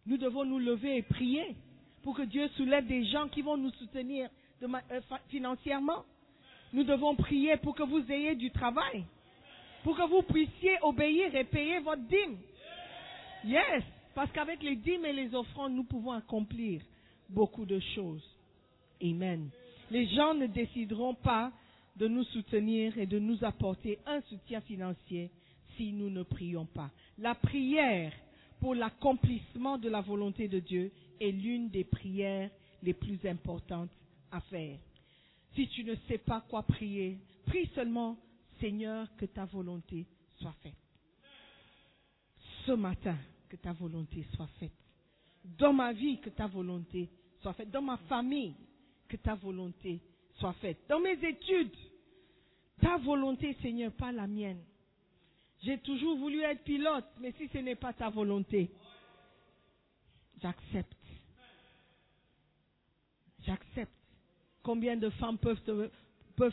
Nous 0.05 0.17
devons 0.17 0.45
nous 0.45 0.59
lever 0.59 0.97
et 0.97 1.01
prier 1.01 1.55
pour 2.03 2.15
que 2.15 2.21
Dieu 2.21 2.47
soulève 2.49 2.85
des 2.85 3.03
gens 3.05 3.27
qui 3.29 3.41
vont 3.41 3.57
nous 3.57 3.71
soutenir 3.71 4.29
euh, 4.61 5.01
financièrement. 5.29 6.05
Nous 6.71 6.83
devons 6.83 7.15
prier 7.15 7.57
pour 7.57 7.75
que 7.75 7.83
vous 7.83 8.03
ayez 8.11 8.35
du 8.35 8.51
travail, 8.51 9.03
pour 9.83 9.97
que 9.97 10.07
vous 10.07 10.21
puissiez 10.21 10.77
obéir 10.83 11.35
et 11.35 11.43
payer 11.43 11.79
votre 11.79 12.03
dîme. 12.03 12.37
Yes, 13.43 13.83
parce 14.13 14.31
qu'avec 14.31 14.61
les 14.61 14.75
dîmes 14.75 15.05
et 15.05 15.13
les 15.13 15.33
offrandes, 15.33 15.73
nous 15.73 15.83
pouvons 15.83 16.11
accomplir 16.11 16.81
beaucoup 17.27 17.65
de 17.65 17.79
choses. 17.95 18.23
Amen. 19.03 19.49
Les 19.91 20.07
gens 20.07 20.33
ne 20.33 20.47
décideront 20.47 21.15
pas 21.15 21.51
de 21.97 22.07
nous 22.07 22.23
soutenir 22.23 22.97
et 22.97 23.05
de 23.05 23.19
nous 23.19 23.43
apporter 23.43 23.99
un 24.05 24.21
soutien 24.21 24.61
financier 24.61 25.29
si 25.75 25.91
nous 25.91 26.09
ne 26.09 26.23
prions 26.23 26.65
pas. 26.65 26.89
La 27.17 27.35
prière 27.35 28.13
pour 28.61 28.73
l'accomplissement 28.73 29.77
de 29.77 29.89
la 29.89 29.99
volonté 29.99 30.47
de 30.47 30.59
Dieu 30.59 30.93
est 31.19 31.31
l'une 31.31 31.69
des 31.69 31.83
prières 31.83 32.49
les 32.81 32.93
plus 32.93 33.19
importantes 33.25 33.91
à 34.31 34.39
faire. 34.39 34.79
Si 35.55 35.67
tu 35.67 35.83
ne 35.83 35.95
sais 36.07 36.19
pas 36.19 36.39
quoi 36.49 36.63
prier, 36.63 37.17
prie 37.45 37.69
seulement, 37.75 38.17
Seigneur, 38.61 39.13
que 39.17 39.25
ta 39.25 39.43
volonté 39.43 40.05
soit 40.39 40.55
faite. 40.63 40.73
Ce 42.65 42.71
matin, 42.71 43.17
que 43.49 43.57
ta 43.57 43.73
volonté 43.73 44.25
soit 44.35 44.49
faite. 44.57 44.71
Dans 45.43 45.73
ma 45.73 45.91
vie, 45.91 46.21
que 46.21 46.29
ta 46.29 46.47
volonté 46.47 47.09
soit 47.41 47.51
faite. 47.51 47.71
Dans 47.71 47.81
ma 47.81 47.97
famille, 47.97 48.55
que 49.11 49.17
ta 49.17 49.35
volonté 49.35 49.99
soit 50.35 50.53
faite. 50.53 50.77
Dans 50.87 51.01
mes 51.01 51.19
études, 51.25 51.75
ta 52.81 52.95
volonté, 52.97 53.55
Seigneur, 53.61 53.91
pas 53.91 54.13
la 54.13 54.25
mienne. 54.25 54.63
J'ai 55.63 55.77
toujours 55.79 56.17
voulu 56.17 56.41
être 56.41 56.63
pilote, 56.63 57.05
mais 57.19 57.33
si 57.37 57.49
ce 57.49 57.57
n'est 57.57 57.75
pas 57.75 57.91
ta 57.91 58.09
volonté, 58.09 58.71
j'accepte. 60.41 60.97
J'accepte. 63.45 63.91
Combien 64.63 64.95
de 64.95 65.09
femmes 65.09 65.37
peuvent, 65.37 65.91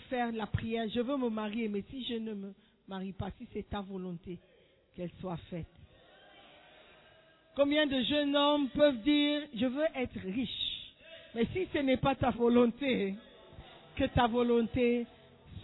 faire 0.08 0.32
la 0.32 0.46
prière, 0.46 0.88
je 0.88 1.00
veux 1.00 1.16
me 1.16 1.30
marier, 1.30 1.68
mais 1.68 1.84
si 1.90 2.04
je 2.04 2.14
ne 2.14 2.34
me 2.34 2.54
marie 2.88 3.12
pas, 3.12 3.30
si 3.38 3.46
c'est 3.52 3.68
ta 3.68 3.80
volonté, 3.80 4.38
qu'elle 4.94 5.12
soit 5.20 5.36
faite. 5.48 5.66
Combien 7.54 7.86
de 7.86 8.02
jeunes 8.02 8.36
hommes 8.36 8.68
peuvent 8.70 9.02
dire, 9.02 9.42
je 9.54 9.66
veux 9.66 9.86
être 9.94 10.18
riche, 10.20 10.67
mais 11.34 11.46
si 11.52 11.66
ce 11.72 11.78
n'est 11.78 11.96
pas 11.96 12.14
ta 12.14 12.30
volonté, 12.30 13.14
que 13.96 14.04
ta 14.04 14.26
volonté 14.26 15.06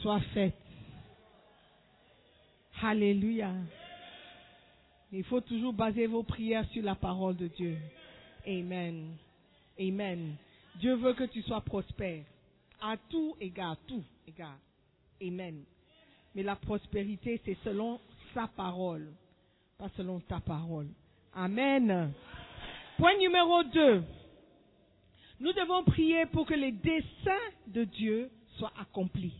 soit 0.00 0.20
faite. 0.32 0.54
Alléluia. 2.82 3.52
Il 5.12 5.24
faut 5.24 5.40
toujours 5.40 5.72
baser 5.72 6.06
vos 6.06 6.22
prières 6.22 6.68
sur 6.70 6.82
la 6.82 6.94
parole 6.94 7.36
de 7.36 7.46
Dieu. 7.46 7.78
Amen. 8.46 9.16
Amen. 9.80 10.36
Dieu 10.80 10.94
veut 10.96 11.14
que 11.14 11.24
tu 11.24 11.40
sois 11.42 11.60
prospère. 11.60 12.24
À 12.82 12.96
tout 13.08 13.36
égard, 13.40 13.76
tout 13.86 14.02
égard. 14.26 14.58
Amen. 15.22 15.62
Mais 16.34 16.42
la 16.42 16.56
prospérité, 16.56 17.40
c'est 17.44 17.56
selon 17.64 18.00
sa 18.34 18.48
parole, 18.48 19.06
pas 19.78 19.88
selon 19.96 20.20
ta 20.20 20.40
parole. 20.40 20.88
Amen. 21.32 22.12
Point 22.98 23.16
numéro 23.18 23.62
2. 23.62 24.02
Nous 25.40 25.52
devons 25.52 25.84
prier 25.84 26.26
pour 26.26 26.46
que 26.46 26.54
les 26.54 26.72
desseins 26.72 27.50
de 27.66 27.84
Dieu 27.84 28.30
soient 28.56 28.72
accomplis, 28.78 29.34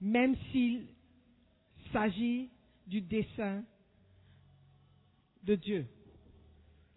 même 0.00 0.36
s'il 0.50 0.86
s'agit 1.92 2.50
du 2.86 3.00
dessein 3.00 3.64
de 5.42 5.54
Dieu. 5.54 5.86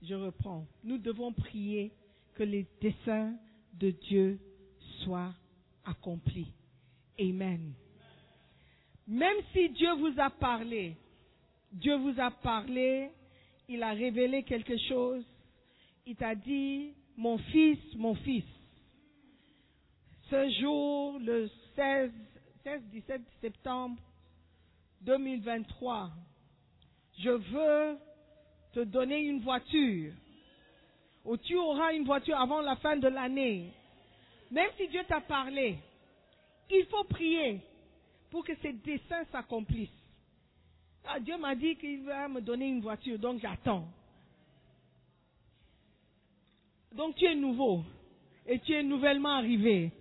Je 0.01 0.15
reprends. 0.15 0.65
Nous 0.83 0.97
devons 0.97 1.31
prier 1.33 1.91
que 2.35 2.43
les 2.43 2.65
desseins 2.81 3.35
de 3.73 3.91
Dieu 3.91 4.39
soit 5.03 5.33
accompli. 5.85 6.47
Amen. 7.19 7.73
Même 9.07 9.37
si 9.51 9.69
Dieu 9.69 9.93
vous 9.95 10.19
a 10.19 10.29
parlé, 10.29 10.95
Dieu 11.71 11.95
vous 11.97 12.19
a 12.19 12.31
parlé, 12.31 13.09
il 13.67 13.83
a 13.83 13.91
révélé 13.91 14.43
quelque 14.43 14.77
chose, 14.87 15.23
il 16.05 16.15
t'a 16.15 16.35
dit, 16.35 16.93
mon 17.19 17.37
fils, 17.37 17.77
mon 17.95 18.15
fils, 18.15 18.45
ce 20.29 20.49
jour, 20.61 21.19
le 21.19 21.49
16, 21.75 22.11
16 22.63 22.81
17 22.91 23.21
septembre 23.41 24.01
2023, 25.01 26.11
je 27.19 27.29
veux 27.29 27.97
te 28.71 28.79
donner 28.79 29.19
une 29.19 29.41
voiture, 29.41 30.13
ou 31.25 31.35
tu 31.35 31.57
auras 31.57 31.93
une 31.93 32.05
voiture 32.05 32.39
avant 32.39 32.61
la 32.61 32.77
fin 32.77 32.95
de 32.95 33.09
l'année. 33.09 33.73
Même 34.49 34.69
si 34.77 34.87
Dieu 34.87 35.01
t'a 35.05 35.19
parlé, 35.19 35.77
il 36.69 36.85
faut 36.85 37.03
prier 37.03 37.59
pour 38.31 38.45
que 38.45 38.55
ces 38.61 38.71
desseins 38.71 39.25
s'accomplissent. 39.31 39.89
Ah, 41.03 41.19
Dieu 41.19 41.37
m'a 41.37 41.55
dit 41.55 41.75
qu'il 41.75 42.03
va 42.03 42.29
me 42.29 42.39
donner 42.39 42.67
une 42.69 42.81
voiture, 42.81 43.19
donc 43.19 43.41
j'attends. 43.41 43.89
Donc 46.93 47.15
tu 47.15 47.25
es 47.25 47.35
nouveau 47.35 47.83
et 48.47 48.59
tu 48.59 48.73
es 48.73 48.83
nouvellement 48.83 49.29
arrivé. 49.29 49.91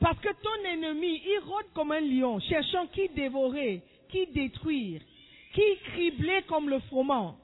Parce 0.00 0.18
que 0.18 0.32
ton 0.42 0.64
ennemi, 0.64 1.22
il 1.24 1.40
rôde 1.44 1.72
comme 1.74 1.92
un 1.92 2.00
lion, 2.00 2.40
cherchant 2.40 2.86
qui 2.88 3.08
dévorer, 3.10 3.82
qui 4.08 4.26
détruire, 4.28 5.00
qui 5.54 5.76
cribler 5.84 6.42
comme 6.48 6.68
le 6.68 6.80
froment. 6.80 7.36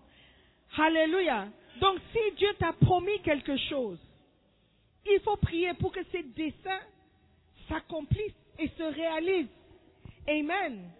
Alléluia. 0.76 1.48
Donc 1.80 1.98
si 2.12 2.34
Dieu 2.36 2.48
t'a 2.58 2.72
promis 2.72 3.20
quelque 3.22 3.56
chose, 3.68 3.98
il 5.06 5.20
faut 5.20 5.36
prier 5.36 5.74
pour 5.74 5.92
que 5.92 6.04
ces 6.10 6.22
desseins 6.22 6.80
s'accomplissent 7.68 8.34
et 8.58 8.68
se 8.68 8.82
réalisent. 8.82 9.46
Amen. 10.26 10.90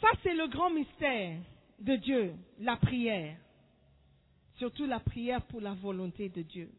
Ça, 0.00 0.08
c'est 0.22 0.34
le 0.34 0.48
grand 0.48 0.70
mystère 0.70 1.36
de 1.78 1.96
Dieu, 1.96 2.32
la 2.58 2.76
prière. 2.76 3.36
Surtout 4.60 4.84
la 4.84 5.00
prière 5.00 5.40
pour 5.46 5.62
la 5.62 5.72
volonté 5.72 6.28
de 6.28 6.42
Dieu, 6.42 6.70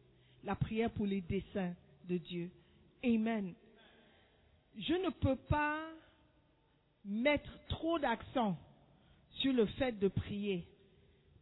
la 0.43 0.53
prière 0.53 0.91
pour 0.91 1.07
les 1.07 1.21
desseins 1.21 1.73
de 2.07 2.17
Dieu. 2.17 2.51
Amen. 3.03 3.55
Je 4.77 4.93
ne 4.93 5.09
peux 5.09 5.35
pas 5.35 5.79
mettre 7.03 7.49
trop 7.69 7.97
d'accent 7.97 8.55
sur 9.39 9.51
le 9.51 9.65
fait 9.65 9.97
de 9.97 10.09
prier 10.09 10.63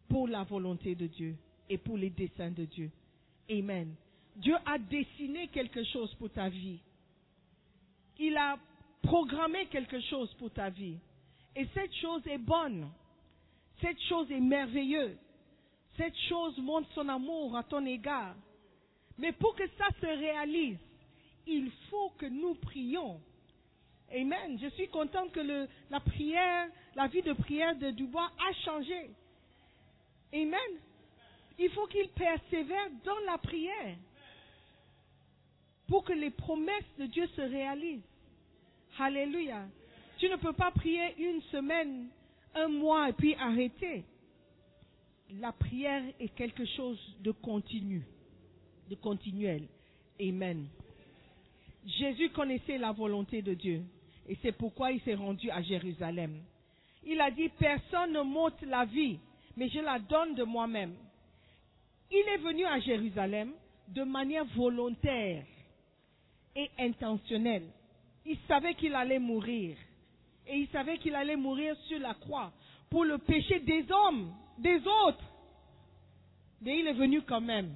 pour 0.07 0.29
la 0.29 0.43
volonté 0.43 0.95
de 0.95 1.07
Dieu 1.07 1.35
et 1.69 1.77
pour 1.77 1.97
les 1.97 2.09
desseins 2.09 2.51
de 2.51 2.63
Dieu. 2.63 2.89
Amen. 3.51 3.93
Dieu 4.37 4.55
a 4.65 4.77
dessiné 4.77 5.49
quelque 5.49 5.83
chose 5.83 6.15
pour 6.15 6.29
ta 6.29 6.47
vie. 6.47 6.79
Il 8.17 8.37
a 8.37 8.57
programmé 9.01 9.65
quelque 9.65 9.99
chose 10.03 10.33
pour 10.35 10.51
ta 10.51 10.69
vie. 10.69 10.99
Et 11.53 11.67
cette 11.73 11.93
chose 11.95 12.25
est 12.27 12.37
bonne. 12.37 12.89
Cette 13.81 13.99
chose 14.03 14.31
est 14.31 14.39
merveilleuse. 14.39 15.17
Cette 15.99 16.17
chose 16.29 16.57
montre 16.59 16.87
son 16.93 17.09
amour 17.09 17.57
à 17.57 17.63
ton 17.63 17.85
égard. 17.85 18.33
Mais 19.17 19.33
pour 19.33 19.53
que 19.53 19.67
ça 19.77 19.87
se 19.99 20.05
réalise, 20.05 20.77
il 21.45 21.69
faut 21.89 22.11
que 22.17 22.25
nous 22.25 22.55
prions. 22.55 23.19
Amen. 24.09 24.57
Je 24.61 24.69
suis 24.69 24.87
contente 24.87 25.33
que 25.33 25.41
la 25.89 25.99
prière, 25.99 26.69
la 26.95 27.07
vie 27.07 27.21
de 27.21 27.33
prière 27.33 27.75
de 27.75 27.91
Dubois 27.91 28.31
a 28.39 28.53
changé. 28.63 29.09
Amen. 30.33 30.79
Il 31.57 31.69
faut 31.71 31.85
qu'il 31.87 32.07
persévère 32.09 32.89
dans 33.03 33.19
la 33.25 33.37
prière 33.37 33.97
pour 35.89 36.05
que 36.05 36.13
les 36.13 36.29
promesses 36.29 36.95
de 36.97 37.07
Dieu 37.07 37.27
se 37.35 37.41
réalisent. 37.41 38.07
Alléluia. 38.97 39.67
Tu 40.17 40.29
ne 40.29 40.37
peux 40.37 40.53
pas 40.53 40.71
prier 40.71 41.13
une 41.17 41.41
semaine, 41.51 42.07
un 42.55 42.69
mois 42.69 43.09
et 43.09 43.13
puis 43.13 43.35
arrêter. 43.35 44.05
La 45.37 45.51
prière 45.51 46.03
est 46.19 46.29
quelque 46.29 46.65
chose 46.65 46.99
de 47.21 47.31
continu, 47.31 48.03
de 48.89 48.95
continuel. 48.95 49.67
Amen. 50.19 50.67
Jésus 51.85 52.29
connaissait 52.31 52.77
la 52.77 52.91
volonté 52.91 53.41
de 53.41 53.53
Dieu 53.53 53.83
et 54.27 54.37
c'est 54.41 54.51
pourquoi 54.51 54.91
il 54.91 55.01
s'est 55.01 55.15
rendu 55.15 55.49
à 55.51 55.61
Jérusalem. 55.61 56.39
Il 57.03 57.21
a 57.21 57.31
dit, 57.31 57.49
personne 57.49 58.13
ne 58.13 58.21
m'ôte 58.21 58.61
la 58.63 58.85
vie, 58.85 59.19
mais 59.55 59.69
je 59.69 59.79
la 59.79 59.99
donne 59.99 60.35
de 60.35 60.43
moi-même. 60.43 60.95
Il 62.11 62.27
est 62.27 62.37
venu 62.37 62.65
à 62.65 62.79
Jérusalem 62.79 63.51
de 63.87 64.03
manière 64.03 64.45
volontaire 64.55 65.45
et 66.55 66.69
intentionnelle. 66.79 67.67
Il 68.25 68.37
savait 68.47 68.73
qu'il 68.75 68.93
allait 68.95 69.19
mourir. 69.19 69.77
Et 70.47 70.57
il 70.57 70.67
savait 70.69 70.97
qu'il 70.97 71.15
allait 71.15 71.35
mourir 71.35 71.75
sur 71.87 71.99
la 71.99 72.15
croix 72.15 72.51
pour 72.89 73.05
le 73.05 73.19
péché 73.19 73.59
des 73.59 73.85
hommes, 73.91 74.33
des 74.59 74.85
autres. 74.87 75.23
Mais 76.61 76.79
il 76.79 76.87
est 76.87 76.93
venu 76.93 77.21
quand 77.21 77.41
même. 77.41 77.73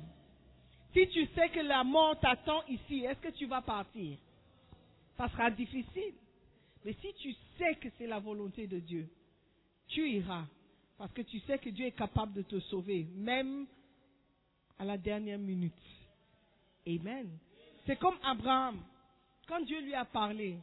Si 0.94 1.08
tu 1.10 1.26
sais 1.34 1.50
que 1.50 1.60
la 1.60 1.84
mort 1.84 2.20
t'attend 2.20 2.64
ici, 2.68 3.06
est-ce 3.06 3.20
que 3.20 3.32
tu 3.32 3.46
vas 3.46 3.62
partir? 3.62 4.18
Ça 5.18 5.28
sera 5.30 5.50
difficile. 5.50 6.14
Mais 6.86 6.94
si 7.02 7.14
tu 7.14 7.34
sais 7.58 7.76
que 7.76 7.88
c'est 7.98 8.08
la 8.08 8.20
volonté 8.20 8.68
de 8.68 8.80
Dieu, 8.80 9.08
tu 9.88 10.08
iras. 10.10 10.46
Parce 10.98 11.12
que 11.14 11.22
tu 11.22 11.40
sais 11.42 11.58
que 11.58 11.70
Dieu 11.70 11.88
est 11.88 11.98
capable 11.98 12.34
de 12.34 12.42
te 12.44 12.60
sauver, 12.62 13.08
même 13.16 13.66
à 14.78 14.86
la 14.86 14.98
dernière 14.98 15.40
minute. 15.40 15.74
Amen. 16.86 17.30
C'est 17.86 17.98
comme 17.98 18.18
Abraham. 18.24 18.80
Quand 19.48 19.62
Dieu 19.62 19.82
lui 19.82 19.94
a 19.94 20.06
parlé, 20.06 20.58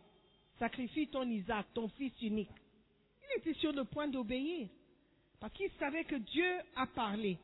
sacrifie 0.59 1.09
ton 1.09 1.29
Isaac, 1.29 1.67
ton 1.75 1.89
fils 1.89 2.13
unique. 2.23 2.51
Il 3.23 3.41
était 3.41 3.59
sur 3.59 3.73
le 3.73 3.85
point 3.85 4.09
d'obéir. 4.09 4.69
Parce 5.41 5.53
qu'il 5.55 5.71
savait 5.79 6.05
que 6.05 6.17
Dieu 6.17 6.51
a 6.77 6.87
parlé. 6.87 7.39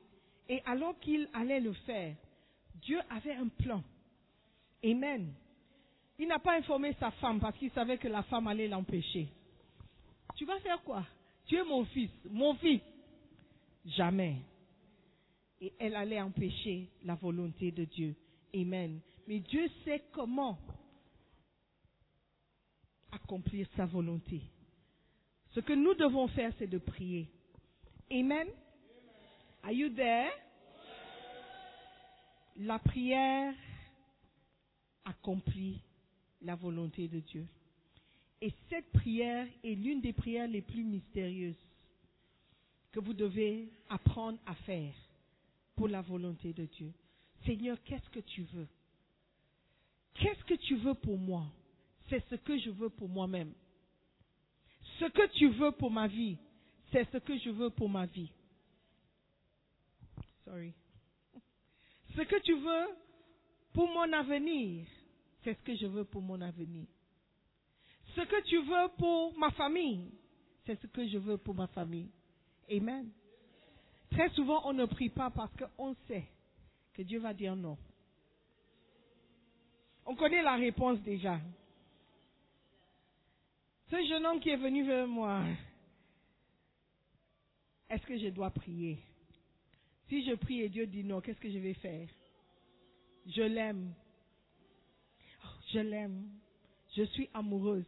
Et 0.48 0.62
alors 0.66 0.98
qu'il 1.00 1.28
allait 1.32 1.60
le 1.60 1.72
faire, 1.72 2.14
Dieu 2.82 3.00
avait 3.10 3.34
un 3.34 3.48
plan. 3.48 3.82
Amen. 4.84 5.32
Il 6.18 6.28
n'a 6.28 6.38
pas 6.38 6.56
informé 6.56 6.94
sa 7.00 7.10
femme 7.12 7.40
parce 7.40 7.56
qu'il 7.58 7.70
savait 7.72 7.98
que 7.98 8.08
la 8.08 8.22
femme 8.24 8.46
allait 8.46 8.68
l'empêcher. 8.68 9.28
Tu 10.36 10.44
vas 10.44 10.60
faire 10.60 10.82
quoi? 10.82 11.04
Tu 11.46 11.56
es 11.56 11.64
mon 11.64 11.84
fils, 11.86 12.10
mon 12.30 12.54
fils. 12.56 12.80
Jamais. 13.86 14.36
Et 15.60 15.72
elle 15.78 15.96
allait 15.96 16.20
empêcher 16.20 16.88
la 17.04 17.14
volonté 17.14 17.70
de 17.70 17.84
Dieu. 17.84 18.14
Amen. 18.54 19.00
Mais 19.26 19.40
Dieu 19.40 19.68
sait 19.84 20.02
comment 20.12 20.58
accomplir 23.10 23.66
sa 23.76 23.86
volonté. 23.86 24.42
Ce 25.52 25.60
que 25.60 25.72
nous 25.72 25.94
devons 25.94 26.28
faire, 26.28 26.52
c'est 26.58 26.66
de 26.66 26.78
prier. 26.78 27.28
Amen. 28.10 28.46
Are 29.64 29.72
you 29.72 29.88
there? 29.90 30.30
La 32.58 32.78
prière 32.78 33.52
accomplit 35.04 35.80
la 36.42 36.54
volonté 36.54 37.08
de 37.08 37.20
Dieu. 37.20 37.46
Et 38.40 38.52
cette 38.70 38.90
prière 38.92 39.46
est 39.64 39.74
l'une 39.74 40.00
des 40.00 40.12
prières 40.12 40.46
les 40.46 40.62
plus 40.62 40.84
mystérieuses 40.84 41.56
que 42.92 43.00
vous 43.00 43.14
devez 43.14 43.68
apprendre 43.88 44.38
à 44.46 44.54
faire 44.54 44.94
pour 45.74 45.88
la 45.88 46.00
volonté 46.00 46.52
de 46.52 46.64
Dieu. 46.66 46.92
Seigneur, 47.44 47.76
qu'est-ce 47.84 48.08
que 48.10 48.20
tu 48.20 48.42
veux? 48.54 48.68
Qu'est-ce 50.14 50.44
que 50.44 50.54
tu 50.54 50.76
veux 50.76 50.94
pour 50.94 51.18
moi? 51.18 51.46
C'est 52.08 52.26
ce 52.28 52.36
que 52.36 52.56
je 52.58 52.70
veux 52.70 52.88
pour 52.88 53.08
moi-même. 53.08 53.52
Ce 54.98 55.06
que 55.06 55.26
tu 55.32 55.48
veux 55.48 55.72
pour 55.72 55.90
ma 55.90 56.06
vie, 56.06 56.38
c'est 56.92 57.10
ce 57.10 57.18
que 57.18 57.38
je 57.38 57.50
veux 57.50 57.70
pour 57.70 57.88
ma 57.88 58.06
vie. 58.06 58.30
Sorry. 60.44 60.72
Ce 62.14 62.22
que 62.22 62.40
tu 62.42 62.54
veux 62.54 62.86
pour 63.72 63.88
mon 63.88 64.12
avenir, 64.12 64.86
c'est 65.42 65.54
ce 65.54 65.62
que 65.62 65.76
je 65.76 65.86
veux 65.86 66.04
pour 66.04 66.22
mon 66.22 66.40
avenir. 66.40 66.86
Ce 68.14 68.20
que 68.22 68.42
tu 68.44 68.58
veux 68.62 68.88
pour 68.96 69.36
ma 69.36 69.50
famille, 69.50 70.10
c'est 70.64 70.80
ce 70.80 70.86
que 70.86 71.06
je 71.06 71.18
veux 71.18 71.36
pour 71.36 71.54
ma 71.54 71.66
famille. 71.66 72.10
Amen. 72.70 73.10
Très 74.10 74.30
souvent, 74.30 74.62
on 74.64 74.72
ne 74.72 74.86
prie 74.86 75.10
pas 75.10 75.30
parce 75.30 75.52
qu'on 75.56 75.94
sait 76.08 76.24
que 76.94 77.02
Dieu 77.02 77.18
va 77.18 77.34
dire 77.34 77.54
non. 77.54 77.76
On 80.06 80.14
connaît 80.14 80.42
la 80.42 80.54
réponse 80.54 81.00
déjà. 81.00 81.40
Ce 83.90 83.96
jeune 84.08 84.24
homme 84.24 84.40
qui 84.40 84.50
est 84.50 84.56
venu 84.56 84.86
vers 84.86 85.06
moi, 85.06 85.42
est-ce 87.90 88.04
que 88.06 88.18
je 88.18 88.28
dois 88.28 88.50
prier? 88.50 88.98
Si 90.08 90.24
je 90.24 90.34
prie 90.34 90.60
et 90.62 90.68
Dieu 90.68 90.86
dit 90.86 91.04
non, 91.04 91.20
qu'est-ce 91.20 91.40
que 91.40 91.50
je 91.50 91.58
vais 91.58 91.74
faire? 91.74 92.08
Je 93.26 93.42
l'aime. 93.42 93.92
Oh, 95.44 95.48
je 95.72 95.80
l'aime. 95.80 96.28
Je 96.96 97.02
suis 97.04 97.28
amoureuse. 97.34 97.84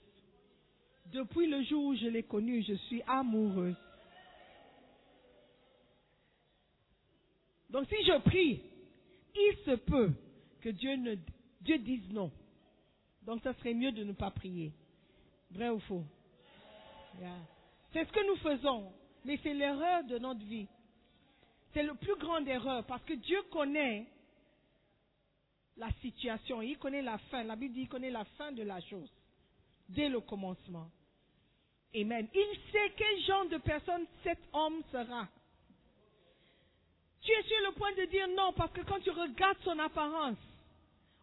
Depuis 1.13 1.47
le 1.47 1.63
jour 1.65 1.85
où 1.87 1.97
je 1.97 2.07
l'ai 2.07 2.25
connu, 2.25 2.63
je 2.63 2.75
suis 2.75 3.03
amoureuse. 3.07 3.77
Donc 7.71 7.87
si 7.89 7.97
je 8.05 8.19
prie, 8.21 8.63
il 9.35 9.57
se 9.65 9.77
peut 9.77 10.13
que 10.61 10.71
Dieu, 10.71 10.97
ne, 10.97 11.15
Dieu 11.61 11.79
dise 11.79 12.11
non. 12.11 12.33
Donc, 13.29 13.43
ça 13.43 13.53
serait 13.55 13.75
mieux 13.75 13.93
de 13.93 14.05
ne 14.05 14.13
pas 14.13 14.31
prier. 14.31 14.73
Vrai 15.51 15.69
ou 15.69 15.79
faux? 15.81 16.03
C'est 17.93 18.07
ce 18.07 18.11
que 18.11 18.27
nous 18.27 18.37
faisons, 18.37 18.91
mais 19.25 19.39
c'est 19.43 19.55
l'erreur 19.55 20.05
de 20.05 20.19
notre 20.19 20.45
vie. 20.45 20.69
C'est 21.73 21.83
la 21.83 21.95
plus 21.95 22.17
grande 22.17 22.49
erreur 22.49 22.85
parce 22.85 23.03
que 23.05 23.15
Dieu 23.15 23.43
connaît 23.51 24.07
la 25.77 25.91
situation, 26.01 26.61
il 26.63 26.79
connaît 26.79 27.03
la 27.03 27.19
fin. 27.19 27.45
La 27.45 27.57
Bible 27.57 27.75
dit 27.75 27.81
qu'il 27.81 27.89
connaît 27.89 28.11
la 28.11 28.25
fin 28.25 28.53
de 28.53 28.63
la 28.63 28.81
chose 28.81 29.11
dès 29.89 30.09
le 30.09 30.21
commencement. 30.21 30.91
Amen. 31.95 32.29
Il 32.35 32.59
sait 32.71 32.93
quel 32.97 33.21
genre 33.23 33.49
de 33.49 33.57
personne 33.59 34.05
cet 34.23 34.39
homme 34.53 34.83
sera. 34.93 35.27
Tu 37.23 37.33
es 37.33 37.43
sur 37.43 37.57
le 37.67 37.73
point 37.75 37.93
de 37.93 38.05
dire 38.11 38.29
non 38.29 38.53
parce 38.53 38.73
que 38.73 38.83
quand 38.83 39.01
tu 39.01 39.11
regardes 39.11 39.59
son 39.65 39.79
apparence, 39.79 40.37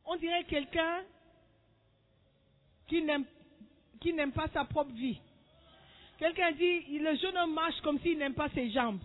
on 0.05 0.15
dirait 0.17 0.43
quelqu'un 0.45 1.03
qui 2.87 3.01
n'aime 3.01 3.25
qui 4.01 4.13
n'aime 4.13 4.31
pas 4.31 4.47
sa 4.49 4.65
propre 4.65 4.91
vie. 4.91 5.19
Quelqu'un 6.17 6.51
dit, 6.51 6.99
le 6.99 7.15
jeune 7.17 7.37
homme 7.37 7.53
marche 7.53 7.79
comme 7.81 7.99
s'il 7.99 8.17
n'aime 8.17 8.33
pas 8.33 8.49
ses 8.49 8.69
jambes. 8.71 8.99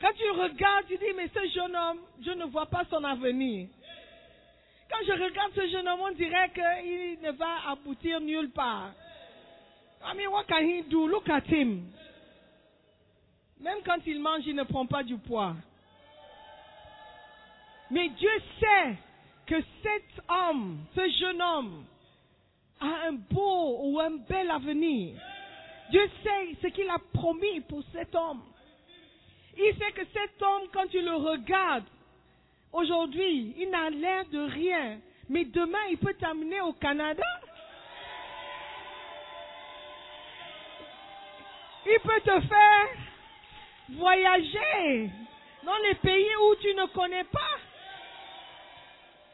Quand 0.00 0.12
tu 0.14 0.30
regardes, 0.30 0.86
tu 0.86 0.96
dis, 0.96 1.12
mais 1.14 1.28
ce 1.28 1.48
jeune 1.54 1.76
homme, 1.76 1.98
je 2.24 2.30
ne 2.30 2.46
vois 2.46 2.66
pas 2.66 2.84
son 2.90 3.04
avenir. 3.04 3.68
Quand 4.90 5.04
je 5.06 5.12
regarde 5.12 5.52
ce 5.54 5.68
jeune 5.68 5.86
homme, 5.86 6.00
on 6.00 6.12
dirait 6.12 6.50
qu'il 6.50 7.20
ne 7.20 7.30
va 7.32 7.70
aboutir 7.70 8.20
nulle 8.20 8.50
part. 8.50 8.92
I 10.02 10.16
mean, 10.16 10.28
what 10.32 10.44
can 10.48 10.62
he 10.62 10.82
do? 10.88 11.06
Look 11.06 11.28
at 11.28 11.46
him. 11.46 11.92
Même 13.60 13.78
quand 13.84 13.98
il 14.06 14.20
mange, 14.20 14.46
il 14.46 14.56
ne 14.56 14.64
prend 14.64 14.86
pas 14.86 15.02
du 15.02 15.18
poids. 15.18 15.54
Mais 17.90 18.08
Dieu 18.08 18.30
sait 18.58 18.96
que 19.46 19.62
cet 19.82 20.24
homme, 20.28 20.78
ce 20.94 21.08
jeune 21.20 21.42
homme, 21.42 21.84
a 22.80 23.08
un 23.08 23.12
beau 23.12 23.78
ou 23.82 24.00
un 24.00 24.16
bel 24.28 24.50
avenir. 24.50 25.14
Dieu 25.90 26.08
sait 26.22 26.56
ce 26.62 26.68
qu'il 26.68 26.88
a 26.88 26.98
promis 27.12 27.60
pour 27.60 27.82
cet 27.92 28.14
homme. 28.14 28.42
Il 29.56 29.74
sait 29.76 29.92
que 29.92 30.06
cet 30.12 30.40
homme, 30.40 30.68
quand 30.72 30.86
tu 30.88 31.00
le 31.00 31.14
regardes, 31.14 31.84
aujourd'hui, 32.72 33.54
il 33.58 33.70
n'a 33.70 33.90
l'air 33.90 34.24
de 34.26 34.38
rien, 34.38 34.98
mais 35.28 35.44
demain, 35.44 35.84
il 35.90 35.98
peut 35.98 36.14
t'amener 36.14 36.60
au 36.60 36.72
Canada. 36.74 37.22
Il 41.86 41.98
peut 42.00 42.20
te 42.20 42.40
faire 42.40 42.88
voyager 43.90 45.10
dans 45.64 45.76
les 45.88 45.94
pays 45.96 46.36
où 46.36 46.54
tu 46.56 46.74
ne 46.74 46.86
connais 46.86 47.24
pas. 47.24 47.69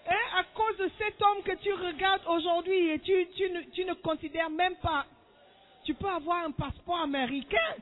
Et 0.09 0.39
à 0.39 0.45
cause 0.55 0.77
de 0.79 0.91
cet 0.99 1.21
homme 1.21 1.43
que 1.43 1.57
tu 1.57 1.73
regardes 1.73 2.23
aujourd'hui 2.29 2.91
et 2.91 2.99
tu, 3.01 3.27
tu, 3.37 3.51
ne, 3.51 3.61
tu 3.73 3.85
ne 3.85 3.95
considères 3.95 4.51
même 4.51 4.77
pas, 4.77 5.05
tu 5.85 5.95
peux 5.95 6.09
avoir 6.09 6.45
un 6.45 6.53
passeport 6.53 7.01
américain. 7.01 7.75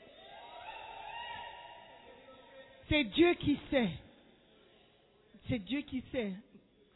C'est 2.88 3.04
Dieu 3.04 3.34
qui 3.34 3.58
sait. 3.70 3.90
C'est 5.48 5.58
Dieu 5.58 5.82
qui 5.82 6.02
sait. 6.12 6.32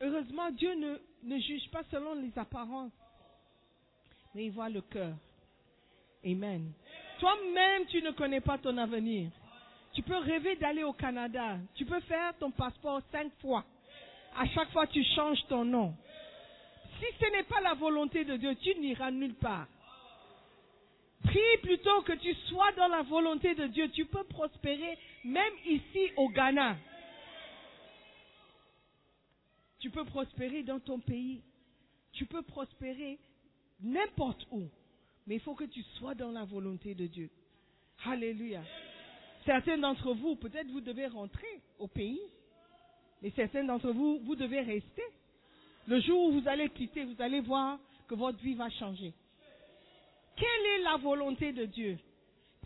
Heureusement, 0.00 0.50
Dieu 0.50 0.74
ne, 0.74 0.96
ne 1.24 1.38
juge 1.40 1.68
pas 1.70 1.82
selon 1.90 2.14
les 2.14 2.32
apparences, 2.38 2.92
mais 4.34 4.46
il 4.46 4.52
voit 4.52 4.68
le 4.68 4.80
cœur. 4.80 5.14
Amen. 6.24 6.72
Toi-même, 7.20 7.86
tu 7.86 8.00
ne 8.02 8.12
connais 8.12 8.40
pas 8.40 8.58
ton 8.58 8.76
avenir. 8.78 9.30
Tu 9.92 10.02
peux 10.02 10.16
rêver 10.16 10.56
d'aller 10.56 10.84
au 10.84 10.92
Canada. 10.92 11.58
Tu 11.74 11.84
peux 11.84 12.00
faire 12.00 12.36
ton 12.38 12.50
passeport 12.50 13.02
cinq 13.10 13.32
fois. 13.40 13.64
À 14.38 14.46
chaque 14.46 14.70
fois, 14.70 14.86
tu 14.86 15.02
changes 15.16 15.44
ton 15.48 15.64
nom. 15.64 15.96
Si 17.00 17.06
ce 17.20 17.30
n'est 17.32 17.42
pas 17.42 17.60
la 17.60 17.74
volonté 17.74 18.24
de 18.24 18.36
Dieu, 18.36 18.54
tu 18.54 18.72
n'iras 18.78 19.10
nulle 19.10 19.34
part. 19.34 19.66
Prie 21.24 21.58
plutôt 21.62 22.02
que 22.02 22.12
tu 22.12 22.32
sois 22.48 22.70
dans 22.76 22.86
la 22.86 23.02
volonté 23.02 23.56
de 23.56 23.66
Dieu. 23.66 23.90
Tu 23.90 24.04
peux 24.04 24.22
prospérer 24.24 24.96
même 25.24 25.52
ici 25.66 26.12
au 26.16 26.28
Ghana. 26.28 26.76
Tu 29.80 29.90
peux 29.90 30.04
prospérer 30.04 30.62
dans 30.62 30.78
ton 30.78 31.00
pays. 31.00 31.42
Tu 32.12 32.24
peux 32.24 32.42
prospérer 32.42 33.18
n'importe 33.80 34.46
où. 34.52 34.68
Mais 35.26 35.36
il 35.36 35.40
faut 35.40 35.54
que 35.54 35.64
tu 35.64 35.82
sois 35.98 36.14
dans 36.14 36.30
la 36.30 36.44
volonté 36.44 36.94
de 36.94 37.06
Dieu. 37.06 37.28
Alléluia. 38.04 38.62
Certains 39.44 39.78
d'entre 39.78 40.14
vous, 40.14 40.36
peut-être 40.36 40.68
vous 40.68 40.80
devez 40.80 41.08
rentrer 41.08 41.60
au 41.80 41.88
pays. 41.88 42.20
Mais 43.22 43.32
certains 43.34 43.64
d'entre 43.64 43.90
vous, 43.90 44.20
vous 44.24 44.36
devez 44.36 44.60
rester. 44.60 45.02
Le 45.86 46.00
jour 46.00 46.28
où 46.28 46.40
vous 46.40 46.48
allez 46.48 46.68
quitter, 46.70 47.04
vous 47.04 47.20
allez 47.20 47.40
voir 47.40 47.78
que 48.06 48.14
votre 48.14 48.38
vie 48.38 48.54
va 48.54 48.70
changer. 48.70 49.12
Quelle 50.36 50.66
est 50.76 50.82
la 50.82 50.96
volonté 50.96 51.52
de 51.52 51.64
Dieu? 51.64 51.98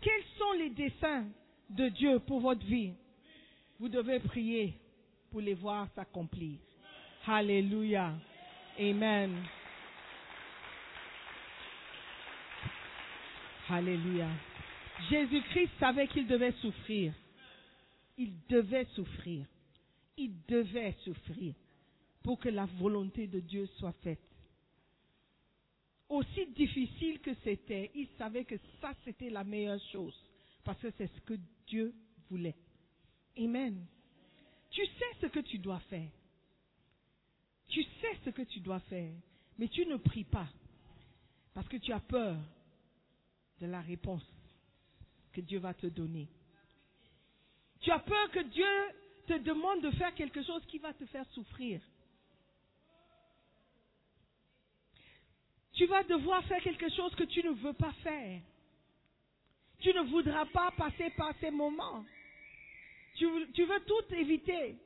Quels 0.01 0.23
sont 0.37 0.51
les 0.53 0.69
desseins 0.69 1.25
de 1.69 1.89
Dieu 1.89 2.19
pour 2.19 2.39
votre 2.41 2.65
vie? 2.65 2.93
Vous 3.79 3.89
devez 3.89 4.19
prier 4.19 4.77
pour 5.31 5.41
les 5.41 5.53
voir 5.53 5.87
s'accomplir. 5.95 6.57
Alléluia. 7.25 8.13
Amen. 8.79 9.43
Alléluia. 13.69 14.27
Jésus-Christ 15.09 15.71
savait 15.79 16.07
qu'il 16.07 16.27
devait 16.27 16.51
souffrir. 16.61 17.13
Il 18.17 18.33
devait 18.49 18.85
souffrir. 18.95 19.45
Il 20.17 20.33
devait 20.47 20.95
souffrir 21.03 21.53
pour 22.23 22.39
que 22.39 22.49
la 22.49 22.65
volonté 22.65 23.27
de 23.27 23.39
Dieu 23.39 23.67
soit 23.77 23.93
faite. 24.03 24.19
Aussi 26.09 26.45
difficile 26.47 27.19
que 27.19 27.33
c'était, 27.43 27.91
il 27.95 28.07
savait 28.17 28.45
que 28.45 28.55
ça 28.79 28.93
c'était 29.03 29.29
la 29.29 29.43
meilleure 29.43 29.81
chose 29.91 30.15
parce 30.63 30.79
que 30.79 30.91
c'est 30.97 31.07
ce 31.07 31.21
que 31.21 31.33
Dieu 31.67 31.93
voulait. 32.29 32.55
Amen. 33.37 33.85
Tu 34.69 34.85
sais 34.85 35.17
ce 35.21 35.27
que 35.27 35.39
tu 35.39 35.57
dois 35.57 35.79
faire. 35.81 36.09
Tu 37.67 37.83
sais 37.83 38.19
ce 38.23 38.29
que 38.29 38.43
tu 38.43 38.59
dois 38.59 38.79
faire, 38.81 39.13
mais 39.57 39.67
tu 39.67 39.85
ne 39.85 39.97
pries 39.97 40.23
pas 40.23 40.47
parce 41.53 41.67
que 41.67 41.77
tu 41.77 41.91
as 41.91 41.99
peur 41.99 42.37
de 43.59 43.65
la 43.65 43.81
réponse 43.81 44.25
que 45.31 45.41
Dieu 45.41 45.59
va 45.59 45.73
te 45.73 45.87
donner. 45.87 46.27
Tu 47.81 47.91
as 47.91 47.99
peur 47.99 48.31
que 48.31 48.43
Dieu 48.49 48.65
te 49.27 49.33
demande 49.33 49.81
de 49.81 49.91
faire 49.91 50.13
quelque 50.13 50.43
chose 50.43 50.65
qui 50.67 50.77
va 50.77 50.93
te 50.93 51.05
faire 51.05 51.25
souffrir. 51.31 51.81
Tu 55.73 55.85
vas 55.85 56.03
devoir 56.03 56.43
faire 56.45 56.61
quelque 56.61 56.89
chose 56.89 57.13
que 57.15 57.23
tu 57.23 57.43
ne 57.43 57.51
veux 57.51 57.73
pas 57.73 57.93
faire. 58.03 58.41
Tu 59.79 59.89
ne 59.93 60.01
voudras 60.03 60.45
pas 60.45 60.71
passer 60.71 61.09
par 61.11 61.33
ces 61.39 61.51
moments. 61.51 62.05
Tu, 63.15 63.25
veux 63.25 63.79
tout 63.85 64.15
éviter 64.15 64.77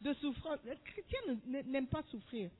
de 0.00 0.12
souffrir. 0.14 0.58
Les 0.64 0.76
chrétiens 0.76 1.38
n'aiment 1.46 1.88
pas 1.88 2.02
souffrir. 2.04 2.50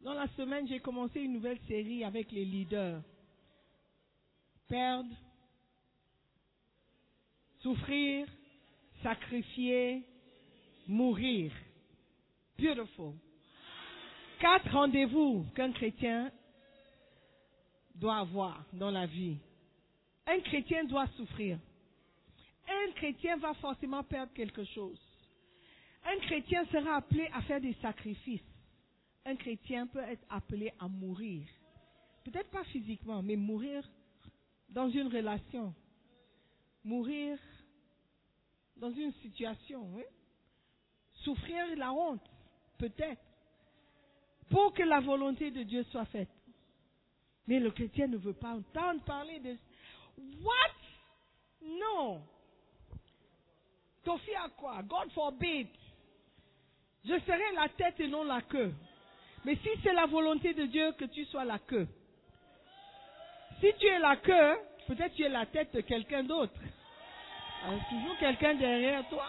Dans 0.00 0.14
la 0.14 0.28
semaine, 0.36 0.68
j'ai 0.68 0.80
commencé 0.80 1.20
une 1.20 1.32
nouvelle 1.32 1.60
série 1.66 2.04
avec 2.04 2.30
les 2.30 2.44
leaders. 2.44 3.02
Perdre, 4.68 5.14
souffrir, 7.60 8.26
sacrifier, 9.04 10.02
mourir. 10.88 11.52
Beautiful. 12.58 13.12
Quatre 14.40 14.70
rendez-vous 14.72 15.44
qu'un 15.54 15.72
chrétien 15.72 16.32
doit 17.94 18.16
avoir 18.16 18.64
dans 18.72 18.90
la 18.90 19.06
vie. 19.06 19.36
Un 20.26 20.40
chrétien 20.40 20.84
doit 20.84 21.06
souffrir. 21.18 21.58
Un 22.66 22.92
chrétien 22.92 23.36
va 23.36 23.52
forcément 23.54 24.02
perdre 24.02 24.32
quelque 24.32 24.64
chose. 24.64 24.98
Un 26.06 26.18
chrétien 26.26 26.64
sera 26.72 26.96
appelé 26.96 27.28
à 27.34 27.42
faire 27.42 27.60
des 27.60 27.74
sacrifices. 27.82 28.40
Un 29.26 29.36
chrétien 29.36 29.86
peut 29.86 30.00
être 30.00 30.24
appelé 30.30 30.72
à 30.80 30.88
mourir. 30.88 31.46
Peut-être 32.24 32.50
pas 32.50 32.64
physiquement, 32.64 33.22
mais 33.22 33.36
mourir 33.36 33.86
dans 34.70 34.88
une 34.88 35.08
relation. 35.08 35.74
Mourir 36.84 37.38
dans 38.76 38.90
une 38.90 39.12
situation. 39.14 39.82
oui. 39.94 40.04
Souffrir 41.22 41.76
la 41.76 41.92
honte, 41.92 42.24
peut-être. 42.78 43.22
Pour 44.50 44.72
que 44.74 44.82
la 44.82 45.00
volonté 45.00 45.50
de 45.50 45.62
Dieu 45.62 45.84
soit 45.84 46.04
faite. 46.06 46.28
Mais 47.46 47.60
le 47.60 47.70
chrétien 47.70 48.06
ne 48.06 48.16
veut 48.16 48.34
pas 48.34 48.54
entendre 48.54 49.02
parler 49.04 49.38
de... 49.40 49.56
What? 50.42 50.74
Non. 51.62 52.22
T'en 54.04 54.16
à 54.16 54.48
quoi? 54.50 54.82
God 54.82 55.10
forbid. 55.12 55.68
Je 57.04 57.18
serai 57.20 57.52
la 57.54 57.68
tête 57.70 58.00
et 58.00 58.08
non 58.08 58.24
la 58.24 58.42
queue. 58.42 58.72
Mais 59.44 59.56
si 59.56 59.68
c'est 59.82 59.92
la 59.92 60.06
volonté 60.06 60.54
de 60.54 60.66
Dieu 60.66 60.92
que 60.92 61.04
tu 61.06 61.24
sois 61.26 61.44
la 61.44 61.58
queue. 61.58 61.86
Si 63.60 63.72
tu 63.78 63.86
es 63.86 63.98
la 63.98 64.16
queue, 64.16 64.58
peut-être 64.86 65.14
tu 65.14 65.22
es 65.22 65.28
la 65.28 65.46
tête 65.46 65.74
de 65.74 65.80
quelqu'un 65.80 66.24
d'autre. 66.24 66.54
Il 67.66 67.72
y 67.72 67.76
a 67.76 67.84
toujours 67.88 68.18
quelqu'un 68.18 68.54
derrière 68.54 69.08
toi. 69.08 69.26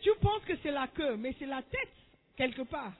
Tu 0.00 0.10
penses 0.20 0.44
que 0.44 0.56
c'est 0.62 0.70
la 0.70 0.86
queue, 0.86 1.16
mais 1.16 1.34
c'est 1.38 1.46
la 1.46 1.62
tête, 1.62 1.92
quelque 2.36 2.62
part. 2.62 2.92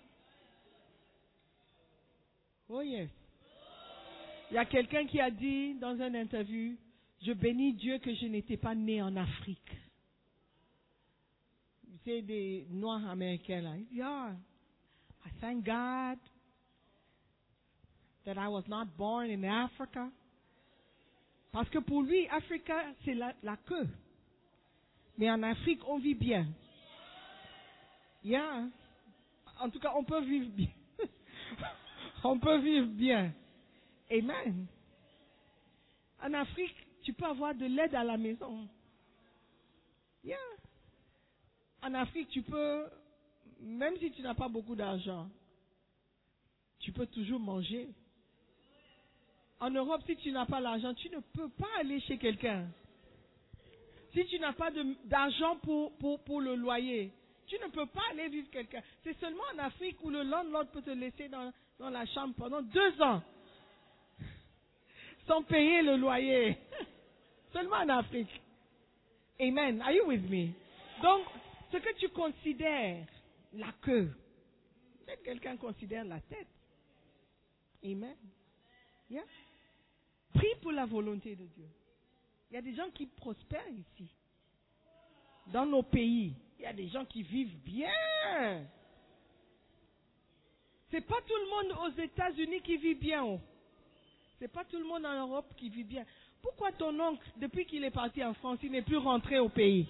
Oh 2.68 2.82
yes. 2.82 3.08
Il 4.50 4.54
y 4.54 4.58
a 4.58 4.64
quelqu'un 4.64 5.06
qui 5.06 5.20
a 5.20 5.30
dit 5.30 5.74
dans 5.74 5.94
une 6.00 6.16
interview, 6.16 6.76
je 7.22 7.32
bénis 7.32 7.74
Dieu 7.74 7.98
que 7.98 8.14
je 8.14 8.26
n'étais 8.26 8.56
pas 8.56 8.74
né 8.74 9.00
en 9.00 9.14
Afrique. 9.16 9.76
C'est 12.04 12.22
des 12.22 12.66
Noirs 12.70 13.08
américains 13.08 13.60
là. 13.60 13.76
Il 13.76 13.86
dit, 13.86 14.02
ah, 14.02 14.32
I 15.26 15.30
thank 15.40 15.64
God 15.64 16.18
that 18.28 18.36
I 18.36 18.48
was 18.48 18.64
not 18.68 18.94
born 18.98 19.30
in 19.30 19.42
Africa. 19.42 20.10
Parce 21.50 21.68
que 21.70 21.78
pour 21.78 22.02
lui, 22.02 22.28
Africa, 22.28 22.74
c'est 23.02 23.14
la, 23.14 23.32
la 23.42 23.56
queue. 23.56 23.88
Mais 25.16 25.30
en 25.30 25.42
Afrique, 25.42 25.80
on 25.88 25.98
vit 25.98 26.14
bien. 26.14 26.46
Yeah. 28.22 28.68
En 29.58 29.70
tout 29.70 29.80
cas, 29.80 29.94
on 29.96 30.04
peut 30.04 30.20
vivre 30.20 30.50
bien. 30.50 30.68
on 32.24 32.38
peut 32.38 32.58
vivre 32.58 32.88
bien. 32.88 33.32
Amen. 34.10 34.66
En 36.22 36.34
Afrique, 36.34 36.76
tu 37.02 37.14
peux 37.14 37.24
avoir 37.24 37.54
de 37.54 37.64
l'aide 37.64 37.94
à 37.94 38.04
la 38.04 38.18
maison. 38.18 38.68
Yeah. 40.22 40.36
En 41.82 41.94
Afrique, 41.94 42.28
tu 42.28 42.42
peux, 42.42 42.84
même 43.62 43.96
si 43.96 44.10
tu 44.10 44.20
n'as 44.20 44.34
pas 44.34 44.48
beaucoup 44.48 44.74
d'argent, 44.74 45.30
tu 46.78 46.92
peux 46.92 47.06
toujours 47.06 47.40
manger. 47.40 47.88
En 49.60 49.70
Europe, 49.70 50.02
si 50.06 50.16
tu 50.16 50.30
n'as 50.30 50.46
pas 50.46 50.60
l'argent, 50.60 50.94
tu 50.94 51.10
ne 51.10 51.18
peux 51.18 51.48
pas 51.48 51.68
aller 51.80 52.00
chez 52.00 52.18
quelqu'un. 52.18 52.66
Si 54.12 54.24
tu 54.26 54.38
n'as 54.38 54.52
pas 54.52 54.70
d'argent 55.04 55.56
pour, 55.56 55.92
pour, 55.98 56.20
pour 56.20 56.40
le 56.40 56.54
loyer, 56.54 57.10
tu 57.46 57.56
ne 57.58 57.68
peux 57.68 57.86
pas 57.86 58.02
aller 58.10 58.28
vivre 58.28 58.48
quelqu'un. 58.50 58.82
C'est 59.02 59.18
seulement 59.18 59.42
en 59.54 59.58
Afrique 59.58 59.96
où 60.02 60.10
le 60.10 60.22
landlord 60.22 60.66
peut 60.68 60.82
te 60.82 60.90
laisser 60.90 61.28
dans, 61.28 61.52
dans 61.78 61.90
la 61.90 62.06
chambre 62.06 62.34
pendant 62.36 62.62
deux 62.62 63.02
ans 63.02 63.22
sans 65.28 65.42
payer 65.42 65.82
le 65.82 65.96
loyer. 65.96 66.56
Seulement 67.52 67.76
en 67.76 67.88
Afrique. 67.90 68.40
Amen. 69.40 69.80
Are 69.82 69.92
you 69.92 70.06
with 70.06 70.28
me? 70.28 70.52
Donc, 71.02 71.26
ce 71.70 71.76
que 71.76 71.94
tu 71.98 72.08
considères 72.08 73.06
la 73.52 73.72
queue, 73.82 74.10
peut-être 75.04 75.22
quelqu'un 75.22 75.56
considère 75.56 76.04
la 76.04 76.20
tête. 76.20 76.48
Amen. 77.84 78.16
Yeah. 79.08 79.22
Prie 80.34 80.54
pour 80.62 80.72
la 80.72 80.86
volonté 80.86 81.34
de 81.36 81.44
Dieu. 81.46 81.68
Il 82.50 82.54
y 82.54 82.56
a 82.56 82.62
des 82.62 82.74
gens 82.74 82.90
qui 82.90 83.06
prospèrent 83.06 83.68
ici. 83.68 84.08
Dans 85.52 85.66
nos 85.66 85.82
pays, 85.82 86.34
il 86.58 86.62
y 86.62 86.66
a 86.66 86.72
des 86.72 86.88
gens 86.88 87.04
qui 87.04 87.22
vivent 87.22 87.58
bien. 87.64 87.90
C'est 90.90 91.00
pas 91.06 91.20
tout 91.26 91.34
le 91.34 91.50
monde 91.50 91.78
aux 91.84 92.00
États-Unis 92.00 92.60
qui 92.62 92.76
vit 92.76 92.94
bien. 92.94 93.24
oh. 93.24 93.40
C'est 94.38 94.48
pas 94.48 94.64
tout 94.64 94.78
le 94.78 94.84
monde 94.84 95.04
en 95.04 95.26
Europe 95.26 95.52
qui 95.56 95.68
vit 95.68 95.84
bien. 95.84 96.04
Pourquoi 96.42 96.72
ton 96.72 96.98
oncle, 97.00 97.26
depuis 97.36 97.66
qu'il 97.66 97.84
est 97.84 97.90
parti 97.90 98.22
en 98.24 98.34
France, 98.34 98.58
il 98.62 98.70
n'est 98.70 98.82
plus 98.82 98.96
rentré 98.96 99.38
au 99.38 99.48
pays? 99.48 99.86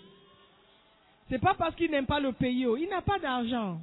C'est 1.29 1.39
pas 1.39 1.55
parce 1.55 1.75
qu'il 1.77 1.91
n'aime 1.91 2.07
pas 2.07 2.21
le 2.21 2.33
pays. 2.33 2.67
oh. 2.67 2.77
Il 2.77 2.89
n'a 2.89 3.03
pas 3.03 3.19
d'argent. 3.19 3.81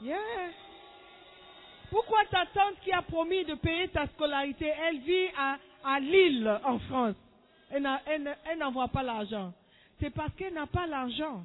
Yeah. 0.00 0.18
Pourquoi 1.90 2.24
ta 2.30 2.44
tante 2.46 2.80
qui 2.84 2.92
a 2.92 3.02
promis 3.02 3.44
de 3.44 3.54
payer 3.54 3.88
ta 3.88 4.06
scolarité, 4.08 4.66
elle 4.66 4.98
vit 5.00 5.28
à, 5.84 6.00
Lille, 6.00 6.60
en 6.64 6.78
France? 6.80 7.16
Elle 7.70 8.58
n'envoie 8.58 8.88
pas 8.88 9.02
l'argent. 9.02 9.52
C'est 10.00 10.10
parce 10.10 10.34
qu'elle 10.34 10.54
n'a 10.54 10.66
pas 10.66 10.86
l'argent. 10.86 11.44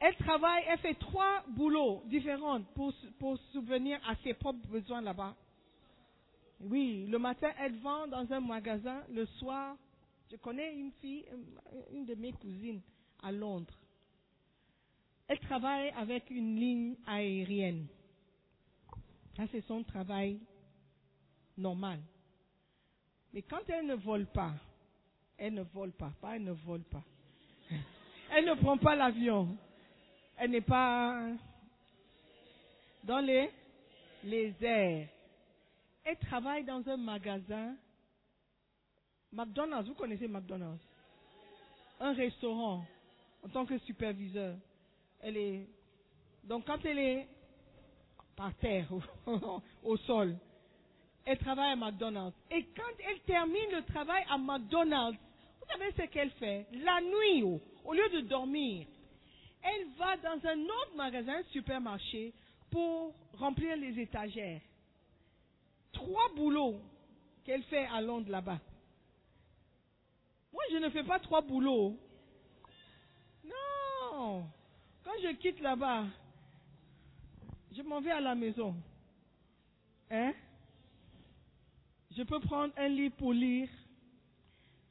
Elle 0.00 0.16
travaille, 0.16 0.64
elle 0.66 0.78
fait 0.78 0.94
trois 0.94 1.44
boulots 1.48 2.02
différents 2.06 2.60
pour, 2.74 2.92
pour 3.20 3.38
subvenir 3.52 4.00
à 4.08 4.16
ses 4.24 4.34
propres 4.34 4.66
besoins 4.66 5.00
là-bas. 5.00 5.34
Oui, 6.60 7.06
le 7.08 7.18
matin, 7.18 7.50
elle 7.60 7.76
vend 7.76 8.08
dans 8.08 8.30
un 8.32 8.40
magasin. 8.40 9.02
Le 9.12 9.26
soir, 9.26 9.76
je 10.30 10.36
connais 10.36 10.74
une 10.74 10.90
fille, 11.00 11.24
une 11.92 12.04
de 12.04 12.14
mes 12.16 12.32
cousines 12.32 12.80
à 13.22 13.30
Londres. 13.30 13.74
Elle 15.28 15.38
travaille 15.40 15.90
avec 15.96 16.28
une 16.30 16.56
ligne 16.56 16.96
aérienne. 17.06 17.86
Ça, 19.36 19.44
c'est 19.50 19.62
son 19.62 19.82
travail 19.82 20.38
normal. 21.56 22.00
Mais 23.32 23.42
quand 23.42 23.68
elle 23.68 23.86
ne 23.86 23.94
vole 23.94 24.26
pas, 24.26 24.52
elle 25.38 25.54
ne 25.54 25.62
vole 25.62 25.92
pas, 25.92 26.12
pas 26.20 26.36
elle 26.36 26.44
ne 26.44 26.52
vole 26.52 26.84
pas. 26.84 27.02
Elle 28.34 28.46
ne 28.46 28.54
prend 28.54 28.78
pas 28.78 28.96
l'avion. 28.96 29.58
Elle 30.38 30.52
n'est 30.52 30.62
pas 30.62 31.32
dans 33.04 33.18
les, 33.18 33.50
les 34.24 34.54
airs. 34.64 35.08
Elle 36.04 36.16
travaille 36.16 36.64
dans 36.64 36.86
un 36.88 36.96
magasin. 36.96 37.76
McDonald's, 39.32 39.88
vous 39.88 39.94
connaissez 39.94 40.28
McDonald's? 40.28 40.82
Un 42.00 42.14
restaurant 42.14 42.84
en 43.42 43.48
tant 43.48 43.66
que 43.66 43.78
superviseur. 43.80 44.56
Elle 45.20 45.36
est 45.36 45.68
donc 46.44 46.66
quand 46.66 46.84
elle 46.84 46.98
est 46.98 47.28
par 48.36 48.54
terre, 48.54 48.86
au, 49.84 49.96
sol, 49.98 50.36
elle 51.24 51.38
travaille 51.38 51.72
à 51.72 51.76
McDonald's. 51.76 52.36
Et 52.50 52.64
quand 52.76 53.04
elle 53.08 53.20
termine 53.20 53.70
le 53.72 53.82
travail 53.82 54.24
à 54.30 54.38
McDonald's, 54.38 55.18
vous 55.60 55.66
savez 55.68 55.92
ce 55.96 56.02
qu'elle 56.10 56.30
fait? 56.32 56.66
La 56.72 57.00
nuit, 57.00 57.42
au, 57.42 57.60
au 57.84 57.92
lieu 57.92 58.08
de 58.10 58.20
dormir, 58.20 58.86
elle 59.62 59.86
va 59.96 60.16
dans 60.16 60.48
un 60.48 60.60
autre 60.60 60.96
magasin, 60.96 61.42
supermarché, 61.52 62.32
pour 62.70 63.14
remplir 63.34 63.76
les 63.76 64.00
étagères. 64.00 64.60
Trois 65.92 66.32
boulots 66.34 66.80
qu'elle 67.44 67.62
fait 67.64 67.86
à 67.86 68.00
Londres 68.00 68.30
là-bas. 68.30 68.58
Moi, 70.52 70.62
je 70.70 70.76
ne 70.76 70.90
fais 70.90 71.04
pas 71.04 71.18
trois 71.20 71.42
boulots. 71.42 71.96
Non. 73.44 74.44
Quand 75.04 75.12
je 75.22 75.34
quitte 75.36 75.60
là-bas, 75.60 76.06
je 77.74 77.82
m'en 77.82 78.00
vais 78.00 78.10
à 78.10 78.20
la 78.20 78.34
maison. 78.34 78.74
Hein? 80.10 80.32
Je 82.16 82.22
peux 82.22 82.40
prendre 82.40 82.72
un 82.76 82.88
livre 82.88 83.14
pour 83.16 83.32
lire. 83.32 83.68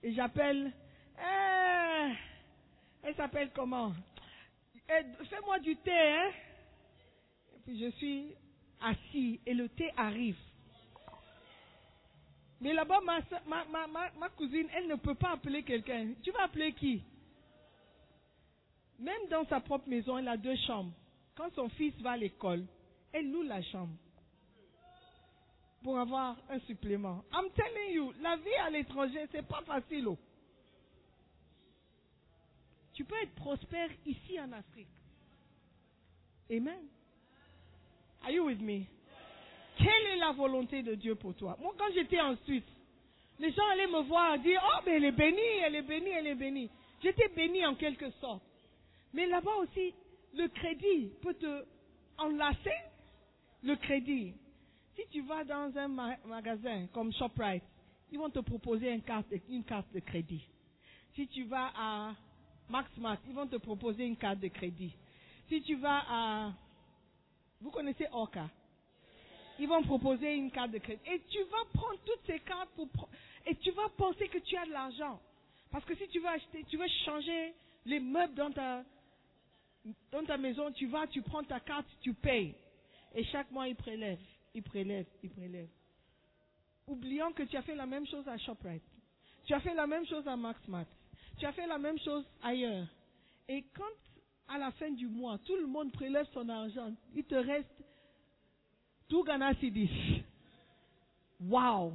Et 0.03 0.13
j'appelle. 0.13 0.71
Eh, 1.19 2.13
elle 3.03 3.15
s'appelle 3.15 3.51
comment? 3.53 3.93
Eh, 4.89 5.25
Fais-moi 5.25 5.59
du 5.59 5.75
thé, 5.77 5.91
hein? 5.91 6.31
Et 7.55 7.59
puis 7.63 7.79
je 7.79 7.91
suis 7.97 8.33
assis 8.81 9.39
et 9.45 9.53
le 9.53 9.69
thé 9.69 9.91
arrive. 9.95 10.37
Mais 12.59 12.73
là-bas, 12.73 12.99
ma, 13.01 13.19
ma 14.19 14.29
cousine, 14.29 14.67
elle 14.73 14.87
ne 14.87 14.95
peut 14.95 15.15
pas 15.15 15.31
appeler 15.31 15.63
quelqu'un. 15.63 16.13
Tu 16.23 16.31
vas 16.31 16.43
appeler 16.43 16.73
qui? 16.73 17.03
Même 18.99 19.27
dans 19.29 19.45
sa 19.47 19.59
propre 19.59 19.89
maison, 19.89 20.17
elle 20.19 20.27
a 20.27 20.37
deux 20.37 20.55
chambres. 20.67 20.93
Quand 21.41 21.55
son 21.55 21.69
fils 21.69 21.95
va 22.01 22.11
à 22.11 22.17
l'école, 22.17 22.63
elle 23.11 23.31
loue 23.31 23.41
la 23.41 23.63
chambre 23.63 23.95
pour 25.81 25.97
avoir 25.97 26.37
un 26.51 26.59
supplément. 26.59 27.23
I'm 27.33 27.49
telling 27.55 27.95
you, 27.95 28.13
la 28.21 28.35
vie 28.37 28.53
à 28.63 28.69
l'étranger, 28.69 29.25
c'est 29.31 29.47
pas 29.47 29.63
facile. 29.65 30.07
oh. 30.07 30.19
Tu 32.93 33.03
peux 33.03 33.15
être 33.23 33.33
prospère 33.33 33.89
ici 34.05 34.39
en 34.39 34.51
Afrique. 34.51 34.87
Amen. 36.51 36.85
Are 38.23 38.29
you 38.29 38.45
with 38.45 38.61
me? 38.61 38.85
Quelle 39.79 40.05
est 40.13 40.17
la 40.17 40.33
volonté 40.33 40.83
de 40.83 40.93
Dieu 40.93 41.15
pour 41.15 41.33
toi? 41.33 41.57
Moi, 41.59 41.73
quand 41.75 41.91
j'étais 41.95 42.21
en 42.21 42.35
Suisse, 42.45 42.61
les 43.39 43.51
gens 43.51 43.67
allaient 43.71 43.87
me 43.87 44.01
voir 44.01 44.37
dire, 44.37 44.61
oh, 44.63 44.83
mais 44.85 44.97
elle 44.97 45.05
est 45.05 45.11
bénie, 45.11 45.57
elle 45.63 45.75
est 45.75 45.81
bénie, 45.81 46.11
elle 46.11 46.27
est 46.27 46.35
bénie. 46.35 46.69
J'étais 47.01 47.29
bénie 47.29 47.65
en 47.65 47.73
quelque 47.73 48.11
sorte. 48.19 48.43
Mais 49.11 49.25
là-bas 49.25 49.55
aussi, 49.55 49.95
le 50.33 50.47
crédit 50.47 51.11
peut 51.21 51.33
te 51.33 51.65
enlacer. 52.17 52.79
Le 53.63 53.75
crédit. 53.75 54.33
Si 54.95 55.03
tu 55.11 55.21
vas 55.21 55.43
dans 55.43 55.75
un 55.77 55.87
ma- 55.87 56.17
magasin 56.25 56.87
comme 56.93 57.13
ShopRite, 57.13 57.63
ils 58.11 58.17
vont 58.17 58.29
te 58.29 58.39
proposer 58.39 58.91
une 58.91 59.03
carte, 59.03 59.29
de 59.29 59.99
crédit. 59.99 60.43
Si 61.15 61.27
tu 61.27 61.43
vas 61.43 61.71
à 61.75 62.15
MaxMart, 62.69 63.19
ils 63.27 63.33
vont 63.33 63.47
te 63.47 63.57
proposer 63.57 64.05
une 64.05 64.17
carte 64.17 64.39
de 64.39 64.47
crédit. 64.47 64.93
Si 65.47 65.61
tu 65.61 65.75
vas 65.75 66.03
à... 66.07 66.53
Vous 67.61 67.69
connaissez 67.71 68.07
Orca? 68.11 68.49
Ils 69.59 69.67
vont 69.67 69.83
proposer 69.83 70.33
une 70.33 70.49
carte 70.49 70.71
de 70.71 70.79
crédit. 70.79 71.01
Et 71.05 71.21
tu 71.29 71.43
vas 71.43 71.65
prendre 71.73 71.99
toutes 72.05 72.25
ces 72.25 72.39
cartes 72.39 72.69
pour... 72.75 72.87
Et 73.45 73.55
tu 73.55 73.71
vas 73.71 73.89
penser 73.89 74.27
que 74.27 74.39
tu 74.39 74.57
as 74.57 74.65
de 74.65 74.71
l'argent. 74.71 75.19
Parce 75.71 75.85
que 75.85 75.95
si 75.95 76.07
tu 76.07 76.19
veux 76.19 76.27
acheter, 76.27 76.65
tu 76.69 76.77
veux 76.77 76.87
changer 77.05 77.53
les 77.85 77.99
meubles 77.99 78.33
dans 78.33 78.51
ta, 78.51 78.83
dans 80.11 80.23
ta 80.25 80.37
maison, 80.37 80.71
tu 80.71 80.87
vas, 80.87 81.07
tu 81.07 81.21
prends 81.21 81.43
ta 81.43 81.59
carte, 81.59 81.87
tu 82.01 82.13
payes. 82.13 82.55
Et 83.13 83.23
chaque 83.25 83.49
mois, 83.51 83.67
ils 83.67 83.75
prélèvent, 83.75 84.19
ils 84.53 84.63
prélèvent, 84.63 85.07
ils 85.23 85.29
prélèvent. 85.29 85.69
oubliant 86.87 87.31
que 87.31 87.43
tu 87.43 87.57
as 87.57 87.61
fait 87.61 87.75
la 87.75 87.85
même 87.85 88.05
chose 88.07 88.27
à 88.27 88.37
ShopRite. 88.37 88.83
Tu 89.45 89.53
as 89.53 89.59
fait 89.59 89.73
la 89.73 89.87
même 89.87 90.05
chose 90.05 90.27
à 90.27 90.35
MaxMart. 90.35 90.85
Tu 91.37 91.45
as 91.45 91.53
fait 91.53 91.67
la 91.67 91.77
même 91.77 91.97
chose 91.99 92.25
ailleurs. 92.43 92.87
Et 93.47 93.63
quand, 93.75 94.53
à 94.53 94.57
la 94.57 94.71
fin 94.71 94.91
du 94.91 95.07
mois, 95.07 95.37
tout 95.39 95.55
le 95.55 95.67
monde 95.67 95.91
prélève 95.91 96.27
son 96.33 96.47
argent, 96.49 96.93
il 97.15 97.23
te 97.23 97.35
reste 97.35 97.83
tout 99.07 99.23
Ghana 99.23 99.53
Cedis. 99.55 100.23
Wow! 101.39 101.93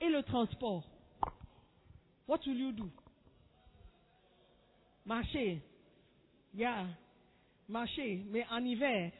Et 0.00 0.08
le 0.08 0.22
transport. 0.22 0.84
What 2.26 2.40
will 2.46 2.58
you 2.58 2.72
do? 2.72 2.90
Marcher. 5.04 5.62
Yeah. 6.54 6.86
Marcher. 7.72 8.22
Mais 8.28 8.46
en 8.50 8.64
hiver, 8.64 9.10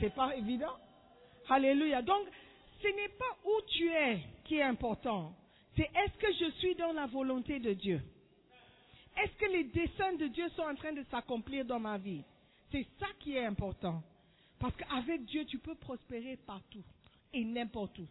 c'est 0.00 0.14
pas 0.14 0.34
évident. 0.34 0.76
Alléluia. 1.48 2.02
Donc, 2.02 2.26
ce 2.82 2.88
n'est 2.88 3.14
pas 3.16 3.36
où 3.44 3.60
tu 3.68 3.88
es 3.88 4.20
qui 4.44 4.56
est 4.56 4.62
important. 4.62 5.32
C'est 5.76 5.90
est-ce 5.94 6.18
que 6.18 6.32
je 6.32 6.50
suis 6.58 6.74
dans 6.74 6.92
la 6.92 7.06
volonté 7.06 7.60
de 7.60 7.74
Dieu? 7.74 8.00
Est-ce 9.16 9.32
que 9.36 9.50
les 9.50 9.64
desseins 9.64 10.14
de 10.14 10.26
Dieu 10.26 10.48
sont 10.50 10.62
en 10.62 10.74
train 10.74 10.92
de 10.92 11.04
s'accomplir 11.10 11.64
dans 11.64 11.78
ma 11.78 11.98
vie? 11.98 12.22
C'est 12.72 12.86
ça 12.98 13.06
qui 13.20 13.36
est 13.36 13.44
important. 13.44 14.02
Parce 14.58 14.74
qu'avec 14.76 15.24
Dieu, 15.26 15.44
tu 15.44 15.58
peux 15.58 15.74
prospérer 15.74 16.36
partout 16.36 16.82
et 17.32 17.44
n'importe 17.44 17.98
où. 17.98 18.06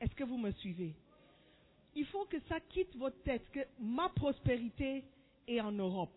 Est-ce 0.00 0.14
que 0.14 0.24
vous 0.24 0.38
me 0.38 0.52
suivez? 0.52 0.94
Il 1.94 2.06
faut 2.06 2.24
que 2.26 2.38
ça 2.48 2.60
quitte 2.60 2.94
votre 2.96 3.20
tête, 3.22 3.50
que 3.50 3.60
ma 3.80 4.08
prospérité 4.10 5.02
est 5.48 5.60
en 5.60 5.72
Europe. 5.72 6.16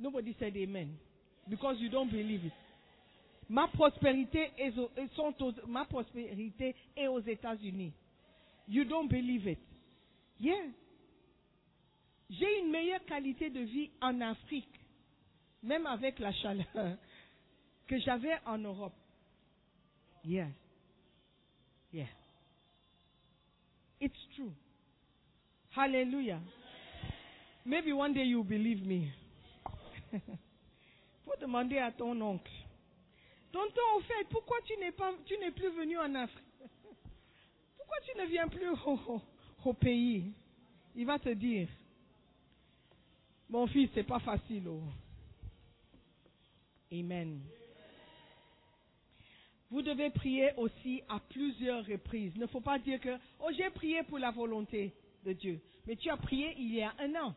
Nobody 0.00 0.34
said 0.38 0.56
amen. 0.56 0.96
Because 1.48 1.76
you 1.78 1.90
don't 1.90 2.10
believe 2.10 2.44
it. 2.44 2.52
Ma 3.48 3.66
prospérité 3.68 4.52
est 4.58 4.78
aux, 4.78 4.88
ma 5.66 5.84
prospérité 5.84 6.74
est 6.96 7.08
aux 7.08 7.20
États-Unis. 7.20 7.92
You 8.68 8.84
don't 8.84 9.08
believe 9.08 9.46
it. 9.46 9.58
Yeah. 10.38 10.70
J'ai 12.30 12.60
une 12.60 12.70
meilleure 12.70 13.04
qualité 13.04 13.50
de 13.50 13.60
vie 13.60 13.90
en 14.00 14.20
Afrique, 14.20 14.68
même 15.64 15.84
avec 15.86 16.20
la 16.20 16.32
chaleur, 16.32 16.64
que 17.88 17.98
j'avais 17.98 18.38
en 18.46 18.58
Europe. 18.58 18.94
Yeah. 20.24 20.46
Yeah. 21.92 22.06
It's 24.00 24.14
true. 24.36 24.52
Hallelujah. 25.76 26.40
Maybe 27.64 27.92
one 27.92 28.14
day 28.14 28.24
you 28.24 28.44
believe 28.44 28.86
me. 28.86 29.12
Faut 31.24 31.36
demander 31.40 31.78
à 31.78 31.92
ton 31.92 32.20
oncle. 32.20 32.50
Tonton, 33.52 33.80
au 33.96 34.00
fait, 34.00 34.24
pourquoi 34.30 34.58
tu 34.64 34.76
n'es 34.78 34.92
pas, 34.92 35.12
tu 35.26 35.36
n'es 35.38 35.50
plus 35.50 35.70
venu 35.70 35.98
en 35.98 36.14
Afrique? 36.14 36.44
Pourquoi 37.76 37.96
tu 38.04 38.18
ne 38.18 38.26
viens 38.26 38.48
plus 38.48 38.68
au, 38.68 39.20
au- 39.64 39.72
pays? 39.74 40.32
Il 40.94 41.06
va 41.06 41.18
te 41.18 41.28
dire. 41.30 41.68
Mon 43.48 43.66
fils, 43.66 43.90
c'est 43.94 44.04
pas 44.04 44.20
facile. 44.20 44.68
oh. 44.68 44.82
Amen. 46.92 47.40
Vous 49.70 49.82
devez 49.82 50.10
prier 50.10 50.50
aussi 50.56 51.02
à 51.08 51.20
plusieurs 51.20 51.84
reprises. 51.86 52.32
Il 52.34 52.40
ne 52.40 52.46
faut 52.48 52.60
pas 52.60 52.78
dire 52.78 53.00
que, 53.00 53.16
oh, 53.40 53.50
j'ai 53.56 53.70
prié 53.70 54.02
pour 54.04 54.18
la 54.18 54.30
volonté 54.32 54.92
de 55.24 55.32
Dieu. 55.32 55.60
Mais 55.86 55.94
tu 55.96 56.10
as 56.10 56.16
prié 56.16 56.54
il 56.58 56.74
y 56.74 56.82
a 56.82 56.92
un 56.98 57.14
an. 57.16 57.34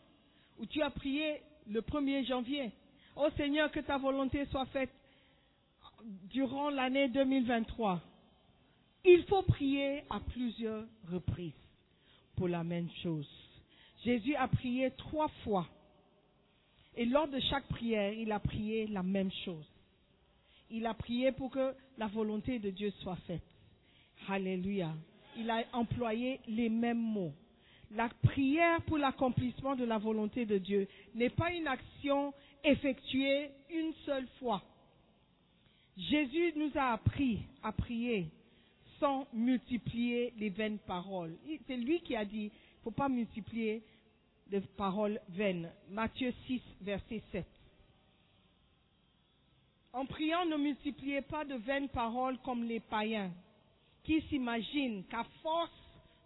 Ou 0.58 0.66
tu 0.66 0.82
as 0.82 0.90
prié 0.90 1.42
le 1.68 1.82
1er 1.82 2.26
janvier. 2.26 2.72
Oh 3.16 3.30
Seigneur, 3.38 3.72
que 3.72 3.80
ta 3.80 3.98
volonté 3.98 4.46
soit 4.48 4.66
faite 4.68 4.92
durant 6.30 6.70
l'année 6.70 7.08
2023. 7.10 8.02
Il 9.06 9.24
faut 9.24 9.44
prier 9.44 10.04
à 10.10 10.20
plusieurs 10.20 10.86
reprises 11.12 11.52
pour 12.36 12.48
la 12.48 12.64
même 12.64 12.90
chose. 13.02 13.30
Jésus 14.04 14.36
a 14.36 14.48
prié 14.48 14.92
trois 14.92 15.28
fois. 15.44 15.68
Et 16.96 17.06
lors 17.06 17.28
de 17.28 17.40
chaque 17.50 17.68
prière, 17.68 18.14
il 18.14 18.32
a 18.32 18.40
prié 18.40 18.88
la 18.88 19.04
même 19.04 19.32
chose. 19.46 19.66
Il 20.70 20.86
a 20.86 20.94
prié 20.94 21.32
pour 21.32 21.52
que 21.52 21.74
la 21.98 22.08
volonté 22.08 22.60
de 22.60 22.70
Dieu 22.70 22.92
soit 23.02 23.18
faite. 23.28 23.44
Alléluia. 24.28 24.94
Il 25.38 25.50
a 25.50 25.64
employé 25.74 26.40
les 26.48 26.70
mêmes 26.70 27.00
mots. 27.02 27.34
La 27.92 28.10
prière 28.24 28.82
pour 28.84 28.98
l'accomplissement 28.98 29.76
de 29.76 29.86
la 29.86 29.98
volonté 29.98 30.46
de 30.46 30.58
Dieu 30.58 30.88
n'est 31.14 31.30
pas 31.30 31.52
une 31.52 31.68
action 31.68 32.34
effectuée 32.64 33.52
une 33.70 33.94
seule 34.06 34.28
fois. 34.40 34.64
Jésus 35.96 36.54
nous 36.56 36.72
a 36.76 36.94
appris 36.94 37.40
à 37.62 37.72
prier 37.72 38.30
sans 39.00 39.28
multiplier 39.34 40.34
les 40.38 40.50
vaines 40.50 40.80
paroles. 40.80 41.36
C'est 41.68 41.78
lui 41.78 42.02
qui 42.02 42.16
a 42.16 42.26
dit, 42.26 42.46
il 42.46 42.48
ne 42.48 42.84
faut 42.84 42.92
pas 42.92 43.10
multiplier 43.10 43.84
de 44.48 44.60
paroles 44.60 45.20
vaines. 45.30 45.70
Matthieu 45.90 46.34
6, 46.48 46.62
verset 46.82 47.22
7. 47.32 47.46
En 49.94 50.06
priant, 50.06 50.46
ne 50.46 50.58
multipliez 50.58 51.22
pas 51.22 51.46
de 51.46 51.56
vaines 51.56 51.90
paroles 51.90 52.40
comme 52.40 52.64
les 52.64 52.80
païens, 52.80 53.32
qui 54.04 54.22
s'imaginent 54.24 55.04
qu'à 55.06 55.24
force 55.44 55.72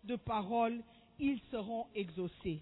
de 0.05 0.16
paroles, 0.16 0.82
ils 1.20 1.39
seront 1.51 1.88
exaucés. 1.95 2.61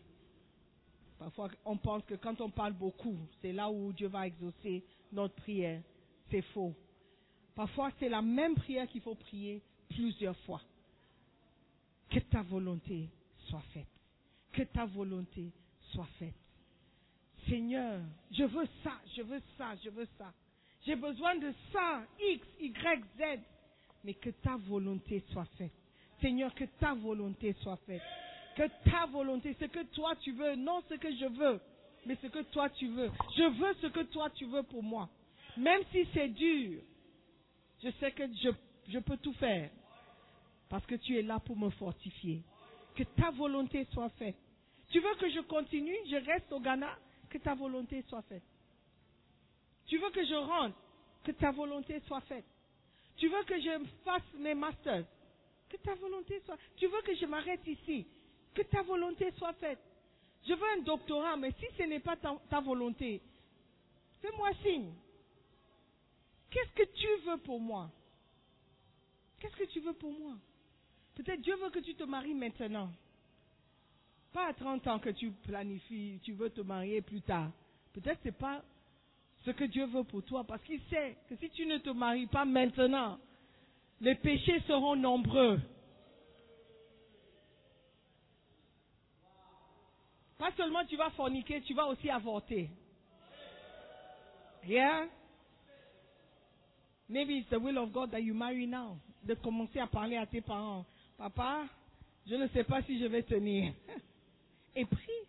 Parfois, 1.18 1.50
on 1.64 1.78
pense 1.78 2.04
que 2.04 2.16
quand 2.16 2.40
on 2.42 2.50
parle 2.50 2.74
beaucoup, 2.74 3.18
c'est 3.42 3.54
là 3.54 3.70
où 3.70 3.94
Dieu 3.94 4.08
va 4.08 4.28
exaucer 4.28 4.84
notre 5.12 5.36
prière. 5.36 5.82
C'est 6.30 6.42
faux. 6.42 6.74
Parfois, 7.56 7.92
c'est 8.00 8.10
la 8.10 8.22
même 8.22 8.56
prière 8.56 8.88
qu'il 8.88 9.02
faut 9.02 9.16
prier 9.16 9.62
plusieurs 9.90 10.36
fois. 10.40 10.62
Que 12.10 12.20
ta 12.20 12.42
volonté 12.42 13.10
soit 13.48 13.64
faite. 13.74 13.88
Que 14.52 14.64
ta 14.64 14.86
volonté 14.86 15.52
soit 15.92 16.08
faite. 16.20 16.36
Seigneur, 17.48 18.02
je 18.32 18.44
veux 18.44 18.68
ça, 18.84 18.94
je 19.16 19.22
veux 19.22 19.42
ça, 19.58 19.76
je 19.84 19.90
veux 19.90 20.08
ça. 20.18 20.34
J'ai 20.86 20.96
besoin 20.96 21.36
de 21.36 21.54
ça, 21.72 22.04
X, 22.20 22.46
Y, 22.60 23.04
Z. 23.18 23.40
Mais 24.04 24.14
que 24.14 24.30
ta 24.30 24.58
volonté 24.58 25.24
soit 25.32 25.46
faite. 25.58 25.72
Seigneur, 26.22 26.54
que 26.54 26.66
ta 26.80 26.94
volonté 26.94 27.54
soit 27.62 27.78
faite. 27.88 28.02
Que 28.56 28.64
ta 28.90 29.06
volonté, 29.08 29.56
ce 29.60 29.66
que 29.66 29.84
toi 29.94 30.16
tu 30.18 30.32
veux, 30.32 30.56
non 30.56 30.82
ce 30.90 30.96
que 30.96 31.14
je 31.16 31.26
veux, 31.26 31.60
mais 32.06 32.18
ce 32.22 32.28
que 32.28 32.42
toi 32.44 32.70
tu 32.70 32.88
veux. 32.88 33.12
Je 33.36 33.44
veux 33.44 33.74
ce 33.82 33.88
que 33.88 34.02
toi 34.02 34.30
tu 34.32 34.46
veux 34.46 34.64
pour 34.64 34.84
moi. 34.84 35.10
Même 35.58 35.82
si 35.92 36.08
c'est 36.14 36.30
dur, 36.30 36.82
je 37.84 37.90
sais 38.00 38.12
que 38.12 38.24
je, 38.28 38.50
je 38.90 39.00
peux 39.00 39.18
tout 39.18 39.34
faire. 39.34 39.70
Parce 40.70 40.86
que 40.86 40.96
tu 40.96 41.18
es 41.18 41.22
là 41.22 41.40
pour 41.40 41.58
me 41.58 41.70
fortifier. 41.72 42.44
Que 42.96 43.04
ta 43.04 43.30
volonté 43.32 43.86
soit 43.92 44.10
faite. 44.10 44.38
Tu 44.90 45.00
veux 45.00 45.16
que 45.16 45.30
je 45.30 45.42
continue, 45.42 45.96
je 46.10 46.16
reste 46.16 46.52
au 46.52 46.60
Ghana, 46.60 46.98
que 47.30 47.38
ta 47.38 47.54
volonté 47.54 48.04
soit 48.08 48.22
faite. 48.24 48.44
Tu 49.88 49.98
veux 49.98 50.10
que 50.12 50.26
je 50.26 50.36
rentre, 50.36 50.76
que 51.24 51.32
ta 51.32 51.52
volonté 51.52 52.00
soit 52.08 52.22
faite. 52.22 52.46
Tu 53.18 53.28
veux 53.28 53.44
que 53.44 53.60
je 53.60 53.86
fasse 54.04 54.34
mes 54.40 54.54
masters, 54.54 55.06
que 55.70 55.78
ta 55.78 55.96
volonté 55.96 56.42
soit. 56.46 56.58
Tu 56.78 56.88
veux 56.88 57.02
que 57.02 57.16
je 57.16 57.26
m'arrête 57.26 57.66
ici, 57.68 58.08
que 58.56 58.64
ta 58.64 58.82
volonté 58.82 59.32
soit 59.38 59.54
faite. 59.54 59.80
Je 60.48 60.54
veux 60.54 60.68
un 60.78 60.84
doctorat, 60.84 61.36
mais 61.38 61.52
si 61.60 61.66
ce 61.78 61.84
n'est 61.84 62.00
pas 62.00 62.16
ta, 62.16 62.60
volonté, 62.62 63.22
fais-moi 64.22 64.50
signe. 64.64 64.94
Qu'est-ce 66.50 66.72
que 66.72 66.90
tu 66.96 67.08
veux 67.26 67.38
pour 67.38 67.60
moi? 67.60 67.92
Qu'est-ce 69.40 69.56
que 69.58 69.66
tu 69.66 69.80
veux 69.82 69.94
pour 69.94 70.12
moi? 70.12 70.34
Peut-être 71.16 71.42
Dieu 71.42 71.56
veut 71.58 71.70
que 71.70 71.80
tu 71.80 71.96
te 71.96 72.04
maries 72.04 72.34
maintenant. 72.34 72.90
Pas 74.32 74.48
à 74.48 74.54
30 74.54 74.88
ans 74.88 75.00
que 75.00 75.10
tu 75.10 75.32
planifies, 75.32 76.20
tu 76.24 76.34
veux 76.34 76.50
te 76.50 76.62
marier 76.62 77.02
plus 77.02 77.22
tard. 77.22 77.52
Peut-être 77.94 78.20
c'est 78.24 78.38
pas 78.38 78.64
ce 79.46 79.52
que 79.52 79.64
Dieu 79.66 79.86
veut 79.86 80.04
pour 80.04 80.24
toi 80.24 80.44
parce 80.44 80.62
qu'il 80.64 80.82
sait 80.90 81.18
que 81.30 81.36
si 81.38 81.50
tu 81.50 81.66
ne 81.66 81.78
te 81.78 81.90
maries 81.90 82.28
pas 82.28 82.46
maintenant, 82.46 83.18
les 84.02 84.16
péchés 84.16 84.62
seront 84.68 84.96
nombreux. 84.96 85.60
Pas 90.46 90.52
seulement 90.58 90.86
tu 90.86 90.96
vas 90.96 91.10
forniquer, 91.10 91.60
tu 91.62 91.74
vas 91.74 91.88
aussi 91.88 92.08
avorter. 92.08 92.70
Yeah? 94.64 95.08
Maybe 97.10 97.40
it's 97.40 97.50
the 97.50 97.58
will 97.58 97.80
of 97.80 97.92
God 97.92 98.12
that 98.12 98.22
you 98.22 98.36
marry 98.36 98.68
now. 98.68 99.00
De 99.24 99.34
commencer 99.34 99.80
à 99.80 99.88
parler 99.88 100.18
à 100.18 100.28
tes 100.28 100.42
parents. 100.42 100.86
Papa, 101.18 101.64
je 102.28 102.36
ne 102.36 102.48
sais 102.50 102.64
pas 102.64 102.84
si 102.84 103.00
je 103.00 103.06
vais 103.06 103.24
tenir. 103.24 103.74
Et 104.76 104.86
prie. 104.86 105.26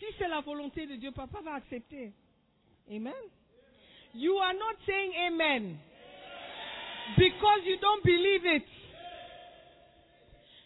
Si 0.00 0.06
c'est 0.18 0.26
la 0.26 0.40
volonté 0.40 0.84
de 0.84 0.96
Dieu, 0.96 1.12
papa 1.12 1.40
va 1.42 1.54
accepter. 1.54 2.12
Amen. 2.90 3.12
You 4.14 4.36
are 4.36 4.54
not 4.54 4.84
saying 4.84 5.12
amen. 5.28 5.78
Because 7.16 7.60
you 7.66 7.76
don't 7.76 8.02
believe 8.02 8.46
it. 8.46 8.66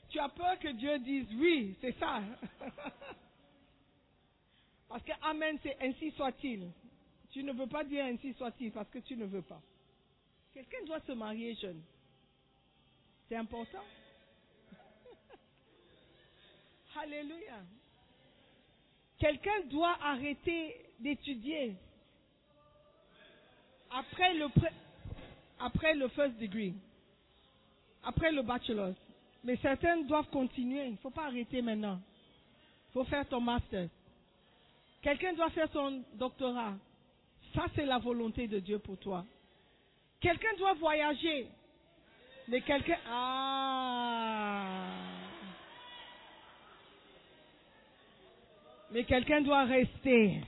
Tu 0.09 0.19
as 0.19 0.31
peur 0.31 0.59
que 0.59 0.73
Dieu 0.73 0.99
dise 1.01 1.27
oui, 1.35 1.77
c'est 1.83 1.99
ça. 1.99 2.23
Parce 4.95 5.07
que 5.07 5.13
amen, 5.23 5.59
c'est 5.61 5.77
ainsi 5.83 6.13
soit-il. 6.13 6.71
Tu 7.33 7.43
ne 7.43 7.53
veux 7.53 7.67
pas 7.67 7.83
dire 7.83 8.05
ainsi 8.05 8.33
soit-il 8.35 8.71
parce 8.71 8.89
que 8.91 9.01
tu 9.01 9.17
ne 9.17 9.25
veux 9.25 9.43
pas. 9.43 9.61
Quelqu'un 10.53 10.85
doit 10.87 11.01
se 11.01 11.11
marier 11.11 11.57
jeune. 11.57 11.83
C'est 13.29 13.35
important. 13.35 13.83
Alléluia. 17.03 17.59
Quelqu'un 19.19 19.63
doit 19.65 19.99
arrêter 20.01 20.77
d'étudier 21.01 21.75
après 23.91 24.35
le, 24.35 24.47
après 25.59 25.95
le 25.95 26.07
first 26.07 26.39
degree, 26.39 26.73
après 28.05 28.31
le 28.31 28.43
bachelor. 28.43 28.95
Mais 29.43 29.57
certains 29.57 30.03
doivent 30.03 30.31
continuer. 30.31 30.87
Il 30.87 30.93
ne 30.93 30.99
faut 30.99 31.11
pas 31.11 31.27
arrêter 31.27 31.63
maintenant. 31.63 32.01
Il 32.91 32.93
faut 32.93 33.05
faire 33.07 33.29
ton 33.29 33.41
master. 33.41 33.89
Quelqu'un 35.05 35.35
doit 35.35 35.51
faire 35.51 35.69
son 35.71 36.03
doctorat. 36.15 36.73
Ça, 37.55 37.67
c'est 37.77 37.85
la 37.85 37.99
volonté 37.99 38.49
de 38.49 38.59
Dieu 38.59 38.79
pour 38.79 38.97
toi. 38.97 39.27
Quelqu'un 40.19 40.57
doit 40.57 40.73
voyager. 40.73 41.47
Mais 42.49 42.63
quelqu'un... 42.63 42.97
Ah 43.07 44.65
Mais 48.93 49.05
quelqu'un 49.05 49.43
doit 49.43 49.65
rester. 49.65 50.41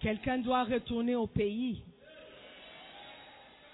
Quelqu'un 0.00 0.38
doit 0.38 0.64
retourner 0.64 1.14
au 1.14 1.26
pays. 1.26 1.82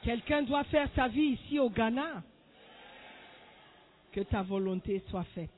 Quelqu'un 0.03 0.43
doit 0.43 0.65
faire 0.65 0.89
sa 0.97 1.07
vie 1.07 1.39
ici 1.41 1.61
au 1.61 1.71
Ghana. 1.71 2.25
Que 4.11 4.23
ta 4.23 4.43
volonté 4.43 5.05
soit 5.09 5.25
faite. 5.37 5.58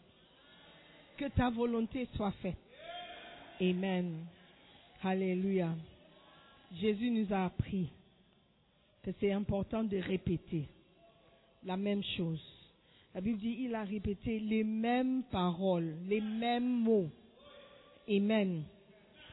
Que 1.21 1.29
ta 1.29 1.51
volonté 1.51 2.09
soit 2.17 2.31
faite. 2.41 2.57
Amen. 3.61 4.25
Alléluia. 5.03 5.69
Jésus 6.81 7.11
nous 7.11 7.31
a 7.31 7.45
appris 7.45 7.93
que 9.03 9.11
c'est 9.21 9.31
important 9.31 9.85
de 9.85 9.99
répéter 9.99 10.67
la 11.65 11.77
même 11.77 12.03
chose. 12.17 12.41
La 13.15 13.21
Bible 13.21 13.39
dit, 13.39 13.55
il 13.61 13.75
a 13.75 13.85
répété 13.85 14.41
les 14.41 14.65
mêmes 14.65 15.23
paroles, 15.25 15.95
les 16.09 16.23
mêmes 16.23 16.81
mots. 16.81 17.11
Amen. 18.09 18.63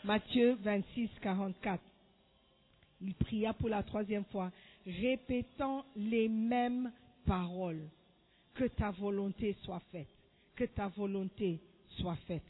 Matthieu 0.04 0.58
26, 0.62 1.10
44. 1.22 1.82
Il 3.00 3.14
pria 3.14 3.54
pour 3.54 3.70
la 3.70 3.82
troisième 3.84 4.26
fois, 4.26 4.52
répétant 4.86 5.86
les 5.96 6.28
mêmes 6.28 6.92
paroles. 7.26 7.88
Que 8.56 8.66
ta 8.66 8.92
volonté 8.92 9.56
soit 9.64 9.82
faite. 9.90 10.10
Que 10.54 10.66
ta 10.66 10.90
volonté 10.90 11.62
soit 12.00 12.16
faite. 12.28 12.44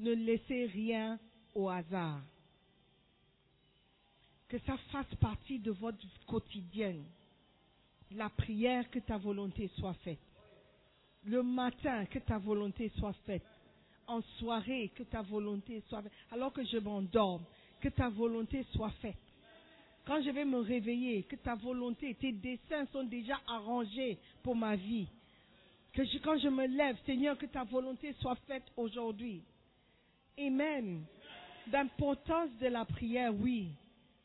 Ne 0.00 0.12
laissez 0.12 0.66
rien 0.66 1.18
au 1.54 1.68
hasard. 1.68 2.22
Que 4.48 4.58
ça 4.60 4.76
fasse 4.90 5.14
partie 5.20 5.58
de 5.58 5.70
votre 5.70 5.98
quotidien. 6.26 6.96
La 8.12 8.28
prière, 8.28 8.90
que 8.90 8.98
ta 8.98 9.16
volonté 9.16 9.68
soit 9.78 9.94
faite. 9.94 10.18
Le 11.24 11.42
matin, 11.42 12.04
que 12.06 12.18
ta 12.18 12.38
volonté 12.38 12.90
soit 12.98 13.14
faite. 13.24 13.46
En 14.06 14.20
soirée, 14.38 14.92
que 14.94 15.02
ta 15.04 15.22
volonté 15.22 15.82
soit 15.88 16.02
faite. 16.02 16.12
Alors 16.30 16.52
que 16.52 16.64
je 16.64 16.76
m'endorme, 16.78 17.44
que 17.80 17.88
ta 17.88 18.08
volonté 18.10 18.64
soit 18.72 18.90
faite. 19.00 19.16
Quand 20.04 20.20
je 20.22 20.30
vais 20.30 20.44
me 20.44 20.58
réveiller, 20.58 21.22
que 21.22 21.36
ta 21.36 21.54
volonté, 21.54 22.14
tes 22.14 22.32
desseins 22.32 22.86
sont 22.92 23.04
déjà 23.04 23.40
arrangés 23.46 24.18
pour 24.42 24.54
ma 24.54 24.76
vie. 24.76 25.08
Que 25.94 26.02
quand 26.18 26.38
je 26.38 26.48
me 26.48 26.66
lève, 26.66 26.96
Seigneur, 27.06 27.38
que 27.38 27.46
ta 27.46 27.62
volonté 27.64 28.12
soit 28.20 28.36
faite 28.46 28.64
aujourd'hui. 28.76 29.42
Amen. 30.38 31.04
L'importance 31.72 32.50
de 32.60 32.66
la 32.66 32.84
prière, 32.84 33.32
oui, 33.32 33.68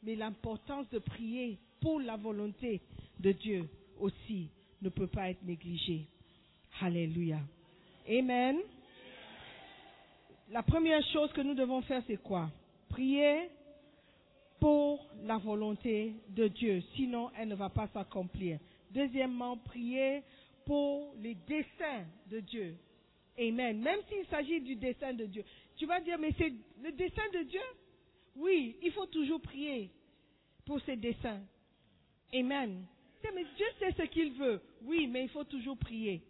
mais 0.01 0.15
l'importance 0.15 0.89
de 0.89 0.99
prier 0.99 1.59
pour 1.79 1.99
la 1.99 2.17
volonté 2.17 2.81
de 3.19 3.31
Dieu 3.31 3.69
aussi 3.99 4.49
ne 4.81 4.89
peut 4.89 5.07
pas 5.07 5.29
être 5.29 5.43
négligée. 5.43 6.07
Alléluia. 6.81 7.39
Amen. 8.09 8.57
La 10.51 10.63
première 10.63 11.05
chose 11.13 11.31
que 11.33 11.41
nous 11.41 11.53
devons 11.53 11.81
faire, 11.83 12.01
c'est 12.07 12.21
quoi? 12.21 12.49
Prier 12.89 13.49
pour 14.59 15.05
la 15.23 15.37
volonté 15.37 16.15
de 16.29 16.47
Dieu, 16.47 16.81
sinon 16.95 17.29
elle 17.37 17.49
ne 17.49 17.55
va 17.55 17.69
pas 17.69 17.87
s'accomplir. 17.93 18.57
Deuxièmement, 18.91 19.57
prier 19.57 20.23
pour 20.69 21.15
les 21.17 21.33
desseins 21.33 22.05
de 22.27 22.41
Dieu. 22.41 22.77
Amen. 23.39 23.81
Même 23.81 24.01
s'il 24.07 24.23
s'agit 24.27 24.61
du 24.61 24.75
dessein 24.75 25.13
de 25.13 25.25
Dieu. 25.25 25.43
Tu 25.77 25.87
vas 25.87 25.99
dire, 25.99 26.19
mais 26.19 26.31
c'est 26.37 26.53
le 26.83 26.91
dessein 26.91 27.27
de 27.33 27.41
Dieu? 27.41 27.61
Oui, 28.35 28.77
il 28.83 28.91
faut 28.91 29.07
toujours 29.07 29.41
prier 29.41 29.89
pour 30.67 30.79
ses 30.81 30.95
desseins. 30.95 31.41
Amen. 32.31 32.85
Mais 33.33 33.45
Dieu 33.57 33.65
sait 33.79 33.93
ce 33.97 34.03
qu'il 34.03 34.33
veut. 34.33 34.61
Oui, 34.83 35.07
mais 35.07 35.23
il 35.23 35.29
faut 35.29 35.43
toujours 35.43 35.75
prier. 35.75 36.21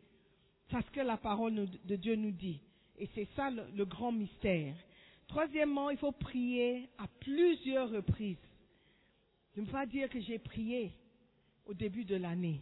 C'est 0.72 0.86
ce 0.86 0.92
que 0.92 1.02
la 1.02 1.18
parole 1.18 1.68
de 1.84 1.96
Dieu 1.98 2.16
nous 2.16 2.32
dit. 2.32 2.62
Et 2.98 3.10
c'est 3.14 3.28
ça 3.36 3.50
le, 3.50 3.84
grand 3.84 4.14
mystère. 4.14 4.74
Troisièmement, 5.28 5.90
il 5.90 5.98
faut 5.98 6.14
prier 6.14 6.88
à 6.98 7.08
plusieurs 7.20 7.90
reprises. 7.90 8.38
Je 9.58 9.60
ne 9.60 9.66
pas 9.66 9.86
dire 9.86 10.08
que 10.08 10.22
j'ai 10.22 10.40
prié 10.40 10.94
au 11.66 11.74
début 11.74 12.06
de 12.06 12.16
l'année. 12.16 12.62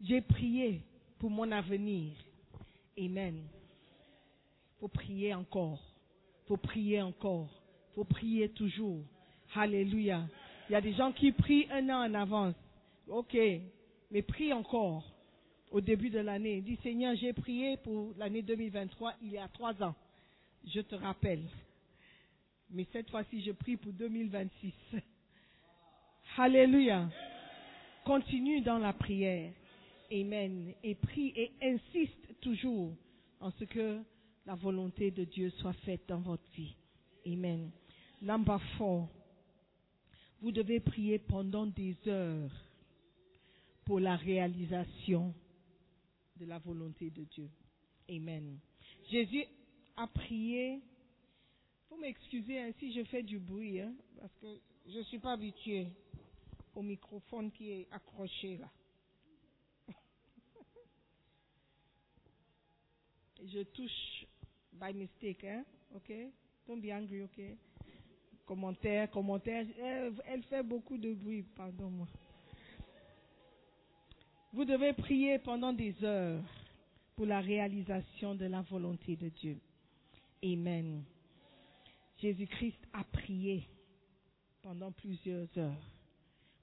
J'ai 0.00 0.22
prié 0.22 0.80
pour 1.22 1.30
mon 1.30 1.52
avenir. 1.52 2.10
Amen. 2.98 3.44
Faut 4.80 4.88
prier 4.88 5.32
encore. 5.32 5.78
Faut 6.48 6.56
prier 6.56 7.00
encore. 7.00 7.48
Faut 7.94 8.02
prier 8.02 8.48
toujours. 8.48 9.04
Alléluia. 9.54 10.26
Il 10.68 10.72
y 10.72 10.74
a 10.74 10.80
des 10.80 10.94
gens 10.94 11.12
qui 11.12 11.30
prient 11.30 11.68
un 11.70 11.88
an 11.90 12.10
en 12.10 12.14
avance. 12.14 12.56
Ok. 13.06 13.38
Mais 14.10 14.22
prie 14.22 14.52
encore 14.52 15.04
au 15.70 15.80
début 15.80 16.10
de 16.10 16.18
l'année. 16.18 16.60
Dis 16.60 16.76
Seigneur, 16.82 17.14
j'ai 17.14 17.32
prié 17.32 17.76
pour 17.76 18.12
l'année 18.18 18.42
2023 18.42 19.14
il 19.22 19.30
y 19.30 19.38
a 19.38 19.46
trois 19.46 19.80
ans. 19.80 19.94
Je 20.74 20.80
te 20.80 20.96
rappelle. 20.96 21.44
Mais 22.68 22.84
cette 22.92 23.08
fois-ci, 23.10 23.44
je 23.44 23.52
prie 23.52 23.76
pour 23.76 23.92
2026. 23.92 24.72
Alléluia. 26.36 27.08
Continue 28.04 28.60
dans 28.62 28.78
la 28.78 28.92
prière. 28.92 29.52
Amen. 30.12 30.74
Et 30.82 30.94
prie 30.94 31.32
et 31.34 31.52
insiste 31.62 32.40
toujours 32.40 32.94
en 33.40 33.50
ce 33.52 33.64
que 33.64 34.02
la 34.44 34.54
volonté 34.54 35.10
de 35.10 35.24
Dieu 35.24 35.50
soit 35.50 35.72
faite 35.84 36.02
dans 36.06 36.20
votre 36.20 36.48
vie. 36.52 36.74
Amen. 37.26 37.70
Number 38.20 38.60
four. 38.76 39.08
Vous 40.42 40.52
devez 40.52 40.80
prier 40.80 41.18
pendant 41.18 41.66
des 41.66 41.96
heures 42.06 42.52
pour 43.84 44.00
la 44.00 44.16
réalisation 44.16 45.34
de 46.36 46.44
la 46.44 46.58
volonté 46.58 47.10
de 47.10 47.24
Dieu. 47.24 47.48
Amen. 48.10 48.58
Jésus 49.10 49.44
a 49.96 50.06
prié. 50.08 50.80
Vous 51.88 51.96
m'excusez 51.96 52.58
hein, 52.58 52.72
si 52.78 52.92
je 52.92 53.04
fais 53.04 53.22
du 53.22 53.38
bruit, 53.38 53.80
hein, 53.80 53.94
parce 54.20 54.34
que 54.40 54.60
je 54.86 54.98
ne 54.98 55.04
suis 55.04 55.18
pas 55.18 55.32
habituée 55.32 55.86
au 56.74 56.82
microphone 56.82 57.50
qui 57.52 57.70
est 57.70 57.88
accroché 57.92 58.58
là. 58.58 58.70
Je 63.46 63.62
touche 63.64 64.26
by 64.72 64.92
mistake, 64.94 65.44
hein, 65.44 65.64
ok? 65.94 66.12
Don't 66.66 66.80
be 66.80 66.92
angry, 66.92 67.22
ok? 67.22 67.40
Commentaire, 68.46 69.10
commentaire. 69.10 69.66
Elle, 69.78 70.12
elle 70.26 70.42
fait 70.44 70.62
beaucoup 70.62 70.96
de 70.96 71.12
bruit, 71.12 71.42
pardon-moi. 71.56 72.06
Vous 74.52 74.64
devez 74.64 74.92
prier 74.92 75.38
pendant 75.38 75.72
des 75.72 75.94
heures 76.04 76.42
pour 77.16 77.26
la 77.26 77.40
réalisation 77.40 78.34
de 78.34 78.46
la 78.46 78.62
volonté 78.62 79.16
de 79.16 79.28
Dieu. 79.28 79.58
Amen. 80.44 81.02
Jésus-Christ 82.18 82.78
a 82.92 83.02
prié 83.04 83.66
pendant 84.62 84.92
plusieurs 84.92 85.46
heures 85.56 85.90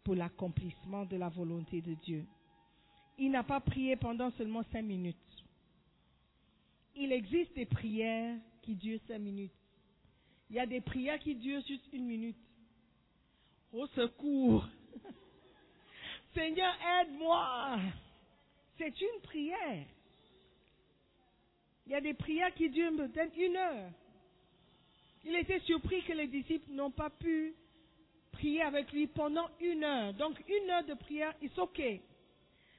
pour 0.03 0.15
l'accomplissement 0.15 1.05
de 1.05 1.17
la 1.17 1.29
volonté 1.29 1.81
de 1.81 1.93
Dieu. 1.95 2.25
Il 3.17 3.31
n'a 3.31 3.43
pas 3.43 3.59
prié 3.59 3.95
pendant 3.95 4.31
seulement 4.31 4.63
cinq 4.71 4.83
minutes. 4.83 5.17
Il 7.01 7.13
existe 7.13 7.55
des 7.55 7.65
prières 7.65 8.35
qui 8.61 8.75
durent 8.75 8.99
cinq 9.07 9.19
minutes. 9.19 9.53
Il 10.49 10.57
y 10.57 10.59
a 10.59 10.65
des 10.65 10.81
prières 10.81 11.17
qui 11.19 11.33
durent 11.33 11.65
juste 11.65 11.87
une 11.93 12.05
minute. 12.05 12.35
Au 13.71 13.87
secours. 13.87 14.67
Seigneur, 16.33 16.73
aide-moi. 16.99 17.79
C'est 18.77 18.99
une 18.99 19.21
prière. 19.23 19.85
Il 21.85 21.93
y 21.93 21.95
a 21.95 22.01
des 22.01 22.13
prières 22.13 22.53
qui 22.53 22.69
durent 22.69 22.97
peut-être 22.97 23.37
une 23.37 23.55
heure. 23.55 23.91
Il 25.23 25.37
était 25.37 25.61
surpris 25.61 26.03
que 26.03 26.11
les 26.11 26.27
disciples 26.27 26.69
n'ont 26.71 26.91
pas 26.91 27.09
pu 27.09 27.55
prier 28.33 28.61
avec 28.61 28.91
lui 28.91 29.07
pendant 29.07 29.49
une 29.61 29.85
heure. 29.85 30.13
Donc 30.15 30.37
une 30.49 30.69
heure 30.69 30.83
de 30.83 30.95
prière, 30.95 31.33
c'est 31.41 31.59
ok. 31.59 31.81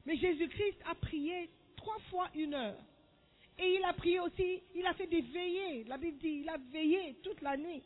Mais 0.05 0.17
Jésus-Christ 0.19 0.77
a 0.91 0.95
prié 0.95 1.49
trois 1.77 1.99
fois 2.11 2.29
une 2.35 2.53
heure. 2.53 2.85
Et 3.61 3.75
il 3.75 3.85
a 3.85 3.93
prié 3.93 4.19
aussi, 4.21 4.63
il 4.75 4.87
a 4.87 4.95
fait 4.95 5.07
des 5.07 5.21
veillées. 5.21 5.85
La 5.85 5.99
Bible 5.99 6.17
dit, 6.19 6.41
il 6.43 6.49
a 6.49 6.57
veillé 6.73 7.17
toute 7.23 7.43
la 7.43 7.59
nuit. 7.59 7.83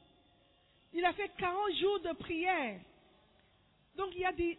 Il 0.93 1.05
a 1.05 1.13
fait 1.15 1.31
40 1.37 1.75
jours 1.75 2.01
de 2.01 2.13
prière. 2.13 2.81
Donc 3.97 4.11
il 4.15 4.21
y 4.21 4.25
a 4.25 4.33
des, 4.33 4.57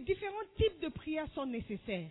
différents 0.00 0.46
types 0.56 0.78
de 0.80 0.88
prières 0.90 1.28
sont 1.34 1.46
nécessaires. 1.46 2.08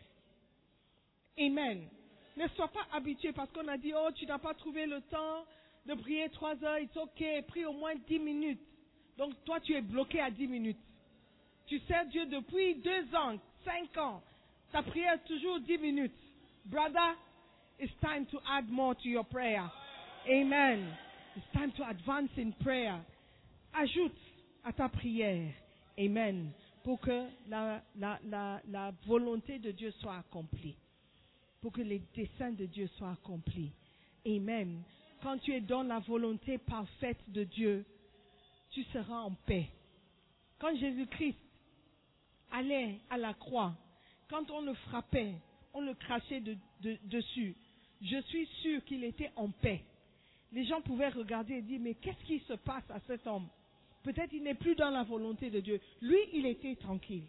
Amen. 1.40 1.88
Ne 2.36 2.48
sois 2.50 2.68
pas 2.68 2.86
habitué 2.92 3.32
parce 3.32 3.52
qu'on 3.52 3.68
a 3.70 3.78
dit, 3.78 3.94
oh, 3.96 4.10
tu 4.14 4.26
n'as 4.26 4.40
pas 4.40 4.54
trouvé 4.56 4.86
le 4.86 5.00
temps 5.04 5.46
de 5.86 5.94
prier 5.94 6.30
trois 6.30 6.62
heures, 6.64 6.80
it's 6.80 6.98
ok, 6.98 7.24
prie 7.48 7.66
au 7.66 7.74
moins 7.74 7.96
dix 8.08 8.20
minutes. 8.20 8.62
Donc 9.18 9.34
toi, 9.46 9.62
tu 9.62 9.74
es 9.74 9.82
bloqué 9.82 10.20
à 10.20 10.30
dix 10.30 10.48
minutes. 10.48 10.80
Tu 11.68 11.80
sers 11.82 12.06
Dieu 12.08 12.26
depuis 12.26 12.76
deux 12.76 13.16
ans, 13.16 13.38
cinq 13.64 13.98
ans. 13.98 14.22
Ta 14.74 14.82
prière 14.82 15.24
toujours 15.28 15.60
dix 15.60 15.78
minutes. 15.78 16.18
Brother, 16.66 17.16
it's 17.78 17.94
time 18.02 18.26
to 18.32 18.40
add 18.50 18.68
more 18.72 18.96
to 18.96 19.08
your 19.08 19.24
prayer. 19.24 19.70
Amen. 20.28 20.88
It's 21.36 21.46
time 21.54 21.72
to 21.78 21.88
advance 21.88 22.32
in 22.38 22.54
prayer. 22.64 23.00
Ajoute 23.76 24.18
à 24.66 24.74
ta 24.74 24.90
prière. 24.90 25.54
Amen. 26.00 26.52
Pour 26.84 27.00
que 27.00 27.28
la, 27.48 27.84
la, 28.00 28.20
la, 28.26 28.62
la 28.68 28.92
volonté 29.06 29.60
de 29.60 29.70
Dieu 29.70 29.92
soit 30.02 30.18
accomplie. 30.18 30.76
Pour 31.62 31.72
que 31.72 31.82
les 31.82 32.02
desseins 32.16 32.54
de 32.54 32.66
Dieu 32.66 32.88
soient 32.98 33.12
accomplis. 33.12 33.72
Amen. 34.26 34.82
Quand 35.22 35.38
tu 35.38 35.54
es 35.54 35.62
dans 35.62 35.84
la 35.84 36.00
volonté 36.00 36.58
parfaite 36.58 37.22
de 37.28 37.44
Dieu, 37.44 37.86
tu 38.72 38.84
seras 38.86 39.22
en 39.22 39.36
paix. 39.46 39.70
Quand 40.58 40.76
Jésus-Christ 40.76 41.38
allait 42.52 43.00
à 43.12 43.18
la 43.18 43.36
croix, 43.36 43.76
quand 44.30 44.50
on 44.52 44.62
le 44.62 44.74
frappait, 44.74 45.34
on 45.74 45.82
le 45.82 45.94
crachait 45.94 46.40
de- 46.42 46.58
de- 46.82 46.98
dessus, 47.06 47.56
je 48.02 48.22
suis 48.24 48.46
sûr 48.62 48.84
qu'il 48.86 49.04
était 49.04 49.32
en 49.36 49.50
paix. 49.50 49.82
Les 50.52 50.66
gens 50.66 50.82
pouvaient 50.82 51.10
regarder 51.10 51.56
et 51.56 51.62
dire, 51.62 51.80
mais 51.82 51.96
qu'est-ce 51.96 52.24
qui 52.26 52.40
se 52.42 52.54
passe 52.54 52.84
à 52.90 53.00
cet 53.08 53.26
homme? 53.26 53.48
Peut-être 54.04 54.34
il 54.34 54.44
n'est 54.44 54.54
plus 54.54 54.76
dans 54.76 54.90
la 54.90 55.04
volonté 55.04 55.50
de 55.50 55.60
Dieu. 55.62 55.80
Lui, 56.02 56.18
il 56.34 56.46
était 56.46 56.76
tranquille. 56.76 57.24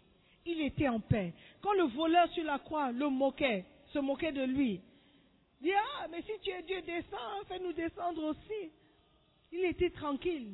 Il 0.45 0.61
était 0.61 0.87
en 0.89 0.99
paix. 0.99 1.33
Quand 1.61 1.73
le 1.73 1.83
voleur 1.85 2.29
sur 2.33 2.43
la 2.43 2.59
croix 2.59 2.91
le 2.91 3.09
moquait, 3.09 3.65
se 3.93 3.99
moquait 3.99 4.31
de 4.33 4.43
lui, 4.43 4.79
dit, 5.61 5.71
ah, 5.73 6.07
mais 6.11 6.21
si 6.21 6.31
tu 6.43 6.51
es 6.51 6.61
Dieu, 6.63 6.81
descends, 6.81 7.43
fais-nous 7.47 7.73
descendre 7.73 8.23
aussi. 8.25 8.71
Il 9.51 9.63
était 9.65 9.89
tranquille. 9.89 10.51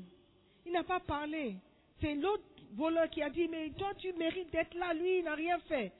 Il 0.66 0.72
n'a 0.72 0.84
pas 0.84 1.00
parlé. 1.00 1.56
C'est 2.00 2.14
l'autre 2.16 2.44
voleur 2.74 3.10
qui 3.10 3.22
a 3.22 3.30
dit, 3.30 3.48
mais 3.50 3.72
toi 3.72 3.92
tu 3.98 4.14
mérites 4.14 4.52
d'être 4.52 4.76
là, 4.76 4.94
lui 4.94 5.18
il 5.20 5.24
n'a 5.26 5.36
rien 5.36 5.60
fait. 5.68 5.92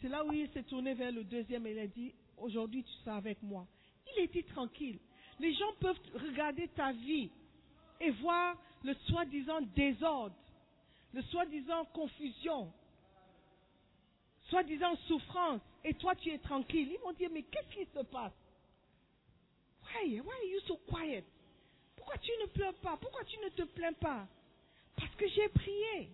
C'est 0.00 0.08
là 0.08 0.24
où 0.24 0.32
il 0.32 0.48
s'est 0.50 0.62
tourné 0.64 0.94
vers 0.94 1.12
le 1.12 1.24
deuxième 1.24 1.66
et 1.66 1.72
il 1.72 1.78
a 1.78 1.86
dit, 1.86 2.14
aujourd'hui 2.36 2.82
tu 2.84 2.92
seras 3.04 3.16
avec 3.16 3.42
moi. 3.42 3.66
Il 4.16 4.24
était 4.24 4.42
tranquille. 4.42 4.98
Les 5.40 5.52
gens 5.54 5.72
peuvent 5.80 5.98
regarder 6.14 6.68
ta 6.68 6.92
vie 6.92 7.30
et 8.00 8.10
voir 8.10 8.56
le 8.82 8.94
soi-disant 9.06 9.60
désordre, 9.74 10.36
le 11.12 11.22
soi-disant 11.22 11.84
confusion, 11.86 12.72
soi-disant 14.50 14.94
souffrance, 15.08 15.60
et 15.84 15.94
toi 15.94 16.14
tu 16.16 16.30
es 16.30 16.38
tranquille. 16.38 16.90
Ils 16.92 17.00
vont 17.00 17.12
dire, 17.12 17.30
mais 17.32 17.42
qu'est-ce 17.42 17.74
qui 17.74 17.86
se 17.86 18.04
passe? 18.04 18.32
Why, 19.82 20.20
why 20.20 20.32
are 20.32 20.44
you 20.44 20.60
so 20.66 20.76
quiet? 20.88 21.24
Pourquoi 21.96 22.18
tu 22.18 22.30
ne 22.42 22.46
pleures 22.46 22.74
pas? 22.74 22.96
Pourquoi 22.96 23.24
tu 23.24 23.38
ne 23.38 23.48
te 23.50 23.62
plains 23.62 23.92
pas? 23.94 24.26
Parce 24.96 25.14
que 25.16 25.26
j'ai 25.28 25.48
prié. 25.48 26.10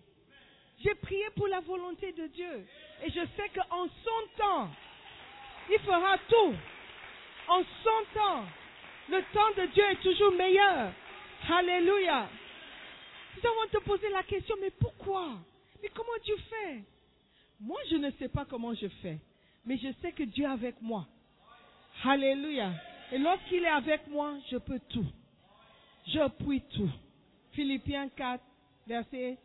J'ai 0.83 0.95
prié 0.95 1.25
pour 1.35 1.47
la 1.47 1.59
volonté 1.59 2.11
de 2.11 2.27
Dieu. 2.27 2.65
Et 3.03 3.09
je 3.09 3.21
sais 3.35 3.49
qu'en 3.55 3.87
son 3.87 4.37
temps, 4.37 4.69
il 5.69 5.79
fera 5.79 6.17
tout. 6.27 6.55
En 7.47 7.63
son 7.83 8.13
temps, 8.13 8.45
le 9.09 9.21
temps 9.33 9.61
de 9.61 9.67
Dieu 9.73 9.83
est 9.91 10.01
toujours 10.01 10.31
meilleur. 10.33 10.91
Alléluia. 11.49 12.29
Nous 13.35 13.49
allons 13.49 13.69
te 13.71 13.77
poser 13.83 14.09
la 14.09 14.23
question, 14.23 14.55
mais 14.61 14.71
pourquoi? 14.71 15.29
Mais 15.81 15.89
comment 15.89 16.09
tu 16.23 16.33
fais 16.49 16.83
Moi, 17.59 17.79
je 17.89 17.95
ne 17.95 18.11
sais 18.11 18.29
pas 18.29 18.45
comment 18.45 18.73
je 18.73 18.87
fais. 19.01 19.17
Mais 19.65 19.77
je 19.77 19.89
sais 20.01 20.11
que 20.11 20.23
Dieu 20.23 20.45
est 20.45 20.47
avec 20.47 20.81
moi. 20.81 21.05
Alléluia. 22.03 22.71
Et 23.11 23.17
lorsqu'il 23.17 23.63
est 23.63 23.67
avec 23.67 24.07
moi, 24.07 24.33
je 24.49 24.57
peux 24.57 24.79
tout. 24.89 25.05
Je 26.07 26.27
puis 26.43 26.61
tout. 26.73 26.89
Philippiens 27.51 28.09
4, 28.09 28.43
verset. 28.87 29.37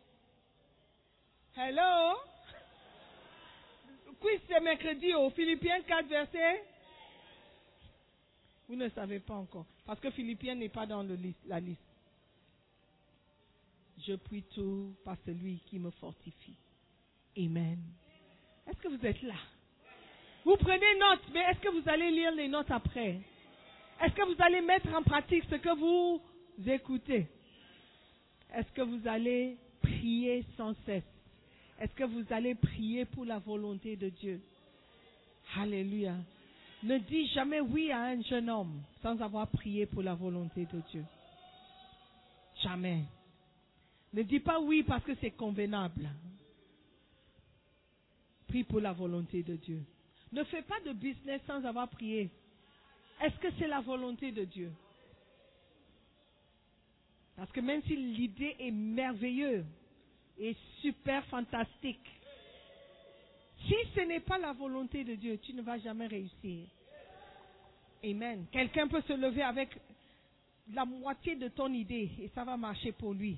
Hello? 1.59 2.17
Quiz 4.19 4.39
c'est 4.47 4.59
mercredi 4.59 5.11
au 5.15 5.31
Philippiens 5.31 5.81
4, 5.81 6.07
verset. 6.07 6.63
Vous 8.69 8.75
ne 8.75 8.87
savez 8.89 9.19
pas 9.19 9.33
encore. 9.33 9.65
Parce 9.83 9.99
que 9.99 10.11
Philippiens 10.11 10.53
n'est 10.53 10.69
pas 10.69 10.85
dans 10.85 11.01
la 11.47 11.59
liste. 11.59 11.81
Je 14.05 14.13
puis 14.13 14.43
tout 14.53 14.93
par 15.03 15.17
celui 15.25 15.57
qui 15.65 15.79
me 15.79 15.89
fortifie. 15.89 16.55
Amen. 17.35 17.79
Est-ce 18.67 18.77
que 18.77 18.89
vous 18.89 19.03
êtes 19.03 19.23
là? 19.23 19.33
Vous 20.45 20.57
prenez 20.57 20.95
note, 20.99 21.23
mais 21.33 21.39
est-ce 21.39 21.59
que 21.59 21.69
vous 21.69 21.89
allez 21.89 22.11
lire 22.11 22.33
les 22.33 22.47
notes 22.47 22.69
après? 22.69 23.19
Est-ce 23.99 24.13
que 24.13 24.31
vous 24.31 24.39
allez 24.43 24.61
mettre 24.61 24.93
en 24.93 25.01
pratique 25.01 25.45
ce 25.49 25.55
que 25.55 25.75
vous 25.75 26.21
écoutez? 26.67 27.25
Est-ce 28.53 28.71
que 28.73 28.83
vous 28.83 29.07
allez 29.07 29.57
prier 29.81 30.45
sans 30.55 30.75
cesse? 30.85 31.16
Est-ce 31.79 31.93
que 31.93 32.03
vous 32.03 32.25
allez 32.31 32.55
prier 32.55 33.05
pour 33.05 33.25
la 33.25 33.39
volonté 33.39 33.95
de 33.95 34.09
Dieu? 34.09 34.41
Alléluia. 35.55 36.15
Ne 36.83 36.97
dis 36.99 37.27
jamais 37.29 37.59
oui 37.59 37.91
à 37.91 38.03
un 38.03 38.21
jeune 38.21 38.49
homme 38.49 38.81
sans 39.01 39.19
avoir 39.21 39.47
prié 39.47 39.85
pour 39.85 40.03
la 40.03 40.13
volonté 40.13 40.65
de 40.65 40.81
Dieu. 40.91 41.03
Jamais. 42.63 43.03
Ne 44.13 44.23
dis 44.23 44.39
pas 44.39 44.59
oui 44.59 44.83
parce 44.83 45.03
que 45.03 45.15
c'est 45.21 45.31
convenable. 45.31 46.09
Prie 48.47 48.63
pour 48.63 48.79
la 48.79 48.93
volonté 48.93 49.43
de 49.43 49.55
Dieu. 49.55 49.83
Ne 50.31 50.43
fais 50.45 50.61
pas 50.61 50.79
de 50.81 50.93
business 50.93 51.41
sans 51.45 51.63
avoir 51.63 51.87
prié. 51.89 52.29
Est-ce 53.21 53.35
que 53.37 53.47
c'est 53.57 53.67
la 53.67 53.81
volonté 53.81 54.31
de 54.31 54.43
Dieu? 54.43 54.71
Parce 57.35 57.51
que 57.51 57.59
même 57.59 57.81
si 57.83 57.95
l'idée 57.95 58.55
est 58.59 58.71
merveilleuse 58.71 59.65
et 60.39 60.55
super 60.81 61.25
fantastique, 61.25 62.05
si 63.65 63.75
ce 63.95 64.01
n'est 64.01 64.19
pas 64.19 64.37
la 64.37 64.53
volonté 64.53 65.03
de 65.03 65.15
Dieu, 65.15 65.39
tu 65.41 65.53
ne 65.53 65.61
vas 65.61 65.79
jamais 65.79 66.07
réussir. 66.07 66.67
Amen. 68.03 68.45
Quelqu'un 68.51 68.87
peut 68.87 69.01
se 69.01 69.13
lever 69.13 69.41
avec 69.41 69.69
la 70.73 70.85
moitié 70.85 71.35
de 71.35 71.47
ton 71.47 71.71
idée 71.73 72.11
et 72.19 72.29
ça 72.35 72.43
va 72.43 72.55
marcher 72.55 72.91
pour 72.91 73.13
lui. 73.13 73.37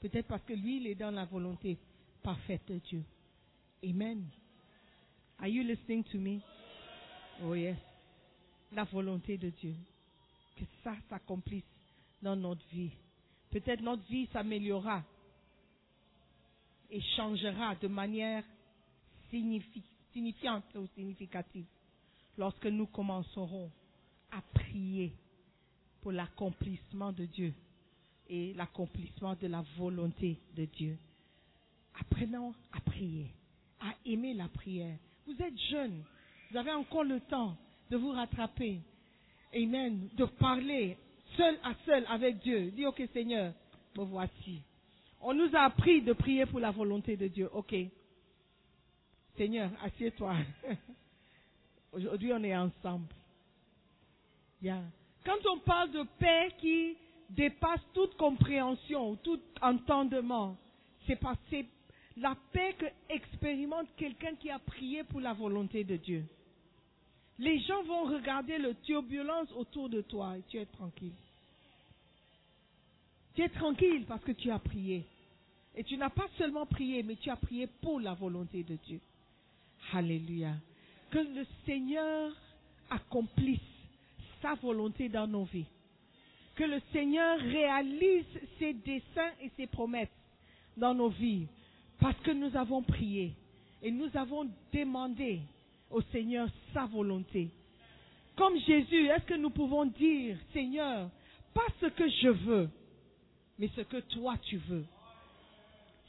Peut-être 0.00 0.26
parce 0.26 0.42
que 0.42 0.54
lui, 0.54 0.78
il 0.78 0.86
est 0.88 0.94
dans 0.94 1.10
la 1.10 1.24
volonté 1.24 1.78
parfaite 2.22 2.66
de 2.68 2.78
Dieu. 2.78 3.04
Amen. 3.84 4.24
Are 5.38 5.48
you 5.48 5.62
listening 5.62 6.04
to 6.04 6.18
me? 6.18 6.40
Oh 7.42 7.54
yes. 7.54 7.76
La 8.72 8.84
volonté 8.84 9.38
de 9.38 9.50
Dieu. 9.50 9.74
Que 10.56 10.64
ça 10.82 10.94
s'accomplisse 11.08 11.64
dans 12.22 12.36
notre 12.36 12.66
vie. 12.72 12.90
Peut-être 13.50 13.80
notre 13.80 14.02
vie 14.08 14.28
s'améliorera 14.32 15.02
et 16.90 17.00
changera 17.16 17.74
de 17.76 17.88
manière 17.88 18.42
signifi- 19.32 19.82
signifiante 20.12 20.64
ou 20.74 20.86
significative 20.94 21.64
lorsque 22.36 22.66
nous 22.66 22.86
commencerons 22.86 23.70
à 24.32 24.40
prier 24.54 25.12
pour 26.00 26.12
l'accomplissement 26.12 27.12
de 27.12 27.26
Dieu 27.26 27.52
et 28.28 28.54
l'accomplissement 28.54 29.34
de 29.34 29.46
la 29.48 29.62
volonté 29.76 30.38
de 30.56 30.64
Dieu. 30.64 30.96
Apprenons 32.00 32.54
à 32.72 32.80
prier, 32.80 33.26
à 33.80 33.92
aimer 34.06 34.34
la 34.34 34.48
prière. 34.48 34.96
Vous 35.26 35.34
êtes 35.42 35.58
jeune, 35.70 36.02
vous 36.50 36.56
avez 36.56 36.72
encore 36.72 37.04
le 37.04 37.20
temps 37.20 37.56
de 37.90 37.96
vous 37.96 38.10
rattraper. 38.12 38.80
Amen. 39.54 40.08
De 40.16 40.24
parler 40.24 40.96
seul 41.36 41.58
à 41.64 41.74
seul 41.84 42.04
avec 42.08 42.38
Dieu. 42.38 42.70
Dis, 42.70 42.86
ok 42.86 43.02
Seigneur, 43.12 43.52
me 43.96 44.04
voici. 44.04 44.62
On 45.20 45.34
nous 45.34 45.54
a 45.54 45.60
appris 45.60 46.00
de 46.00 46.12
prier 46.12 46.46
pour 46.46 46.60
la 46.60 46.70
volonté 46.70 47.16
de 47.16 47.28
Dieu. 47.28 47.48
Ok. 47.52 47.74
Seigneur, 49.36 49.70
assieds-toi. 49.82 50.36
Aujourd'hui, 51.92 52.32
on 52.32 52.42
est 52.42 52.56
ensemble. 52.56 53.06
Yeah. 54.62 54.82
Quand 55.24 55.38
on 55.50 55.58
parle 55.58 55.90
de 55.90 56.04
paix 56.18 56.52
qui 56.58 56.96
dépasse 57.30 57.80
toute 57.92 58.16
compréhension, 58.16 59.16
tout 59.16 59.40
entendement, 59.60 60.56
c'est 61.06 61.16
parce 61.16 61.38
que 61.50 61.56
la 62.16 62.36
paix 62.52 62.74
que 62.78 62.86
expérimente 63.08 63.88
quelqu'un 63.96 64.34
qui 64.36 64.50
a 64.50 64.58
prié 64.58 65.04
pour 65.04 65.20
la 65.20 65.32
volonté 65.32 65.84
de 65.84 65.96
Dieu. 65.96 66.24
Les 67.38 67.58
gens 67.60 67.82
vont 67.84 68.04
regarder 68.04 68.58
le 68.58 68.74
turbulence 68.82 69.50
autour 69.52 69.88
de 69.88 70.02
toi 70.02 70.36
et 70.36 70.42
tu 70.48 70.58
es 70.58 70.66
tranquille. 70.66 71.12
Tu 73.34 73.42
es 73.42 73.48
tranquille 73.48 74.04
parce 74.06 74.22
que 74.24 74.32
tu 74.32 74.50
as 74.50 74.58
prié. 74.58 75.04
Et 75.76 75.84
tu 75.84 75.96
n'as 75.96 76.10
pas 76.10 76.26
seulement 76.36 76.66
prié, 76.66 77.02
mais 77.02 77.16
tu 77.16 77.30
as 77.30 77.36
prié 77.36 77.68
pour 77.80 78.00
la 78.00 78.14
volonté 78.14 78.64
de 78.64 78.76
Dieu. 78.86 79.00
Alléluia. 79.92 80.54
Que 81.10 81.18
le 81.18 81.46
Seigneur 81.64 82.32
accomplisse 82.90 83.60
sa 84.42 84.54
volonté 84.54 85.08
dans 85.08 85.26
nos 85.26 85.44
vies. 85.44 85.66
Que 86.56 86.64
le 86.64 86.80
Seigneur 86.92 87.38
réalise 87.38 88.26
ses 88.58 88.74
desseins 88.74 89.32
et 89.42 89.50
ses 89.56 89.66
promesses 89.66 90.08
dans 90.76 90.94
nos 90.94 91.08
vies. 91.08 91.46
Parce 92.00 92.18
que 92.20 92.30
nous 92.30 92.54
avons 92.56 92.82
prié 92.82 93.32
et 93.82 93.90
nous 93.90 94.10
avons 94.14 94.48
demandé 94.72 95.40
au 95.90 96.02
Seigneur 96.12 96.48
sa 96.72 96.86
volonté. 96.86 97.50
Comme 98.36 98.58
Jésus, 98.60 99.06
est-ce 99.06 99.24
que 99.24 99.34
nous 99.34 99.50
pouvons 99.50 99.84
dire, 99.84 100.36
Seigneur, 100.52 101.10
pas 101.54 101.66
ce 101.80 101.86
que 101.86 102.08
je 102.08 102.28
veux, 102.28 102.70
mais 103.60 103.68
ce 103.76 103.82
que 103.82 103.98
toi 103.98 104.36
tu 104.38 104.56
veux. 104.56 104.84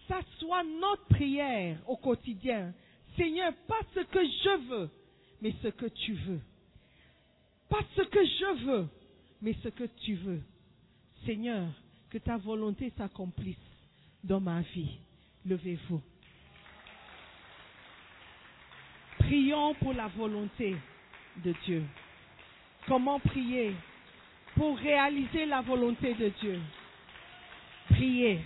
Ça 0.08 0.22
soit 0.39 0.64
notre 0.64 1.06
prière 1.08 1.78
au 1.86 1.97
quotidien. 1.97 2.74
Seigneur, 3.18 3.54
pas 3.68 3.82
ce 3.93 3.99
que 3.99 4.24
je 4.24 4.70
veux, 4.70 4.89
mais 5.41 5.54
ce 5.62 5.68
que 5.68 5.86
tu 5.86 6.14
veux. 6.14 6.39
Pas 7.70 7.82
ce 7.95 8.04
que 8.04 8.26
je 8.26 8.66
veux, 8.66 8.88
mais 9.41 9.54
ce 9.62 9.68
que 9.68 9.84
tu 9.84 10.16
veux. 10.16 10.41
Seigneur, 11.26 11.68
que 12.10 12.18
ta 12.20 12.38
volonté 12.38 12.91
s'accomplisse 12.97 13.58
dans 14.24 14.39
ma 14.39 14.62
vie. 14.62 14.97
Levez-vous. 15.45 16.02
Prions 19.20 19.74
pour 19.76 19.93
la 19.93 20.08
volonté 20.08 20.78
de 21.43 21.54
Dieu. 21.66 21.84
Comment 22.88 23.20
prier? 23.20 23.76
Pour 24.56 24.78
réaliser 24.78 25.45
la 25.45 25.62
volonté 25.62 26.14
de 26.14 26.30
Dieu 26.39 26.60
Priez, 28.02 28.39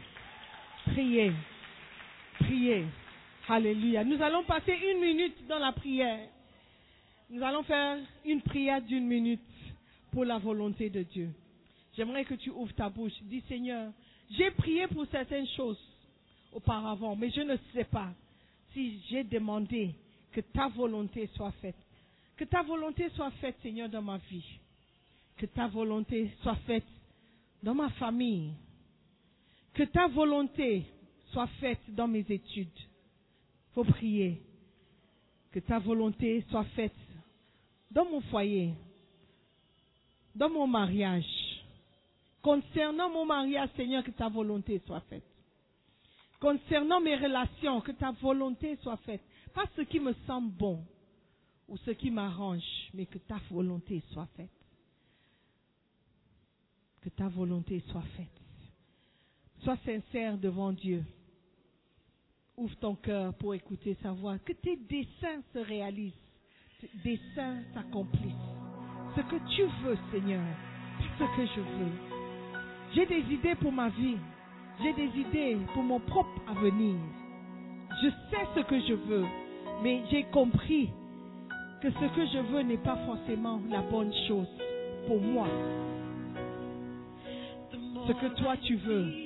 priez, 0.87 1.31
priez. 2.39 2.85
Alléluia. 3.47 4.03
Nous 4.03 4.21
allons 4.21 4.43
passer 4.43 4.73
une 4.73 4.99
minute 4.99 5.47
dans 5.47 5.59
la 5.59 5.71
prière. 5.71 6.27
Nous 7.29 7.41
allons 7.41 7.63
faire 7.63 7.99
une 8.25 8.41
prière 8.41 8.81
d'une 8.81 9.07
minute 9.07 9.39
pour 10.11 10.25
la 10.25 10.39
volonté 10.39 10.89
de 10.89 11.03
Dieu. 11.03 11.29
J'aimerais 11.95 12.25
que 12.25 12.33
tu 12.33 12.49
ouvres 12.49 12.73
ta 12.73 12.89
bouche. 12.89 13.13
Dis 13.21 13.41
Seigneur, 13.47 13.93
j'ai 14.31 14.51
prié 14.51 14.87
pour 14.87 15.05
certaines 15.09 15.47
choses 15.55 15.79
auparavant, 16.51 17.15
mais 17.15 17.29
je 17.29 17.39
ne 17.39 17.55
sais 17.73 17.85
pas 17.85 18.09
si 18.73 19.01
j'ai 19.09 19.23
demandé 19.23 19.95
que 20.33 20.41
ta 20.41 20.67
volonté 20.67 21.29
soit 21.33 21.53
faite. 21.61 21.77
Que 22.35 22.43
ta 22.43 22.61
volonté 22.61 23.07
soit 23.15 23.31
faite, 23.39 23.55
Seigneur, 23.63 23.87
dans 23.87 24.01
ma 24.01 24.17
vie. 24.17 24.59
Que 25.37 25.45
ta 25.45 25.67
volonté 25.67 26.29
soit 26.41 26.57
faite 26.67 26.83
dans 27.63 27.73
ma 27.73 27.89
famille. 27.91 28.51
Que 29.75 29.83
ta 29.83 30.07
volonté 30.07 30.85
soit 31.31 31.47
faite 31.59 31.81
dans 31.89 32.07
mes 32.07 32.25
études. 32.29 32.79
faut 33.73 33.83
prier. 33.83 34.41
Que 35.51 35.59
ta 35.59 35.79
volonté 35.79 36.45
soit 36.49 36.63
faite 36.75 36.95
dans 37.91 38.05
mon 38.05 38.21
foyer, 38.21 38.73
dans 40.33 40.49
mon 40.49 40.65
mariage. 40.65 41.25
Concernant 42.41 43.09
mon 43.09 43.25
mariage, 43.25 43.69
Seigneur, 43.75 44.03
que 44.03 44.11
ta 44.11 44.29
volonté 44.29 44.81
soit 44.85 45.01
faite. 45.01 45.23
Concernant 46.39 47.01
mes 47.01 47.15
relations, 47.15 47.81
que 47.81 47.91
ta 47.91 48.11
volonté 48.11 48.77
soit 48.81 48.97
faite. 48.97 49.21
Pas 49.53 49.65
ce 49.75 49.81
qui 49.81 49.99
me 49.99 50.13
semble 50.25 50.51
bon 50.51 50.85
ou 51.67 51.77
ce 51.77 51.91
qui 51.91 52.11
m'arrange, 52.11 52.63
mais 52.93 53.05
que 53.05 53.17
ta 53.17 53.39
volonté 53.49 54.01
soit 54.11 54.27
faite. 54.37 54.49
Que 57.01 57.09
ta 57.09 57.27
volonté 57.27 57.81
soit 57.91 58.03
faite. 58.15 58.34
Sois 59.65 59.77
sincère 59.83 60.37
devant 60.37 60.71
Dieu. 60.71 61.03
Ouvre 62.55 62.75
ton 62.75 62.93
cœur 62.93 63.33
pour 63.33 63.55
écouter 63.55 63.97
sa 64.03 64.11
voix. 64.11 64.37
Que 64.37 64.53
tes 64.53 64.75
desseins 64.77 65.41
se 65.53 65.57
réalisent. 65.57 66.13
Tes 66.79 66.91
desseins 67.03 67.63
s'accomplissent. 67.73 68.53
Ce 69.15 69.21
que 69.21 69.37
tu 69.55 69.63
veux, 69.83 69.97
Seigneur, 70.11 70.45
ce 71.17 71.23
que 71.23 71.47
je 71.47 71.61
veux. 71.61 71.91
J'ai 72.93 73.07
des 73.07 73.33
idées 73.33 73.55
pour 73.55 73.71
ma 73.71 73.89
vie. 73.89 74.17
J'ai 74.83 74.93
des 74.93 75.19
idées 75.19 75.57
pour 75.73 75.81
mon 75.81 75.99
propre 75.99 76.39
avenir. 76.47 76.97
Je 78.03 78.09
sais 78.29 78.45
ce 78.55 78.59
que 78.59 78.79
je 78.81 78.93
veux, 78.93 79.25
mais 79.81 80.03
j'ai 80.11 80.25
compris 80.25 80.91
que 81.81 81.89
ce 81.89 82.15
que 82.15 82.27
je 82.27 82.51
veux 82.51 82.61
n'est 82.61 82.77
pas 82.77 82.97
forcément 83.07 83.59
la 83.67 83.81
bonne 83.81 84.13
chose 84.27 84.61
pour 85.07 85.19
moi. 85.19 85.47
Ce 88.05 88.11
que 88.11 88.27
toi 88.39 88.55
tu 88.57 88.75
veux, 88.75 89.24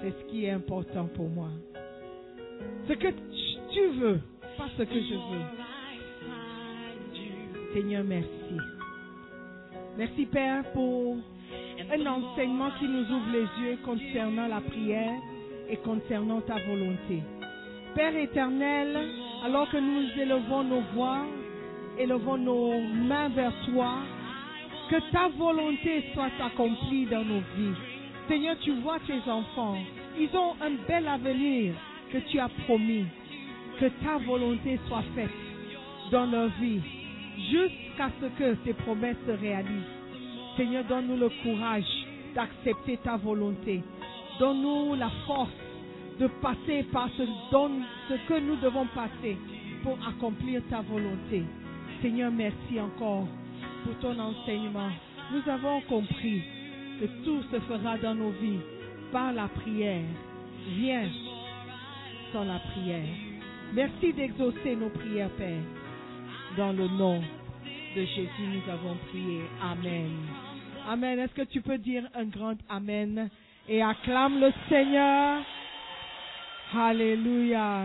c'est 0.00 0.10
ce 0.10 0.24
qui 0.30 0.44
est 0.44 0.50
important 0.50 1.06
pour 1.14 1.28
moi. 1.28 1.48
Ce 2.88 2.92
que 2.92 3.08
tu 3.72 3.86
veux, 3.98 4.20
pas 4.56 4.68
ce 4.76 4.82
que 4.82 4.94
je 5.00 5.14
veux. 5.14 5.44
Seigneur, 7.74 8.04
merci. 8.04 8.28
Merci 9.96 10.26
Père 10.26 10.64
pour 10.72 11.16
un 11.92 12.06
enseignement 12.06 12.70
qui 12.78 12.86
nous 12.86 13.02
ouvre 13.02 13.30
les 13.32 13.64
yeux 13.64 13.78
concernant 13.84 14.46
la 14.48 14.60
prière 14.60 15.18
et 15.68 15.76
concernant 15.78 16.40
ta 16.40 16.54
volonté. 16.66 17.22
Père 17.94 18.16
éternel, 18.16 18.96
alors 19.44 19.68
que 19.70 19.76
nous 19.76 20.20
élevons 20.20 20.64
nos 20.64 20.82
voix, 20.94 21.26
élevons 21.98 22.38
nos 22.38 22.80
mains 22.80 23.28
vers 23.30 23.52
toi, 23.66 23.94
que 24.90 25.10
ta 25.12 25.28
volonté 25.28 26.04
soit 26.14 26.30
accomplie 26.40 27.06
dans 27.06 27.24
nos 27.24 27.40
vies. 27.56 27.97
Seigneur, 28.28 28.56
tu 28.60 28.72
vois 28.82 28.98
tes 29.00 29.30
enfants. 29.30 29.78
Ils 30.18 30.36
ont 30.36 30.54
un 30.60 30.72
bel 30.86 31.08
avenir 31.08 31.74
que 32.12 32.18
tu 32.30 32.38
as 32.38 32.50
promis. 32.66 33.06
Que 33.80 33.86
ta 34.04 34.18
volonté 34.18 34.78
soit 34.86 35.04
faite 35.14 35.30
dans 36.10 36.26
leur 36.26 36.48
vie 36.60 36.80
jusqu'à 37.50 38.10
ce 38.20 38.26
que 38.38 38.54
tes 38.64 38.74
promesses 38.74 39.16
se 39.26 39.32
réalisent. 39.32 39.94
Seigneur, 40.56 40.84
donne-nous 40.84 41.16
le 41.16 41.30
courage 41.42 41.84
d'accepter 42.34 42.98
ta 42.98 43.16
volonté. 43.16 43.82
Donne-nous 44.38 44.94
la 44.96 45.10
force 45.26 45.50
de 46.18 46.26
passer 46.42 46.82
par 46.92 47.08
ce, 47.16 47.22
que 48.28 48.40
nous 48.40 48.56
devons 48.56 48.86
passer 48.94 49.38
pour 49.82 49.96
accomplir 50.06 50.60
ta 50.68 50.82
volonté. 50.82 51.44
Seigneur, 52.02 52.30
merci 52.30 52.78
encore 52.80 53.26
pour 53.84 53.94
ton 54.00 54.18
enseignement. 54.18 54.90
Nous 55.32 55.50
avons 55.50 55.80
compris 55.82 56.42
que 57.00 57.06
tout 57.24 57.42
se 57.50 57.60
fera 57.60 57.96
dans 57.98 58.14
nos 58.14 58.30
vies 58.30 58.60
par 59.12 59.32
la 59.32 59.48
prière. 59.48 60.04
Rien 60.76 61.08
sans 62.32 62.44
la 62.44 62.58
prière. 62.58 63.06
Merci 63.72 64.12
d'exaucer 64.12 64.76
nos 64.76 64.90
prières, 64.90 65.30
Père. 65.30 65.62
Dans 66.56 66.72
le 66.72 66.88
nom 66.88 67.20
de 67.96 68.04
Jésus, 68.04 68.28
nous 68.40 68.72
avons 68.72 68.96
prié. 69.08 69.40
Amen. 69.62 70.10
Amen. 70.88 71.18
Est-ce 71.18 71.34
que 71.34 71.42
tu 71.42 71.60
peux 71.60 71.78
dire 71.78 72.04
un 72.14 72.24
grand 72.24 72.56
Amen 72.68 73.28
et 73.68 73.82
acclame 73.82 74.40
le 74.40 74.52
Seigneur? 74.68 75.42
Alléluia. 76.74 77.84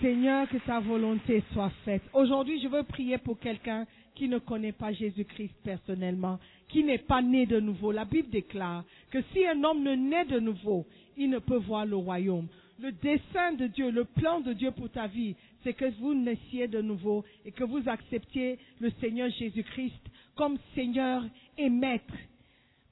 Seigneur, 0.00 0.48
que 0.48 0.58
ta 0.58 0.80
volonté 0.80 1.42
soit 1.52 1.70
faite. 1.84 2.02
Aujourd'hui, 2.12 2.60
je 2.60 2.68
veux 2.68 2.82
prier 2.82 3.18
pour 3.18 3.38
quelqu'un 3.38 3.86
qui 4.14 4.28
ne 4.28 4.38
connaît 4.38 4.72
pas 4.72 4.92
Jésus-Christ 4.92 5.54
personnellement, 5.64 6.38
qui 6.68 6.84
n'est 6.84 6.98
pas 6.98 7.22
né 7.22 7.46
de 7.46 7.60
nouveau. 7.60 7.92
La 7.92 8.04
Bible 8.04 8.30
déclare 8.30 8.84
que 9.10 9.18
si 9.32 9.46
un 9.46 9.62
homme 9.64 9.82
ne 9.82 9.94
naît 9.94 10.24
de 10.24 10.40
nouveau, 10.40 10.86
il 11.16 11.30
ne 11.30 11.38
peut 11.38 11.58
voir 11.58 11.86
le 11.86 11.96
royaume. 11.96 12.48
Le 12.80 12.90
dessein 12.90 13.52
de 13.52 13.68
Dieu, 13.68 13.90
le 13.90 14.04
plan 14.04 14.40
de 14.40 14.52
Dieu 14.52 14.72
pour 14.72 14.90
ta 14.90 15.06
vie, 15.06 15.36
c'est 15.62 15.74
que 15.74 15.90
vous 16.00 16.14
naissiez 16.14 16.66
de 16.66 16.82
nouveau 16.82 17.24
et 17.44 17.52
que 17.52 17.64
vous 17.64 17.88
acceptiez 17.88 18.58
le 18.80 18.90
Seigneur 19.00 19.30
Jésus-Christ 19.30 20.00
comme 20.34 20.58
Seigneur 20.74 21.22
et 21.56 21.70
Maître. 21.70 22.14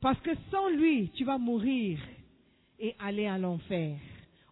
Parce 0.01 0.21
que 0.21 0.31
sans 0.51 0.69
lui, 0.71 1.11
tu 1.15 1.25
vas 1.25 1.39
mourir 1.39 1.99
et 2.79 2.95
aller 2.99 3.27
à 3.27 3.39
l'enfer. 3.39 3.97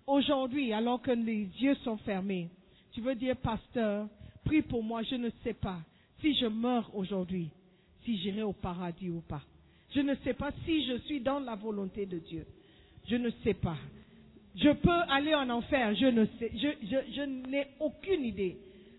Aujourd'hui, 0.06 0.72
alors 0.72 1.00
que 1.00 1.12
les 1.12 1.48
yeux 1.60 1.76
sont 1.84 1.96
fermés, 1.98 2.48
tu 2.92 3.00
veux 3.00 3.14
dire, 3.14 3.36
pasteur, 3.36 4.08
prie 4.44 4.62
pour 4.62 4.82
moi, 4.82 5.02
je 5.04 5.14
ne 5.14 5.30
sais 5.44 5.54
pas 5.54 5.78
si 6.20 6.34
je 6.34 6.46
meurs 6.46 6.90
aujourd'hui, 6.94 7.50
si 8.10 8.18
j'irai 8.18 8.42
au 8.42 8.52
paradis 8.52 9.08
ou 9.10 9.20
pas. 9.20 9.42
Je 9.94 10.00
ne 10.00 10.14
sais 10.24 10.34
pas 10.34 10.50
si 10.64 10.86
je 10.86 10.98
suis 11.00 11.20
dans 11.20 11.40
la 11.40 11.54
volonté 11.54 12.06
de 12.06 12.18
Dieu. 12.18 12.46
Je 13.08 13.16
ne 13.16 13.30
sais 13.44 13.54
pas. 13.54 13.76
Je 14.56 14.70
peux 14.70 15.00
aller 15.08 15.34
en 15.34 15.48
enfer, 15.48 15.94
je 15.94 16.06
ne 16.06 16.26
sais, 16.38 16.50
je, 16.54 17.22
n'ai 17.22 17.68
aucune 17.78 18.24
idée. 18.24 18.56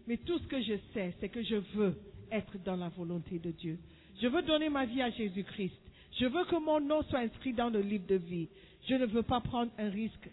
Mais 0.08 0.18
tout 0.18 0.38
ce 0.40 0.48
que 0.48 0.62
je 0.62 0.74
sais, 0.94 1.14
c'est 1.20 1.30
que 1.30 1.44
je 1.44 1.56
veux 1.76 1.96
être 2.32 2.58
dans 2.64 2.78
la 2.78 2.90
volonté 2.90 3.38
de 3.38 3.52
Dieu. 3.52 3.78
Je 4.22 4.28
veux 4.28 4.42
donner 4.44 4.70
ma 4.70 4.86
vie 4.86 5.02
à 5.02 5.10
Jésus-Christ. 5.10 5.76
Je 6.20 6.26
veux 6.26 6.46
que 6.46 6.56
mon 6.56 6.80
nom 6.80 7.04
soit 7.04 7.20
inscrit 7.20 7.54
dans 7.54 7.70
le 7.70 7.82
livre 7.82 8.08
de 8.08 8.16
vie. 8.16 8.48
Je 8.88 8.96
ne 8.96 9.06
veux 9.06 9.24
pas 9.24 9.42
prendre 9.42 9.72
un 9.78 9.90
risque 9.90 10.30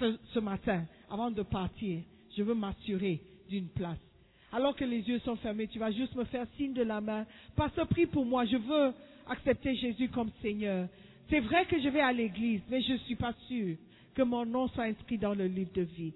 ce 0.00 0.38
matin 0.38 0.84
avant 1.10 1.30
de 1.30 1.42
partir. 1.42 2.00
Je 2.36 2.42
veux 2.42 2.54
m'assurer 2.54 3.20
d'une 3.48 3.68
place. 3.68 4.07
Alors 4.52 4.74
que 4.74 4.84
les 4.84 5.00
yeux 5.00 5.18
sont 5.20 5.36
fermés, 5.36 5.66
tu 5.68 5.78
vas 5.78 5.90
juste 5.90 6.14
me 6.14 6.24
faire 6.24 6.46
signe 6.56 6.72
de 6.72 6.82
la 6.82 7.00
main. 7.00 7.26
Pasteur, 7.54 7.86
prie 7.86 8.06
pour 8.06 8.24
moi. 8.24 8.46
Je 8.46 8.56
veux 8.56 8.92
accepter 9.28 9.74
Jésus 9.76 10.08
comme 10.08 10.30
Seigneur. 10.40 10.88
C'est 11.28 11.40
vrai 11.40 11.66
que 11.66 11.80
je 11.80 11.88
vais 11.88 12.00
à 12.00 12.12
l'église, 12.12 12.62
mais 12.70 12.80
je 12.80 12.92
ne 12.92 12.98
suis 12.98 13.16
pas 13.16 13.34
sûr 13.46 13.76
que 14.14 14.22
mon 14.22 14.46
nom 14.46 14.68
soit 14.68 14.84
inscrit 14.84 15.18
dans 15.18 15.34
le 15.34 15.46
livre 15.46 15.72
de 15.74 15.82
vie. 15.82 16.14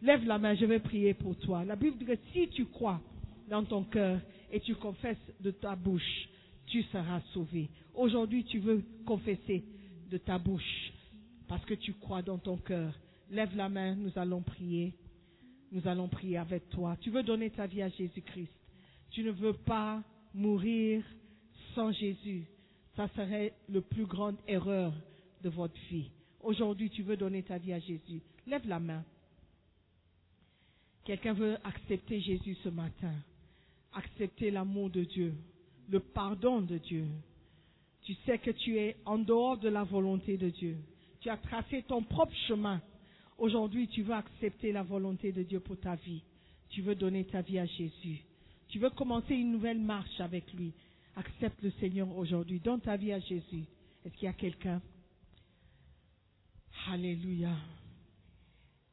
Lève 0.00 0.24
la 0.26 0.38
main, 0.38 0.54
je 0.54 0.64
vais 0.64 0.78
prier 0.78 1.14
pour 1.14 1.36
toi. 1.38 1.64
La 1.64 1.76
Bible 1.76 1.98
dit 1.98 2.04
que 2.04 2.16
si 2.32 2.48
tu 2.48 2.66
crois 2.66 3.00
dans 3.48 3.64
ton 3.64 3.82
cœur 3.82 4.20
et 4.52 4.60
tu 4.60 4.74
confesses 4.76 5.16
de 5.40 5.50
ta 5.50 5.74
bouche, 5.74 6.28
tu 6.66 6.82
seras 6.84 7.20
sauvé. 7.32 7.68
Aujourd'hui, 7.94 8.44
tu 8.44 8.60
veux 8.60 8.82
confesser 9.04 9.64
de 10.10 10.18
ta 10.18 10.38
bouche 10.38 10.92
parce 11.48 11.64
que 11.64 11.74
tu 11.74 11.92
crois 11.94 12.22
dans 12.22 12.38
ton 12.38 12.56
cœur. 12.56 12.92
Lève 13.30 13.56
la 13.56 13.68
main, 13.68 13.94
nous 13.94 14.12
allons 14.16 14.42
prier. 14.42 14.94
Nous 15.72 15.88
allons 15.88 16.06
prier 16.06 16.36
avec 16.36 16.68
toi. 16.68 16.96
Tu 17.00 17.10
veux 17.10 17.22
donner 17.22 17.50
ta 17.50 17.66
vie 17.66 17.82
à 17.82 17.88
Jésus-Christ. 17.88 18.52
Tu 19.10 19.24
ne 19.24 19.30
veux 19.30 19.54
pas 19.54 20.02
mourir 20.34 21.02
sans 21.74 21.90
Jésus. 21.92 22.44
Ça 22.94 23.08
serait 23.16 23.54
la 23.70 23.80
plus 23.80 24.04
grande 24.04 24.36
erreur 24.46 24.92
de 25.42 25.48
votre 25.48 25.78
vie. 25.90 26.10
Aujourd'hui, 26.42 26.90
tu 26.90 27.02
veux 27.02 27.16
donner 27.16 27.42
ta 27.42 27.56
vie 27.56 27.72
à 27.72 27.78
Jésus. 27.78 28.20
Lève 28.46 28.66
la 28.68 28.80
main. 28.80 29.02
Quelqu'un 31.04 31.32
veut 31.32 31.56
accepter 31.64 32.20
Jésus 32.20 32.56
ce 32.62 32.68
matin. 32.68 33.14
Accepter 33.94 34.50
l'amour 34.50 34.90
de 34.90 35.04
Dieu, 35.04 35.34
le 35.88 36.00
pardon 36.00 36.60
de 36.60 36.78
Dieu. 36.78 37.06
Tu 38.02 38.14
sais 38.26 38.38
que 38.38 38.50
tu 38.50 38.78
es 38.78 38.96
en 39.04 39.18
dehors 39.18 39.58
de 39.58 39.68
la 39.68 39.84
volonté 39.84 40.36
de 40.36 40.50
Dieu. 40.50 40.76
Tu 41.20 41.30
as 41.30 41.36
tracé 41.36 41.82
ton 41.82 42.02
propre 42.02 42.34
chemin. 42.48 42.80
Aujourd'hui, 43.42 43.88
tu 43.88 44.04
veux 44.04 44.14
accepter 44.14 44.70
la 44.70 44.84
volonté 44.84 45.32
de 45.32 45.42
Dieu 45.42 45.58
pour 45.58 45.76
ta 45.76 45.96
vie. 45.96 46.22
Tu 46.68 46.80
veux 46.80 46.94
donner 46.94 47.24
ta 47.24 47.40
vie 47.40 47.58
à 47.58 47.66
Jésus. 47.66 48.22
Tu 48.68 48.78
veux 48.78 48.90
commencer 48.90 49.34
une 49.34 49.50
nouvelle 49.50 49.80
marche 49.80 50.20
avec 50.20 50.52
lui. 50.52 50.72
Accepte 51.16 51.60
le 51.60 51.72
Seigneur 51.80 52.16
aujourd'hui. 52.16 52.60
Donne 52.60 52.80
ta 52.80 52.96
vie 52.96 53.12
à 53.12 53.18
Jésus. 53.18 53.64
Est-ce 54.04 54.14
qu'il 54.14 54.26
y 54.26 54.28
a 54.28 54.32
quelqu'un? 54.32 54.80
Alléluia. 56.88 57.56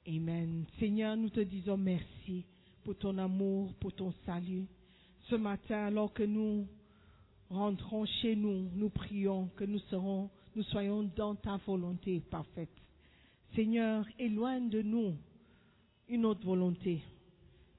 Amen. 0.08 0.66
Seigneur, 0.80 1.16
nous 1.16 1.30
te 1.30 1.42
disons 1.42 1.78
merci 1.78 2.44
pour 2.84 2.98
ton 2.98 3.20
amour, 3.20 3.76
pour 3.76 3.94
ton 3.94 4.12
salut. 4.26 4.66
Ce 5.30 5.36
matin, 5.36 5.86
alors 5.86 6.12
que 6.12 6.24
nous 6.24 6.66
rentrons 7.52 8.04
chez 8.24 8.36
nous, 8.36 8.68
nous 8.74 8.90
prions 8.90 9.46
que 9.56 9.66
nous 9.66 9.80
nous 10.56 10.64
soyons 10.64 11.04
dans 11.16 11.36
ta 11.36 11.58
volonté 11.58 12.20
parfaite. 12.32 12.79
Seigneur, 13.56 14.06
éloigne 14.18 14.70
de 14.70 14.82
nous 14.82 15.16
une 16.08 16.26
autre 16.26 16.46
volonté. 16.46 17.02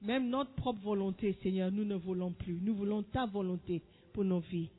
Même 0.01 0.29
notre 0.29 0.53
propre 0.55 0.81
volonté, 0.81 1.37
Seigneur, 1.43 1.71
nous 1.71 1.85
ne 1.85 1.95
voulons 1.95 2.31
plus. 2.31 2.59
Nous 2.61 2.73
voulons 2.73 3.03
ta 3.03 3.25
volonté 3.25 3.81
pour 4.13 4.23
nos 4.23 4.39
vies. 4.39 4.69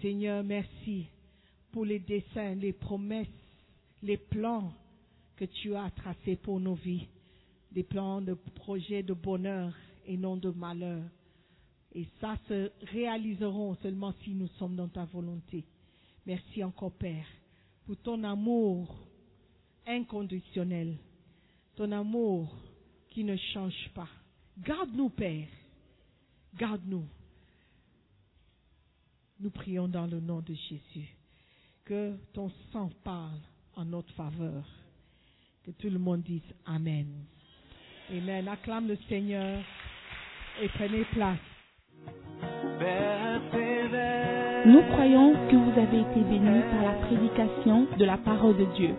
Seigneur, 0.00 0.42
merci 0.42 1.06
pour 1.70 1.84
les 1.84 2.00
desseins, 2.00 2.54
les 2.54 2.72
promesses, 2.72 3.28
les 4.02 4.16
plans 4.16 4.72
que 5.36 5.44
tu 5.44 5.74
as 5.74 5.90
tracés 5.90 6.36
pour 6.36 6.58
nos 6.58 6.74
vies. 6.74 7.06
Des 7.70 7.82
plans 7.82 8.20
de 8.20 8.34
projets 8.34 9.02
de 9.02 9.12
bonheur 9.14 9.72
et 10.06 10.16
non 10.16 10.36
de 10.36 10.50
malheur. 10.50 11.02
Et 11.94 12.06
ça 12.20 12.36
se 12.48 12.70
réaliseront 12.92 13.74
seulement 13.76 14.12
si 14.24 14.34
nous 14.34 14.48
sommes 14.58 14.76
dans 14.76 14.88
ta 14.88 15.04
volonté. 15.04 15.64
Merci 16.26 16.64
encore, 16.64 16.92
Père, 16.92 17.26
pour 17.84 17.96
ton 17.98 18.24
amour 18.24 18.94
inconditionnel, 19.86 20.96
ton 21.76 21.92
amour 21.92 22.54
qui 23.10 23.24
ne 23.24 23.36
change 23.54 23.90
pas. 23.94 24.08
Garde-nous, 24.58 25.10
Père. 25.10 25.48
Garde-nous. 26.58 27.06
Nous 29.40 29.50
prions 29.50 29.86
dans 29.88 30.06
le 30.06 30.20
nom 30.20 30.40
de 30.40 30.54
Jésus. 30.54 31.08
Que 31.84 32.16
ton 32.32 32.50
sang 32.72 32.90
parle 33.04 33.38
en 33.74 33.84
notre 33.84 34.12
faveur. 34.14 34.64
Que 35.64 35.70
tout 35.72 35.90
le 35.90 35.98
monde 35.98 36.22
dise 36.22 36.42
Amen. 36.64 37.06
Amen. 38.10 38.48
Acclame 38.48 38.88
le 38.88 38.96
Seigneur 39.08 39.62
et 40.62 40.68
prenez 40.68 41.04
place. 41.12 41.38
Nous 44.66 44.82
croyons 44.92 45.32
que 45.48 45.56
vous 45.56 45.78
avez 45.78 46.00
été 46.00 46.20
bénis 46.28 46.62
par 46.72 46.82
la 46.82 47.06
prédication 47.06 47.86
de 47.98 48.04
la 48.04 48.16
parole 48.18 48.56
de 48.56 48.64
Dieu. 48.76 48.94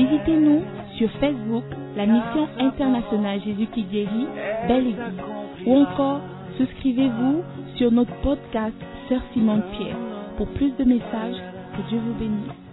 Visitez-nous 0.00 0.62
sur 0.96 1.10
Facebook, 1.20 1.64
la 1.94 2.06
mission 2.06 2.48
internationale 2.58 3.38
Jésus 3.44 3.66
qui 3.66 3.82
guérit, 3.82 4.28
Belle 4.66 4.86
Église, 4.86 5.20
ou 5.66 5.76
encore 5.76 6.20
souscrivez-vous 6.56 7.42
sur 7.76 7.92
notre 7.92 8.14
podcast 8.22 8.74
Sœur 9.10 9.20
Simone 9.34 9.62
Pierre. 9.76 9.98
Pour 10.38 10.48
plus 10.54 10.72
de 10.78 10.84
messages, 10.84 11.36
que 11.76 11.88
Dieu 11.90 11.98
vous 11.98 12.14
bénisse. 12.14 12.69